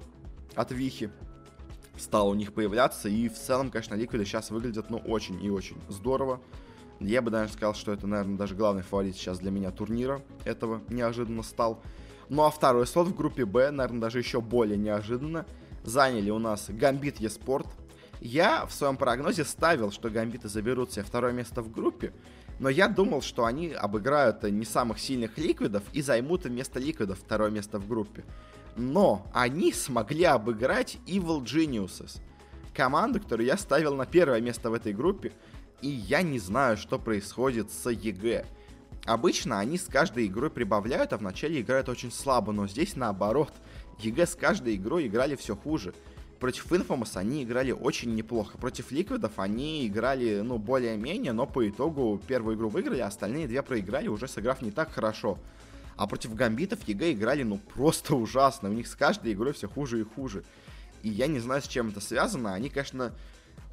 от 0.54 0.72
Вихи 0.72 1.10
стал 1.96 2.28
у 2.28 2.34
них 2.34 2.52
появляться. 2.52 3.08
И 3.08 3.28
в 3.28 3.34
целом, 3.34 3.70
конечно, 3.70 3.94
Ликвиды 3.94 4.24
сейчас 4.24 4.50
выглядят, 4.50 4.90
ну, 4.90 4.98
очень 4.98 5.42
и 5.44 5.50
очень 5.50 5.76
здорово. 5.88 6.40
Я 7.00 7.22
бы 7.22 7.30
даже 7.30 7.52
сказал, 7.52 7.74
что 7.74 7.92
это, 7.92 8.06
наверное, 8.06 8.36
даже 8.36 8.54
главный 8.54 8.82
фаворит 8.82 9.14
сейчас 9.14 9.38
для 9.38 9.50
меня 9.50 9.70
турнира 9.70 10.20
этого 10.44 10.82
неожиданно 10.88 11.42
стал. 11.42 11.80
Ну 12.28 12.42
а 12.44 12.50
второй 12.50 12.86
слот 12.86 13.08
в 13.08 13.16
группе 13.16 13.44
Б, 13.44 13.70
наверное, 13.70 14.00
даже 14.00 14.18
еще 14.18 14.40
более 14.40 14.76
неожиданно, 14.76 15.46
заняли 15.84 16.30
у 16.30 16.38
нас 16.38 16.66
Гамбит 16.68 17.20
Еспорт. 17.20 17.68
Я 18.20 18.66
в 18.66 18.72
своем 18.72 18.96
прогнозе 18.96 19.44
ставил, 19.44 19.92
что 19.92 20.10
Гамбиты 20.10 20.48
заберут 20.48 20.92
себе 20.92 21.04
второе 21.04 21.32
место 21.32 21.62
в 21.62 21.70
группе, 21.70 22.12
но 22.58 22.68
я 22.68 22.88
думал, 22.88 23.22
что 23.22 23.44
они 23.44 23.68
обыграют 23.68 24.42
не 24.42 24.64
самых 24.64 24.98
сильных 24.98 25.38
ликвидов 25.38 25.82
и 25.92 26.02
займут 26.02 26.44
вместо 26.44 26.80
ликвидов 26.80 27.18
второе 27.18 27.50
место 27.50 27.78
в 27.78 27.88
группе. 27.88 28.24
Но 28.76 29.26
они 29.32 29.72
смогли 29.72 30.24
обыграть 30.24 30.98
Evil 31.06 31.42
Geniuses. 31.42 32.20
Команду, 32.74 33.20
которую 33.20 33.46
я 33.46 33.56
ставил 33.56 33.94
на 33.94 34.06
первое 34.06 34.40
место 34.40 34.70
в 34.70 34.74
этой 34.74 34.92
группе. 34.92 35.32
И 35.80 35.88
я 35.88 36.22
не 36.22 36.38
знаю, 36.38 36.76
что 36.76 36.98
происходит 36.98 37.70
с 37.70 37.88
EG. 37.88 38.44
Обычно 39.04 39.58
они 39.58 39.78
с 39.78 39.84
каждой 39.84 40.26
игрой 40.26 40.50
прибавляют, 40.50 41.12
а 41.12 41.18
вначале 41.18 41.60
играют 41.60 41.88
очень 41.88 42.12
слабо, 42.12 42.52
но 42.52 42.66
здесь 42.66 42.96
наоборот. 42.96 43.52
EG 44.00 44.26
с 44.26 44.34
каждой 44.34 44.76
игрой 44.76 45.06
играли 45.06 45.36
все 45.36 45.56
хуже 45.56 45.94
против 46.38 46.70
Infamous 46.72 47.16
они 47.16 47.44
играли 47.44 47.72
очень 47.72 48.14
неплохо. 48.14 48.58
Против 48.58 48.90
Ликвидов 48.90 49.32
они 49.36 49.86
играли, 49.86 50.40
ну, 50.40 50.58
более-менее, 50.58 51.32
но 51.32 51.46
по 51.46 51.68
итогу 51.68 52.20
первую 52.26 52.56
игру 52.56 52.68
выиграли, 52.68 53.00
а 53.00 53.08
остальные 53.08 53.48
две 53.48 53.62
проиграли, 53.62 54.08
уже 54.08 54.28
сыграв 54.28 54.62
не 54.62 54.70
так 54.70 54.92
хорошо. 54.92 55.38
А 55.96 56.06
против 56.06 56.34
Гамбитов 56.34 56.86
EG 56.86 57.12
играли, 57.12 57.42
ну, 57.42 57.58
просто 57.74 58.14
ужасно. 58.14 58.70
У 58.70 58.72
них 58.72 58.86
с 58.86 58.94
каждой 58.94 59.32
игрой 59.32 59.52
все 59.52 59.68
хуже 59.68 60.00
и 60.00 60.04
хуже. 60.04 60.44
И 61.02 61.08
я 61.08 61.26
не 61.26 61.40
знаю, 61.40 61.60
с 61.62 61.66
чем 61.66 61.88
это 61.88 62.00
связано. 62.00 62.54
Они, 62.54 62.68
конечно, 62.70 63.12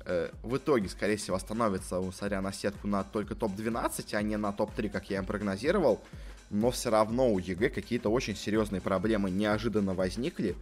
э, 0.05 0.29
в 0.43 0.57
итоге, 0.57 0.89
скорее 0.89 1.17
всего, 1.17 1.35
остановятся, 1.35 2.01
смотря 2.11 2.41
на 2.41 2.51
сетку, 2.51 2.87
на 2.87 3.03
только 3.03 3.35
топ-12, 3.35 4.15
а 4.15 4.21
не 4.21 4.37
на 4.37 4.51
топ-3, 4.51 4.89
как 4.89 5.09
я 5.09 5.17
им 5.17 5.25
прогнозировал. 5.25 6.01
Но 6.49 6.71
все 6.71 6.89
равно 6.89 7.31
у 7.31 7.39
EG 7.39 7.69
какие-то 7.69 8.09
очень 8.09 8.35
серьезные 8.35 8.81
проблемы 8.81 9.29
неожиданно 9.29 9.93
возникли. 9.93 10.55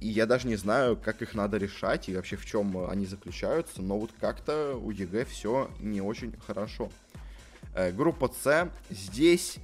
И 0.00 0.08
я 0.08 0.26
даже 0.26 0.46
не 0.46 0.56
знаю, 0.56 0.96
как 0.96 1.22
их 1.22 1.34
надо 1.34 1.56
решать 1.56 2.08
и 2.08 2.14
вообще 2.14 2.36
в 2.36 2.46
чем 2.46 2.88
они 2.88 3.06
заключаются, 3.06 3.82
но 3.82 3.98
вот 3.98 4.10
как-то 4.20 4.76
у 4.76 4.90
EG 4.90 5.24
все 5.24 5.70
не 5.80 6.00
очень 6.00 6.32
хорошо. 6.46 6.90
Э, 7.74 7.90
группа 7.90 8.28
С. 8.28 8.70
Здесь, 8.90 9.56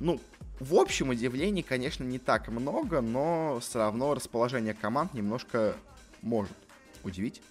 ну, 0.00 0.20
в 0.58 0.74
общем 0.74 1.10
удивлений, 1.10 1.62
конечно, 1.62 2.02
не 2.02 2.18
так 2.18 2.48
много, 2.48 3.00
но 3.00 3.58
все 3.60 3.78
равно 3.78 4.14
расположение 4.14 4.74
команд 4.74 5.14
немножко 5.14 5.76
может 6.22 6.56
удивить. 7.04 7.42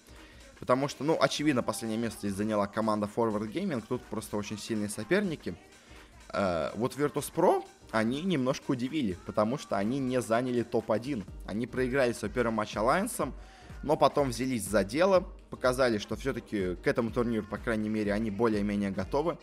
Потому 0.58 0.88
что, 0.88 1.04
ну, 1.04 1.16
очевидно, 1.20 1.62
последнее 1.62 2.00
место 2.00 2.20
здесь 2.20 2.34
заняла 2.34 2.66
команда 2.66 3.08
Forward 3.14 3.50
Gaming. 3.52 3.82
Тут 3.86 4.02
просто 4.02 4.36
очень 4.36 4.58
сильные 4.58 4.88
соперники. 4.88 5.54
Э, 6.30 6.70
вот 6.74 6.96
Virtus.pro 6.96 7.64
они 7.98 8.22
немножко 8.22 8.72
удивили, 8.72 9.16
потому 9.26 9.58
что 9.58 9.76
они 9.76 9.98
не 9.98 10.20
заняли 10.20 10.62
топ-1. 10.62 11.24
Они 11.46 11.66
проиграли 11.66 12.12
свой 12.12 12.30
первый 12.30 12.52
матч 12.52 12.76
Алайенсом, 12.76 13.34
но 13.82 13.96
потом 13.96 14.30
взялись 14.30 14.64
за 14.64 14.84
дело, 14.84 15.26
показали, 15.50 15.98
что 15.98 16.16
все-таки 16.16 16.76
к 16.76 16.86
этому 16.86 17.10
турниру, 17.10 17.46
по 17.46 17.58
крайней 17.58 17.88
мере, 17.88 18.12
они 18.12 18.30
более-менее 18.30 18.90
готовы. 18.90 19.38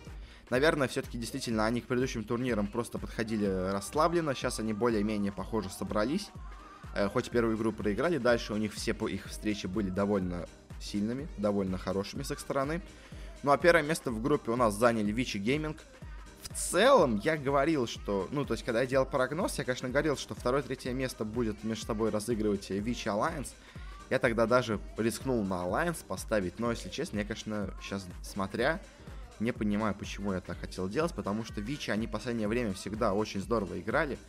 Наверное, 0.49 0.87
все-таки 0.87 1.17
действительно 1.17 1.65
они 1.65 1.81
к 1.81 1.87
предыдущим 1.87 2.23
турнирам 2.23 2.67
просто 2.67 2.99
подходили 2.99 3.45
расслабленно, 3.45 4.35
сейчас 4.35 4.59
они 4.59 4.73
более-менее, 4.73 5.31
похоже, 5.31 5.69
собрались. 5.69 6.29
Э, 6.95 7.07
хоть 7.09 7.29
первую 7.29 7.57
игру 7.57 7.71
проиграли, 7.71 8.17
дальше 8.17 8.53
у 8.53 8.57
них 8.57 8.73
все 8.73 8.93
по 8.93 9.07
их 9.07 9.25
встречи 9.27 9.67
были 9.67 9.89
довольно 9.89 10.47
сильными, 10.79 11.27
довольно 11.37 11.77
хорошими 11.77 12.23
с 12.23 12.31
их 12.31 12.39
стороны. 12.39 12.81
Ну 13.41 13.51
а 13.51 13.57
первое 13.57 13.83
место 13.83 14.11
в 14.11 14.21
группе 14.21 14.51
у 14.51 14.55
нас 14.55 14.75
заняли 14.75 15.11
Вичи 15.11 15.37
Гейминг 15.37 15.77
в 16.53 16.55
целом 16.55 17.19
я 17.23 17.35
говорил, 17.35 17.87
что, 17.87 18.27
ну, 18.31 18.45
то 18.45 18.53
есть, 18.53 18.63
когда 18.63 18.81
я 18.81 18.87
делал 18.87 19.05
прогноз, 19.05 19.57
я, 19.57 19.63
конечно, 19.63 19.89
говорил, 19.89 20.15
что 20.15 20.35
второе-третье 20.35 20.93
место 20.93 21.25
будет 21.25 21.63
между 21.63 21.85
собой 21.85 22.11
разыгрывать 22.11 22.69
Вичи 22.69 23.07
Alliance. 23.07 23.49
Я 24.09 24.19
тогда 24.19 24.45
даже 24.45 24.79
рискнул 24.97 25.43
на 25.43 25.65
Alliance 25.65 26.05
поставить, 26.07 26.59
но, 26.59 26.69
если 26.69 26.89
честно, 26.89 27.19
я, 27.19 27.25
конечно, 27.25 27.73
сейчас 27.81 28.05
смотря, 28.21 28.79
не 29.39 29.51
понимаю, 29.51 29.95
почему 29.95 30.33
я 30.33 30.41
так 30.41 30.59
хотел 30.59 30.87
делать, 30.87 31.13
потому 31.13 31.43
что 31.43 31.59
Вичи, 31.59 31.89
они 31.89 32.05
в 32.05 32.11
последнее 32.11 32.47
время 32.47 32.73
всегда 32.73 33.13
очень 33.13 33.41
здорово 33.41 33.79
играли. 33.79 34.19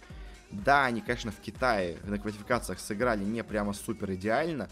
Да, 0.51 0.87
они, 0.87 1.03
конечно, 1.03 1.31
в 1.31 1.41
Китае 1.41 1.99
на 2.05 2.19
квалификациях 2.19 2.81
сыграли 2.81 3.23
не 3.23 3.45
прямо 3.45 3.75
супер 3.75 4.13
идеально, 4.13 4.71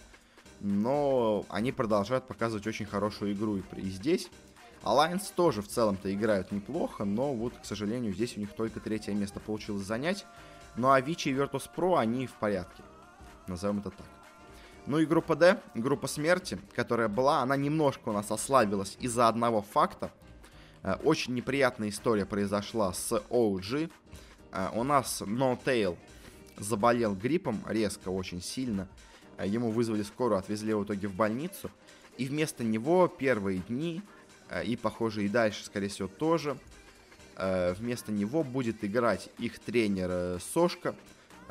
но 0.60 1.44
они 1.50 1.72
продолжают 1.72 2.26
показывать 2.26 2.66
очень 2.66 2.86
хорошую 2.86 3.34
игру 3.34 3.56
и, 3.56 3.62
и 3.76 3.90
здесь. 3.90 4.30
Alliance 4.82 5.32
тоже 5.34 5.62
в 5.62 5.68
целом-то 5.68 6.12
играют 6.12 6.50
неплохо, 6.50 7.04
но 7.04 7.32
вот, 7.34 7.54
к 7.60 7.64
сожалению, 7.64 8.12
здесь 8.12 8.36
у 8.36 8.40
них 8.40 8.52
только 8.52 8.80
третье 8.80 9.12
место 9.12 9.40
получилось 9.40 9.84
занять. 9.84 10.26
Ну 10.76 10.90
а 10.90 11.00
Вичи 11.00 11.28
и 11.28 11.34
Virtus.pro, 11.34 11.98
они 11.98 12.26
в 12.26 12.32
порядке. 12.32 12.82
Назовем 13.46 13.78
это 13.78 13.90
так. 13.90 14.06
Ну 14.86 14.98
и 14.98 15.06
группа 15.06 15.36
D, 15.36 15.60
группа 15.74 16.08
смерти, 16.08 16.58
которая 16.74 17.08
была, 17.08 17.42
она 17.42 17.56
немножко 17.56 18.08
у 18.08 18.12
нас 18.12 18.30
ослабилась 18.32 18.96
из-за 19.00 19.28
одного 19.28 19.62
факта. 19.62 20.10
Э, 20.82 20.96
очень 21.04 21.34
неприятная 21.34 21.90
история 21.90 22.26
произошла 22.26 22.92
с 22.92 23.12
OG. 23.30 23.90
Э, 24.50 24.70
у 24.74 24.82
нас 24.82 25.22
No 25.22 25.56
Tail 25.62 25.96
заболел 26.58 27.14
гриппом 27.14 27.60
резко, 27.68 28.08
очень 28.08 28.42
сильно. 28.42 28.88
Э, 29.38 29.46
ему 29.46 29.70
вызвали 29.70 30.02
скорую, 30.02 30.38
отвезли 30.38 30.74
в 30.74 30.82
итоге 30.82 31.06
в 31.06 31.14
больницу. 31.14 31.70
И 32.18 32.26
вместо 32.26 32.64
него 32.64 33.06
первые 33.06 33.58
дни, 33.60 34.02
и, 34.64 34.76
похоже, 34.76 35.24
и 35.24 35.28
дальше, 35.28 35.64
скорее 35.64 35.88
всего, 35.88 36.08
тоже, 36.08 36.56
вместо 37.36 38.12
него 38.12 38.44
будет 38.44 38.84
играть 38.84 39.30
их 39.38 39.58
тренер 39.58 40.40
Сошка, 40.40 40.94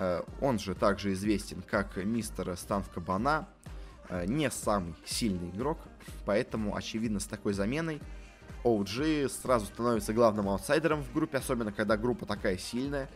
Э, 0.01 0.23
он 0.41 0.57
же 0.57 0.73
также 0.73 1.13
известен 1.13 1.61
как 1.61 1.95
мистер 1.97 2.55
Стан 2.57 2.83
Кабана, 2.93 3.47
э, 4.09 4.25
не 4.25 4.49
самый 4.49 4.95
сильный 5.05 5.49
игрок, 5.49 5.77
поэтому, 6.25 6.75
очевидно, 6.75 7.19
с 7.19 7.25
такой 7.25 7.53
заменой 7.53 8.01
OG 8.63 9.29
сразу 9.29 9.67
становится 9.67 10.13
главным 10.13 10.49
аутсайдером 10.49 11.03
в 11.03 11.13
группе, 11.13 11.37
особенно 11.37 11.71
когда 11.71 11.97
группа 11.97 12.25
такая 12.25 12.57
сильная, 12.57 13.09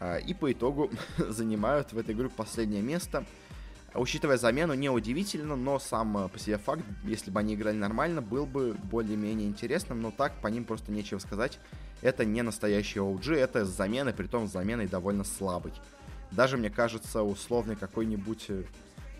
э, 0.00 0.20
и 0.22 0.32
по 0.32 0.50
итогу 0.50 0.90
занимают 1.18 1.92
в 1.92 1.98
этой 1.98 2.14
группе 2.14 2.34
последнее 2.34 2.82
место. 2.82 3.26
Учитывая 3.94 4.38
замену, 4.38 4.72
неудивительно, 4.72 5.54
но 5.54 5.78
сам 5.78 6.30
по 6.30 6.38
себе 6.38 6.56
факт, 6.56 6.82
если 7.04 7.30
бы 7.30 7.40
они 7.40 7.54
играли 7.54 7.76
нормально, 7.76 8.22
был 8.22 8.46
бы 8.46 8.74
более-менее 8.84 9.46
интересным, 9.46 10.00
но 10.00 10.10
так 10.10 10.40
по 10.40 10.48
ним 10.48 10.64
просто 10.64 10.90
нечего 10.90 11.18
сказать. 11.18 11.58
Это 12.00 12.24
не 12.24 12.42
настоящий 12.42 13.00
OG, 13.00 13.34
это 13.34 13.66
замена, 13.66 14.12
при 14.12 14.26
том 14.26 14.48
заменой 14.48 14.88
довольно 14.88 15.24
слабый. 15.24 15.72
Даже, 16.30 16.56
мне 16.56 16.70
кажется, 16.70 17.22
условный 17.22 17.76
какой-нибудь, 17.76 18.46
э, 18.48 18.64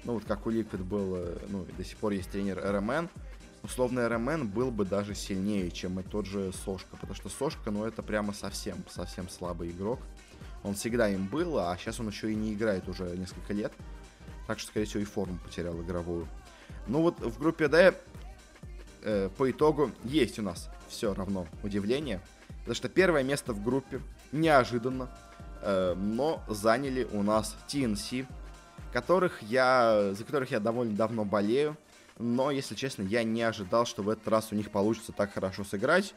ну 0.04 0.14
вот 0.14 0.24
как 0.24 0.46
у 0.46 0.50
Liquid 0.50 0.82
был, 0.82 1.16
э, 1.16 1.38
ну 1.48 1.66
до 1.76 1.84
сих 1.84 1.98
пор 1.98 2.12
есть 2.12 2.30
тренер 2.30 2.58
РМН, 2.64 3.10
условный 3.62 4.08
РМН 4.08 4.48
был 4.48 4.70
бы 4.70 4.86
даже 4.86 5.14
сильнее, 5.14 5.70
чем 5.70 6.00
и 6.00 6.02
тот 6.02 6.24
же 6.24 6.50
Сошка, 6.64 6.96
потому 6.96 7.14
что 7.14 7.28
Сошка, 7.28 7.70
ну 7.70 7.84
это 7.84 8.02
прямо 8.02 8.32
совсем, 8.32 8.78
совсем 8.88 9.28
слабый 9.28 9.70
игрок. 9.70 10.00
Он 10.64 10.74
всегда 10.74 11.08
им 11.08 11.26
был, 11.26 11.58
а 11.58 11.76
сейчас 11.76 12.00
он 12.00 12.08
еще 12.08 12.32
и 12.32 12.34
не 12.34 12.54
играет 12.54 12.88
уже 12.88 13.04
несколько 13.16 13.52
лет. 13.52 13.72
Так 14.46 14.58
что, 14.58 14.68
скорее 14.68 14.86
всего, 14.86 15.02
и 15.02 15.04
форму 15.04 15.38
потерял 15.44 15.80
игровую. 15.82 16.26
Ну 16.86 17.02
вот 17.02 17.20
в 17.20 17.38
группе 17.38 17.68
D 17.68 17.94
э, 19.02 19.30
по 19.36 19.50
итогу 19.50 19.92
есть 20.04 20.38
у 20.38 20.42
нас 20.42 20.70
все 20.88 21.14
равно 21.14 21.46
удивление. 21.62 22.20
Потому 22.60 22.74
что 22.74 22.88
первое 22.88 23.22
место 23.22 23.52
в 23.52 23.62
группе 23.62 24.00
неожиданно 24.32 25.08
Э, 25.62 25.94
но 25.96 26.42
заняли 26.48 27.04
у 27.12 27.22
нас 27.22 27.56
TNC, 27.68 28.26
которых 28.92 29.42
я, 29.42 30.12
за 30.12 30.24
которых 30.24 30.50
я 30.50 30.60
довольно 30.60 30.96
давно 30.96 31.24
болею. 31.24 31.76
Но, 32.18 32.50
если 32.50 32.74
честно, 32.74 33.02
я 33.02 33.22
не 33.22 33.42
ожидал, 33.42 33.86
что 33.86 34.02
в 34.02 34.08
этот 34.08 34.26
раз 34.28 34.48
у 34.50 34.54
них 34.54 34.70
получится 34.70 35.12
так 35.12 35.32
хорошо 35.32 35.64
сыграть, 35.64 36.14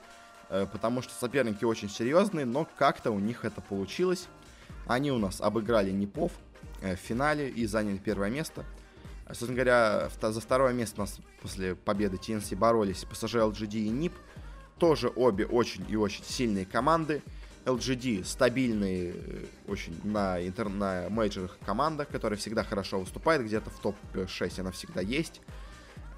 э, 0.49 0.65
потому 0.71 1.01
что 1.01 1.13
соперники 1.13 1.63
очень 1.63 1.89
серьезные, 1.89 2.45
но 2.45 2.67
как-то 2.78 3.11
у 3.11 3.19
них 3.19 3.45
это 3.45 3.61
получилось. 3.61 4.28
Они 4.88 5.11
у 5.11 5.19
нас 5.19 5.41
обыграли 5.41 5.91
Непов 5.91 6.32
в 6.82 6.95
финале 6.95 7.49
и 7.49 7.66
заняли 7.66 7.97
первое 7.97 8.30
место. 8.30 8.66
Собственно 9.28 9.53
говоря, 9.53 10.09
за 10.22 10.39
второе 10.39 10.74
место 10.74 11.01
у 11.01 11.03
нас 11.05 11.18
после 11.41 11.76
победы 11.76 12.18
TNC 12.18 12.55
боролись 12.55 13.05
PSG, 13.09 13.51
LGD 13.51 13.78
и 13.80 13.89
NIP. 13.89 14.13
Тоже 14.78 15.11
обе 15.16 15.45
очень 15.45 15.86
и 15.89 15.95
очень 15.95 16.24
сильные 16.24 16.66
команды. 16.66 17.24
LGD 17.66 18.24
стабильный 18.24 19.13
э, 19.16 19.45
очень 19.68 19.99
на, 20.03 20.45
интер... 20.45 20.70
на 20.70 21.09
мейджорах 21.09 21.57
команда, 21.66 22.05
которая 22.05 22.38
всегда 22.38 22.63
хорошо 22.63 22.99
выступает, 22.99 23.43
где-то 23.43 23.72
в 23.72 23.80
топ-6 23.80 24.59
она 24.59 24.72
всегда 24.72 25.01
есть. 25.01 25.41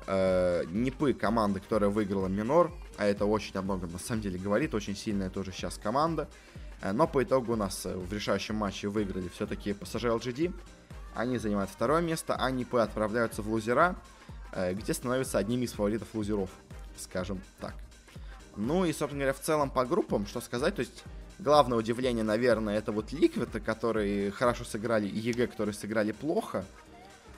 Э, 0.08 0.64
Нипы 0.70 1.14
команда, 1.14 1.62
которая 1.62 1.90
выиграла 1.90 2.28
минор, 2.28 2.74
а 2.98 3.06
это 3.06 3.26
очень 3.26 3.56
о 3.56 3.62
многом 3.62 3.94
на 3.94 4.00
самом 4.00 4.22
деле 4.22 4.38
говорит, 4.38 4.74
очень 4.74 4.96
сильная 4.96 5.30
тоже 5.30 5.54
сейчас 5.54 5.78
команда. 5.78 6.28
Э, 6.82 6.92
но 6.92 7.08
по 7.08 7.24
итогу 7.24 7.54
у 7.54 7.56
нас 7.56 7.86
э, 7.86 7.96
в 7.96 8.12
решающем 8.14 8.56
матче 8.56 8.88
выиграли 8.88 9.28
все-таки 9.30 9.72
PSG 9.72 10.20
LGD. 10.20 10.54
Они 11.16 11.38
занимают 11.38 11.70
второе 11.70 12.02
место, 12.02 12.36
а 12.36 12.52
Нипы 12.52 12.80
отправляются 12.80 13.42
в 13.42 13.50
лузера, 13.50 13.96
э, 14.52 14.74
где 14.74 14.94
становятся 14.94 15.38
одними 15.38 15.66
из 15.66 15.74
фаворитов 15.74 16.14
лузеров, 16.14 16.50
скажем 16.98 17.42
так. 17.60 17.74
Ну 18.56 18.86
и, 18.86 18.92
собственно 18.92 19.24
говоря, 19.24 19.34
в 19.34 19.42
целом 19.42 19.70
по 19.70 19.86
группам, 19.86 20.26
что 20.28 20.42
сказать, 20.42 20.76
то 20.76 20.82
есть 20.82 21.04
Главное 21.40 21.78
удивление, 21.78 22.24
наверное, 22.24 22.80
это 22.80 22.92
вот 22.92 23.12
Liquid, 23.12 23.60
которые 23.60 24.32
хорошо 24.32 24.64
сыграли, 24.64 25.06
и 25.08 25.20
EG, 25.20 25.46
которые 25.46 25.76
сыграли 25.76 26.12
плохо. 26.12 26.66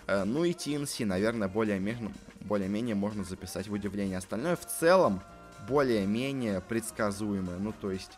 Ну 0.07 0.45
и 0.45 0.53
TNC, 0.53 1.05
наверное, 1.05 1.49
более-менее 1.49 2.13
более 2.39 2.95
можно 2.95 3.25
записать 3.25 3.67
в 3.67 3.73
удивление. 3.73 4.17
Остальное 4.17 4.55
в 4.55 4.65
целом 4.65 5.21
более-менее 5.67 6.61
предсказуемое. 6.61 7.57
Ну, 7.57 7.73
то 7.73 7.91
есть 7.91 8.11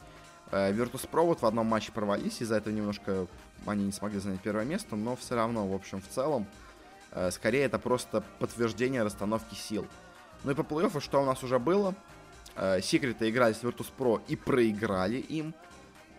Virtus.pro 0.52 1.26
вот 1.26 1.42
в 1.42 1.46
одном 1.46 1.68
матче 1.68 1.92
провалились, 1.92 2.42
из-за 2.42 2.56
этого 2.58 2.74
немножко 2.74 3.28
они 3.66 3.86
не 3.86 3.92
смогли 3.92 4.20
занять 4.20 4.42
первое 4.42 4.66
место, 4.66 4.96
но 4.96 5.16
все 5.16 5.36
равно, 5.36 5.68
в 5.68 5.74
общем, 5.74 6.02
в 6.02 6.08
целом, 6.08 6.46
э, 7.12 7.32
скорее 7.32 7.64
это 7.64 7.80
просто 7.80 8.24
подтверждение 8.40 9.04
расстановки 9.04 9.56
сил. 9.56 9.88
Ну 10.44 10.52
и 10.52 10.56
по 10.56 10.62
плей-оффу 10.62 11.00
что 11.00 11.22
у 11.22 11.26
нас 11.26 11.44
уже 11.44 11.60
было? 11.60 11.96
Секреты 12.82 13.30
играли 13.30 13.54
с 13.54 13.64
Virtus.pro 13.64 14.22
и 14.28 14.36
проиграли 14.36 15.18
им. 15.18 15.54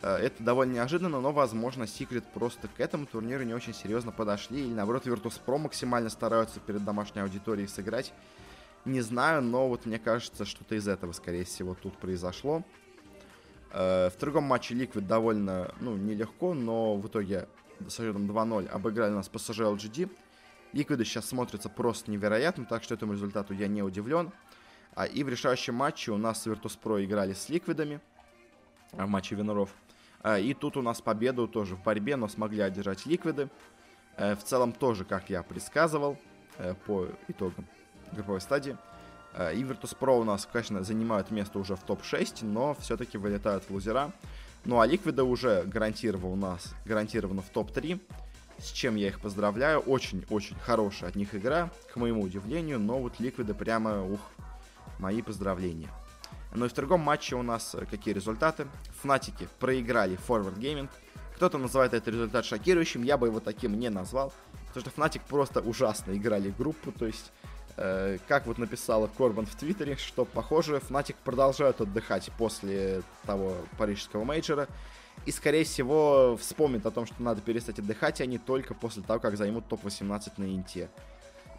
Э, 0.03 0.17
это 0.17 0.43
довольно 0.43 0.75
неожиданно, 0.75 1.21
но, 1.21 1.33
возможно, 1.33 1.85
Secret 1.85 2.25
просто 2.35 2.69
к 2.69 2.81
этому 2.81 3.07
турниру 3.07 3.45
не 3.45 3.55
очень 3.55 3.75
серьезно 3.75 4.13
подошли, 4.13 4.61
или, 4.61 4.73
наоборот, 4.73 5.07
Virtus.pro 5.07 5.59
максимально 5.59 6.11
стараются 6.11 6.61
перед 6.61 6.85
домашней 6.85 7.23
аудиторией 7.23 7.69
сыграть. 7.69 8.13
Не 8.85 9.01
знаю, 9.01 9.43
но 9.43 9.69
вот 9.69 9.87
мне 9.87 9.99
кажется, 9.99 10.45
что-то 10.45 10.75
из 10.75 10.89
этого, 10.89 11.13
скорее 11.13 11.45
всего, 11.45 11.75
тут 11.75 11.97
произошло. 11.99 12.65
Э, 13.73 14.11
в 14.11 14.19
другом 14.19 14.45
матче 14.45 14.75
Liquid 14.75 15.01
довольно, 15.01 15.75
ну, 15.81 15.97
нелегко, 15.97 16.55
но 16.55 16.97
в 16.97 17.07
итоге 17.07 17.49
с 17.89 17.97
счетом 17.97 18.31
2-0 18.31 18.69
обыграли 18.69 19.13
нас 19.13 19.31
PSG 19.33 19.77
LGD. 19.77 20.11
Liquid 20.75 21.05
сейчас 21.05 21.27
смотрится 21.27 21.69
просто 21.69 22.11
невероятно, 22.11 22.67
так 22.67 22.83
что 22.83 22.95
этому 22.95 23.15
результату 23.15 23.55
я 23.55 23.69
не 23.69 23.83
удивлен. 23.83 24.31
А 24.95 25.07
и 25.07 25.25
в 25.25 25.29
решающем 25.29 25.75
матче 25.75 26.13
у 26.13 26.19
нас 26.19 26.47
Virtus.pro 26.47 27.03
играли 27.03 27.33
с 27.33 27.49
Ликвидами 27.49 28.01
в 28.93 29.07
матче 29.07 29.35
Виноров. 29.35 29.75
А, 30.23 30.39
и 30.39 30.53
тут 30.55 30.77
у 30.77 30.83
нас 30.83 31.01
победу 31.01 31.49
тоже 31.49 31.75
в 31.75 31.83
борьбе, 31.83 32.17
но 32.17 32.29
смогли 32.29 32.61
одержать 32.61 33.07
ликвиды. 33.07 33.49
Э, 34.17 34.37
в 34.37 34.45
целом 34.45 34.73
тоже, 34.73 35.05
как 35.05 35.31
я 35.31 35.43
предсказывал, 35.43 36.19
э, 36.59 36.75
по 36.87 37.09
итогам 37.29 37.67
групповой 38.13 38.41
стадии. 38.41 38.77
Э, 39.35 39.55
и 39.55 39.63
Virtus.pro 39.63 40.21
у 40.21 40.25
нас, 40.25 40.49
конечно, 40.51 40.83
занимают 40.83 41.31
место 41.31 41.59
уже 41.59 41.77
в 41.77 41.83
топ-6, 41.83 42.45
но 42.45 42.75
все-таки 42.81 43.19
вылетают 43.19 43.65
в 43.65 43.71
лузера. 43.71 44.13
Ну 44.65 44.81
а 44.81 44.87
Ликвида 44.87 45.25
уже 45.25 45.65
гарантировано 45.65 46.33
у 46.33 46.37
нас, 46.37 46.75
гарантированно 46.85 47.43
в 47.43 47.51
топ-3, 47.51 48.01
с 48.59 48.71
чем 48.71 48.95
я 48.95 49.09
их 49.09 49.21
поздравляю. 49.21 49.81
Очень-очень 49.81 50.57
хорошая 50.57 51.11
от 51.11 51.17
них 51.17 51.35
игра, 51.35 51.71
к 51.93 51.97
моему 51.97 52.23
удивлению, 52.23 52.79
но 52.79 52.99
вот 52.99 53.19
Ликвиды 53.19 53.55
прямо, 53.55 54.05
ух, 54.05 54.21
мои 54.99 55.21
поздравления. 55.23 55.89
Но 56.55 56.67
и 56.67 56.69
в 56.69 56.75
другом 56.75 57.01
матче 57.01 57.35
у 57.35 57.43
нас 57.43 57.75
э, 57.75 57.87
какие 57.87 58.15
результаты? 58.15 58.67
Фнатики 59.01 59.49
проиграли 59.59 60.19
Forward 60.29 60.59
Gaming. 60.59 60.89
Кто-то 61.37 61.59
называет 61.59 61.95
этот 61.95 62.09
результат 62.09 62.45
шокирующим, 62.45 63.03
я 63.03 63.17
бы 63.17 63.29
его 63.29 63.41
таким 63.41 63.79
не 63.79 63.89
назвал. 63.89 64.33
Потому 64.69 64.87
что 64.87 65.01
Fnatic 65.01 65.23
просто 65.27 65.61
ужасно 65.61 66.13
играли 66.13 66.51
группу, 66.57 66.93
то 66.93 67.07
есть 67.07 67.33
э, 67.77 68.19
как 68.29 68.47
вот 68.47 68.59
написала 68.59 69.07
Корбан 69.07 69.47
в 69.47 69.55
Твиттере, 69.55 69.97
что 69.97 70.25
похоже, 70.25 70.77
Fnatic 70.77 71.17
продолжают 71.25 71.81
отдыхать 71.81 72.31
после 72.39 73.03
того 73.27 73.55
парижского 73.79 74.25
мейджора. 74.25 74.69
И, 75.27 75.31
скорее 75.31 75.65
всего, 75.65 76.37
вспомнят 76.37 76.85
о 76.87 76.91
том, 76.91 77.07
что 77.07 77.23
надо 77.23 77.43
перестать 77.43 77.79
отдыхать, 77.79 78.21
а 78.21 78.27
не 78.27 78.39
только 78.39 78.75
после 78.75 79.03
того, 79.03 79.21
как 79.21 79.37
займут 79.37 79.69
топ-18 79.69 80.33
на 80.39 80.45
Инте. 80.45 80.89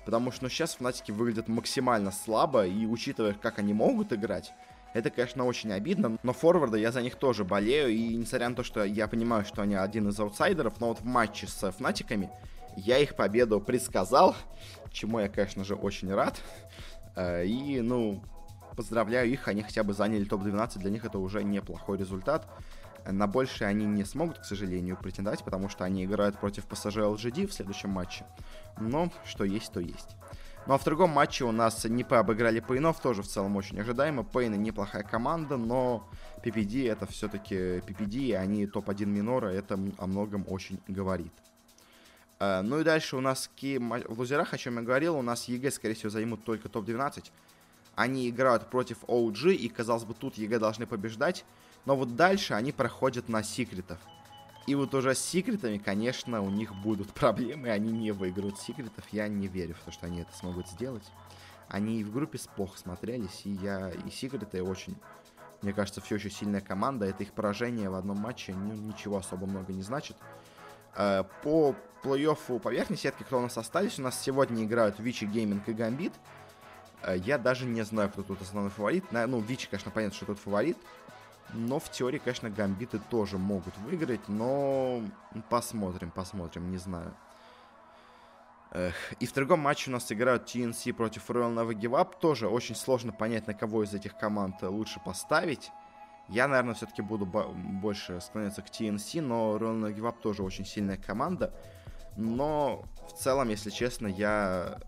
Потому 0.06 0.32
что 0.32 0.44
ну, 0.44 0.50
сейчас 0.50 0.76
Фнатики 0.76 1.12
выглядят 1.12 1.48
максимально 1.48 2.12
слабо, 2.12 2.66
и 2.66 2.86
учитывая, 2.86 3.34
как 3.34 3.60
они 3.60 3.74
могут 3.74 4.12
играть, 4.12 4.52
это, 4.94 5.10
конечно, 5.10 5.46
очень 5.46 5.72
обидно, 5.72 6.18
но 6.24 6.34
форварда 6.34 6.78
я 6.78 6.92
за 6.92 7.02
них 7.02 7.16
тоже 7.16 7.44
болею, 7.44 7.90
и 7.90 8.16
несмотря 8.16 8.50
на 8.50 8.56
то, 8.56 8.64
что 8.64 8.84
я 8.84 9.08
понимаю, 9.08 9.44
что 9.46 9.62
они 9.62 9.76
один 9.76 10.10
из 10.10 10.20
аутсайдеров, 10.20 10.80
но 10.80 10.90
вот 10.90 11.00
в 11.00 11.06
матче 11.06 11.48
с 11.48 11.72
Фнатиками 11.72 12.30
я 12.76 13.00
их 13.00 13.16
победу 13.16 13.60
предсказал, 13.60 14.36
чему 14.94 15.20
я, 15.20 15.28
конечно 15.28 15.64
же, 15.64 15.76
очень 15.76 16.14
рад. 16.14 16.40
Э, 17.16 17.46
и, 17.46 17.82
ну, 17.82 18.24
поздравляю 18.76 19.30
их, 19.30 19.48
они 19.48 19.62
хотя 19.62 19.84
бы 19.84 19.94
заняли 19.94 20.24
топ-12, 20.24 20.80
для 20.80 20.90
них 20.90 21.06
это 21.06 21.20
уже 21.20 21.44
неплохой 21.44 21.98
результат. 21.98 22.48
На 23.06 23.28
больше 23.28 23.66
они 23.66 23.86
не 23.86 24.06
смогут, 24.06 24.40
к 24.40 24.46
сожалению, 24.46 24.98
претендовать, 24.98 25.44
потому 25.44 25.68
что 25.68 25.84
они 25.84 26.06
играют 26.06 26.40
против 26.40 26.66
PSG 26.66 26.98
LGD 26.98 27.48
в 27.48 27.54
следующем 27.54 27.90
матче. 27.90 28.26
Но 28.80 29.12
что 29.26 29.44
есть, 29.44 29.74
то 29.74 29.82
есть. 29.82 30.16
Ну 30.66 30.74
а 30.74 30.78
в 30.78 30.84
другом 30.86 31.10
матче 31.10 31.44
у 31.44 31.52
нас 31.52 31.84
НИП 31.84 32.14
обыграли 32.14 32.62
Пейнов, 32.62 33.02
тоже 33.02 33.22
в 33.22 33.28
целом 33.28 33.58
очень 33.58 33.80
ожидаемо. 33.82 34.24
Пейны 34.24 34.56
неплохая 34.56 35.04
команда, 35.04 35.58
но 35.58 36.10
PPD 36.42 36.90
это 36.90 37.06
все-таки 37.06 37.56
PPD, 37.56 38.16
и 38.16 38.32
они 38.32 38.66
топ-1 38.66 39.06
минора, 39.06 39.50
это 39.50 39.78
о 39.98 40.08
многом 40.08 40.46
очень 40.48 40.80
говорит. 40.88 41.34
Э, 42.44 42.62
ну 42.62 42.80
и 42.80 42.84
дальше 42.84 43.16
у 43.16 43.22
нас 43.22 43.50
в 43.58 44.20
лузерах, 44.20 44.54
о 44.54 44.58
чем 44.58 44.78
я 44.78 44.82
говорил, 44.82 45.16
у 45.18 45.22
нас 45.22 45.48
EG, 45.48 45.72
скорее 45.72 45.96
всего, 45.96 46.10
займут 46.10 46.44
только 46.44 46.70
топ-12. 46.70 47.32
Они 47.96 48.30
играют 48.30 48.70
против 48.70 49.04
OG, 49.06 49.54
и, 49.54 49.70
казалось 49.70 50.04
бы, 50.04 50.14
тут 50.14 50.38
EG 50.38 50.60
должны 50.60 50.86
побеждать. 50.86 51.46
Но 51.86 51.96
вот 51.96 52.16
дальше 52.16 52.54
они 52.54 52.72
проходят 52.72 53.30
на 53.30 53.44
секретов. 53.44 54.00
И 54.66 54.76
вот 54.76 54.94
уже 54.96 55.14
с 55.14 55.20
секретами, 55.20 55.78
конечно, 55.78 56.42
у 56.42 56.50
них 56.50 56.74
будут 56.76 57.14
проблемы, 57.14 57.70
они 57.70 57.92
не 57.92 58.12
выиграют 58.12 58.60
секретов. 58.60 59.06
Я 59.12 59.28
не 59.28 59.48
верю 59.48 59.76
в 59.76 59.86
то, 59.86 59.92
что 59.92 60.08
они 60.08 60.22
это 60.22 60.36
смогут 60.36 60.68
сделать. 60.68 61.04
Они 61.68 62.02
и 62.02 62.04
в 62.04 62.12
группе 62.12 62.40
плохо 62.56 62.78
смотрелись, 62.78 63.42
и 63.46 63.52
я 63.52 63.90
и 63.90 64.10
секреты 64.12 64.62
очень, 64.62 64.96
мне 65.62 65.74
кажется, 65.74 66.02
все 66.02 66.16
еще 66.16 66.30
сильная 66.30 66.62
команда. 66.62 67.06
Это 67.06 67.24
их 67.24 67.34
поражение 67.34 67.90
в 67.90 67.96
одном 67.96 68.18
матче 68.18 68.54
ну, 68.54 68.74
ничего 68.74 69.18
особо 69.18 69.46
много 69.46 69.74
не 69.74 69.82
значит. 69.82 70.18
Э, 70.96 71.24
по 71.42 71.76
плей-оффу 72.04 72.60
по 72.60 72.70
верхней 72.70 72.98
сетке, 72.98 73.24
кто 73.24 73.38
у 73.38 73.42
нас 73.42 73.58
остались, 73.58 73.98
у 74.00 74.02
нас 74.02 74.20
сегодня 74.20 74.64
играют 74.64 75.00
Vici 75.00 75.26
Gaming 75.26 75.68
и 75.70 75.74
Гамбит. 75.74 76.14
Э, 77.02 77.16
я 77.18 77.38
даже 77.38 77.66
не 77.66 77.84
знаю, 77.84 78.10
кто 78.10 78.24
тут 78.24 78.42
основной 78.42 78.72
фаворит. 78.72 79.06
Ну, 79.12 79.40
Вичи, 79.40 79.68
конечно, 79.70 79.92
понятно, 79.92 80.16
что 80.16 80.26
тут 80.28 80.40
фаворит. 80.40 80.78
Но 81.54 81.80
в 81.80 81.90
теории, 81.92 82.20
конечно, 82.20 82.50
гамбиты 82.50 83.00
тоже 83.10 83.38
могут 83.38 83.78
выиграть, 83.80 84.28
но 84.28 85.04
посмотрим, 85.50 86.10
посмотрим, 86.10 86.72
не 86.72 86.78
знаю. 86.78 87.14
Эх. 88.72 88.96
И 89.20 89.28
в 89.28 89.34
другом 89.34 89.60
матче 89.60 89.92
у 89.92 89.94
нас 89.94 90.12
играют 90.12 90.44
TNC 90.50 90.94
против 90.94 91.30
Royal 91.30 91.54
Never 91.54 91.74
Give 91.74 91.92
Up. 91.92 92.20
Тоже 92.20 92.48
очень 92.48 92.76
сложно 92.76 93.12
понять, 93.12 93.46
на 93.46 93.54
кого 93.54 93.84
из 93.84 93.94
этих 93.94 94.18
команд 94.18 94.64
лучше 94.64 95.00
поставить. 95.00 95.72
Я, 96.34 96.48
наверное, 96.48 96.74
все-таки 96.74 97.04
буду 97.04 97.28
больше 97.28 98.20
склоняться 98.20 98.64
к 98.64 98.66
TNC, 98.66 99.22
но 99.22 99.56
Royal 99.56 99.80
Never 99.80 99.96
Give 99.96 100.10
Up 100.10 100.16
тоже 100.20 100.42
очень 100.42 100.66
сильная 100.66 100.98
команда. 100.98 101.54
Но 102.18 102.86
в 103.08 103.14
целом, 103.14 103.50
если 103.50 103.70
честно, 103.70 104.08
я 104.08 104.80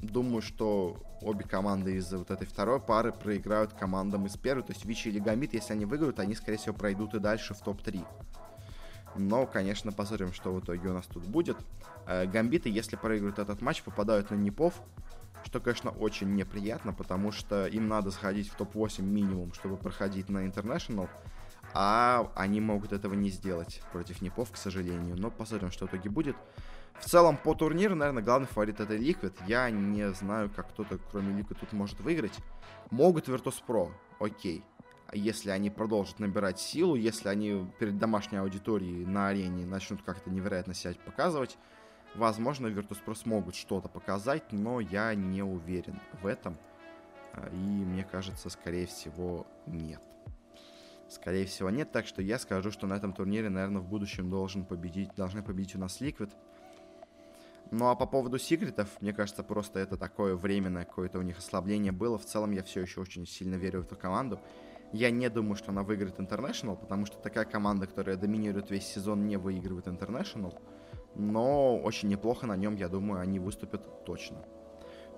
думаю, 0.00 0.42
что 0.42 0.96
обе 1.22 1.44
команды 1.44 1.94
из 1.94 2.12
вот 2.12 2.32
этой 2.32 2.44
второй 2.44 2.80
пары 2.80 3.12
проиграют 3.12 3.72
командам 3.72 4.26
из 4.26 4.36
первой. 4.36 4.64
То 4.64 4.72
есть 4.72 4.84
Вичи 4.84 5.06
или 5.10 5.20
Гамбит, 5.20 5.54
если 5.54 5.74
они 5.74 5.84
выиграют, 5.84 6.18
они, 6.18 6.34
скорее 6.34 6.58
всего, 6.58 6.74
пройдут 6.74 7.14
и 7.14 7.20
дальше 7.20 7.54
в 7.54 7.60
топ-3. 7.60 8.04
Но, 9.14 9.46
конечно, 9.46 9.92
посмотрим, 9.92 10.32
что 10.32 10.52
в 10.52 10.58
итоге 10.58 10.88
у 10.88 10.92
нас 10.92 11.06
тут 11.06 11.24
будет. 11.24 11.56
Э, 12.08 12.26
Гамбиты, 12.26 12.68
если 12.68 12.96
проигрывают 12.96 13.38
этот 13.38 13.62
матч, 13.62 13.84
попадают 13.84 14.32
на 14.32 14.34
Непов, 14.34 14.74
что, 15.44 15.60
конечно, 15.60 15.90
очень 15.90 16.34
неприятно, 16.34 16.92
потому 16.92 17.32
что 17.32 17.66
им 17.66 17.88
надо 17.88 18.10
сходить 18.10 18.48
в 18.48 18.54
топ-8 18.56 19.02
минимум, 19.02 19.52
чтобы 19.52 19.76
проходить 19.76 20.28
на 20.28 20.46
International, 20.46 21.08
а 21.72 22.30
они 22.34 22.60
могут 22.60 22.92
этого 22.92 23.14
не 23.14 23.30
сделать 23.30 23.82
против 23.92 24.22
Непов, 24.22 24.50
к 24.50 24.56
сожалению. 24.56 25.16
Но 25.16 25.30
посмотрим, 25.30 25.70
что 25.70 25.86
в 25.86 25.90
итоге 25.90 26.10
будет. 26.10 26.36
В 26.98 27.06
целом, 27.06 27.36
по 27.36 27.54
турниру, 27.54 27.94
наверное, 27.94 28.22
главный 28.22 28.46
фаворит 28.46 28.80
это 28.80 28.94
Liquid. 28.94 29.34
Я 29.46 29.70
не 29.70 30.12
знаю, 30.12 30.50
как 30.54 30.68
кто-то, 30.70 30.98
кроме 31.10 31.40
Liquid, 31.40 31.56
тут 31.58 31.72
может 31.72 31.98
выиграть. 32.00 32.36
Могут 32.90 33.28
Virtus.pro, 33.28 33.90
окей. 34.18 34.64
А 35.06 35.16
если 35.16 35.50
они 35.50 35.70
продолжат 35.70 36.20
набирать 36.20 36.60
силу, 36.60 36.94
если 36.94 37.28
они 37.28 37.68
перед 37.78 37.98
домашней 37.98 38.38
аудиторией 38.38 39.04
на 39.06 39.28
арене 39.28 39.66
начнут 39.66 40.02
как-то 40.02 40.30
невероятно 40.30 40.74
себя 40.74 40.94
показывать, 41.04 41.58
возможно, 42.14 42.66
Virtus.pro 42.68 43.14
смогут 43.14 43.54
что-то 43.54 43.88
показать, 43.88 44.52
но 44.52 44.80
я 44.80 45.14
не 45.14 45.42
уверен 45.42 46.00
в 46.22 46.26
этом. 46.26 46.56
А, 47.32 47.48
и 47.48 47.56
мне 47.56 48.04
кажется, 48.04 48.50
скорее 48.50 48.86
всего, 48.86 49.46
нет. 49.66 50.00
Скорее 51.08 51.44
всего, 51.46 51.70
нет, 51.70 51.90
так 51.90 52.06
что 52.06 52.22
я 52.22 52.38
скажу, 52.38 52.70
что 52.70 52.86
на 52.86 52.94
этом 52.94 53.12
турнире, 53.12 53.48
наверное, 53.48 53.80
в 53.80 53.88
будущем 53.88 54.30
должен 54.30 54.64
победить, 54.64 55.14
должны 55.16 55.42
победить 55.42 55.74
у 55.74 55.78
нас 55.78 56.00
Liquid. 56.00 56.30
Ну 57.72 57.88
а 57.88 57.94
по 57.94 58.06
поводу 58.06 58.38
секретов, 58.38 58.88
мне 59.00 59.12
кажется, 59.12 59.42
просто 59.42 59.78
это 59.78 59.96
такое 59.96 60.34
временное 60.34 60.84
какое-то 60.84 61.18
у 61.18 61.22
них 61.22 61.38
ослабление 61.38 61.92
было. 61.92 62.18
В 62.18 62.24
целом 62.24 62.52
я 62.52 62.62
все 62.62 62.80
еще 62.80 63.00
очень 63.00 63.26
сильно 63.26 63.54
верю 63.54 63.82
в 63.82 63.86
эту 63.86 63.96
команду. 63.96 64.40
Я 64.92 65.10
не 65.10 65.28
думаю, 65.30 65.54
что 65.54 65.70
она 65.70 65.84
выиграет 65.84 66.18
International, 66.18 66.76
потому 66.76 67.06
что 67.06 67.16
такая 67.18 67.44
команда, 67.44 67.86
которая 67.86 68.16
доминирует 68.16 68.70
весь 68.70 68.86
сезон, 68.86 69.26
не 69.26 69.36
выигрывает 69.36 69.86
International. 69.86 70.56
Но 71.14 71.78
очень 71.78 72.08
неплохо 72.08 72.46
на 72.46 72.56
нем, 72.56 72.76
я 72.76 72.88
думаю, 72.88 73.20
они 73.20 73.38
выступят 73.38 74.04
точно. 74.04 74.38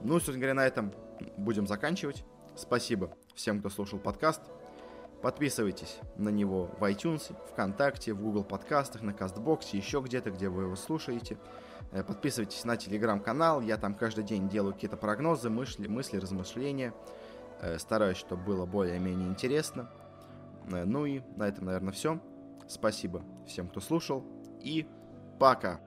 Ну, 0.01 0.15
собственно 0.15 0.39
говоря, 0.39 0.55
на 0.55 0.67
этом 0.67 0.93
будем 1.37 1.67
заканчивать. 1.67 2.25
Спасибо 2.57 3.17
всем, 3.35 3.61
кто 3.61 3.71
слушал 3.71 3.99
подкаст. 3.99 4.43
Подписывайтесь 5.23 5.99
на 6.17 6.31
него 6.31 6.69
в 6.79 6.83
iTunes, 6.83 7.33
ВКонтакте, 7.53 8.13
в 8.13 8.21
Google 8.21 8.43
подкастах, 8.43 9.03
на 9.03 9.13
Кастбоксе, 9.13 9.77
еще 9.77 10.01
где-то, 10.01 10.33
где 10.33 10.49
вы 10.49 10.65
его 10.65 10.75
слушаете. 10.75 11.39
Э, 11.93 12.03
подписывайтесь 12.03 12.65
на 12.65 12.77
телеграм-канал, 12.77 13.61
я 13.61 13.77
там 13.77 13.95
каждый 13.95 14.25
день 14.25 14.49
делаю 14.49 14.75
какие-то 14.75 14.97
прогнозы, 14.97 15.49
мысли, 15.49 15.87
мысли 15.87 16.17
размышления. 16.17 16.93
Э, 17.61 17.79
стараюсь, 17.79 18.17
чтобы 18.17 18.43
было 18.43 18.67
более-менее 18.67 19.29
интересно. 19.29 19.89
Э, 20.73 20.85
ну 20.85 21.07
и 21.07 21.21
на 21.37 21.47
этом, 21.47 21.67
наверное, 21.67 21.93
все. 21.93 22.19
Спасибо 22.67 23.23
всем, 23.47 23.69
кто 23.69 23.81
слушал. 23.81 24.25
И 24.61 24.89
пока! 25.39 25.81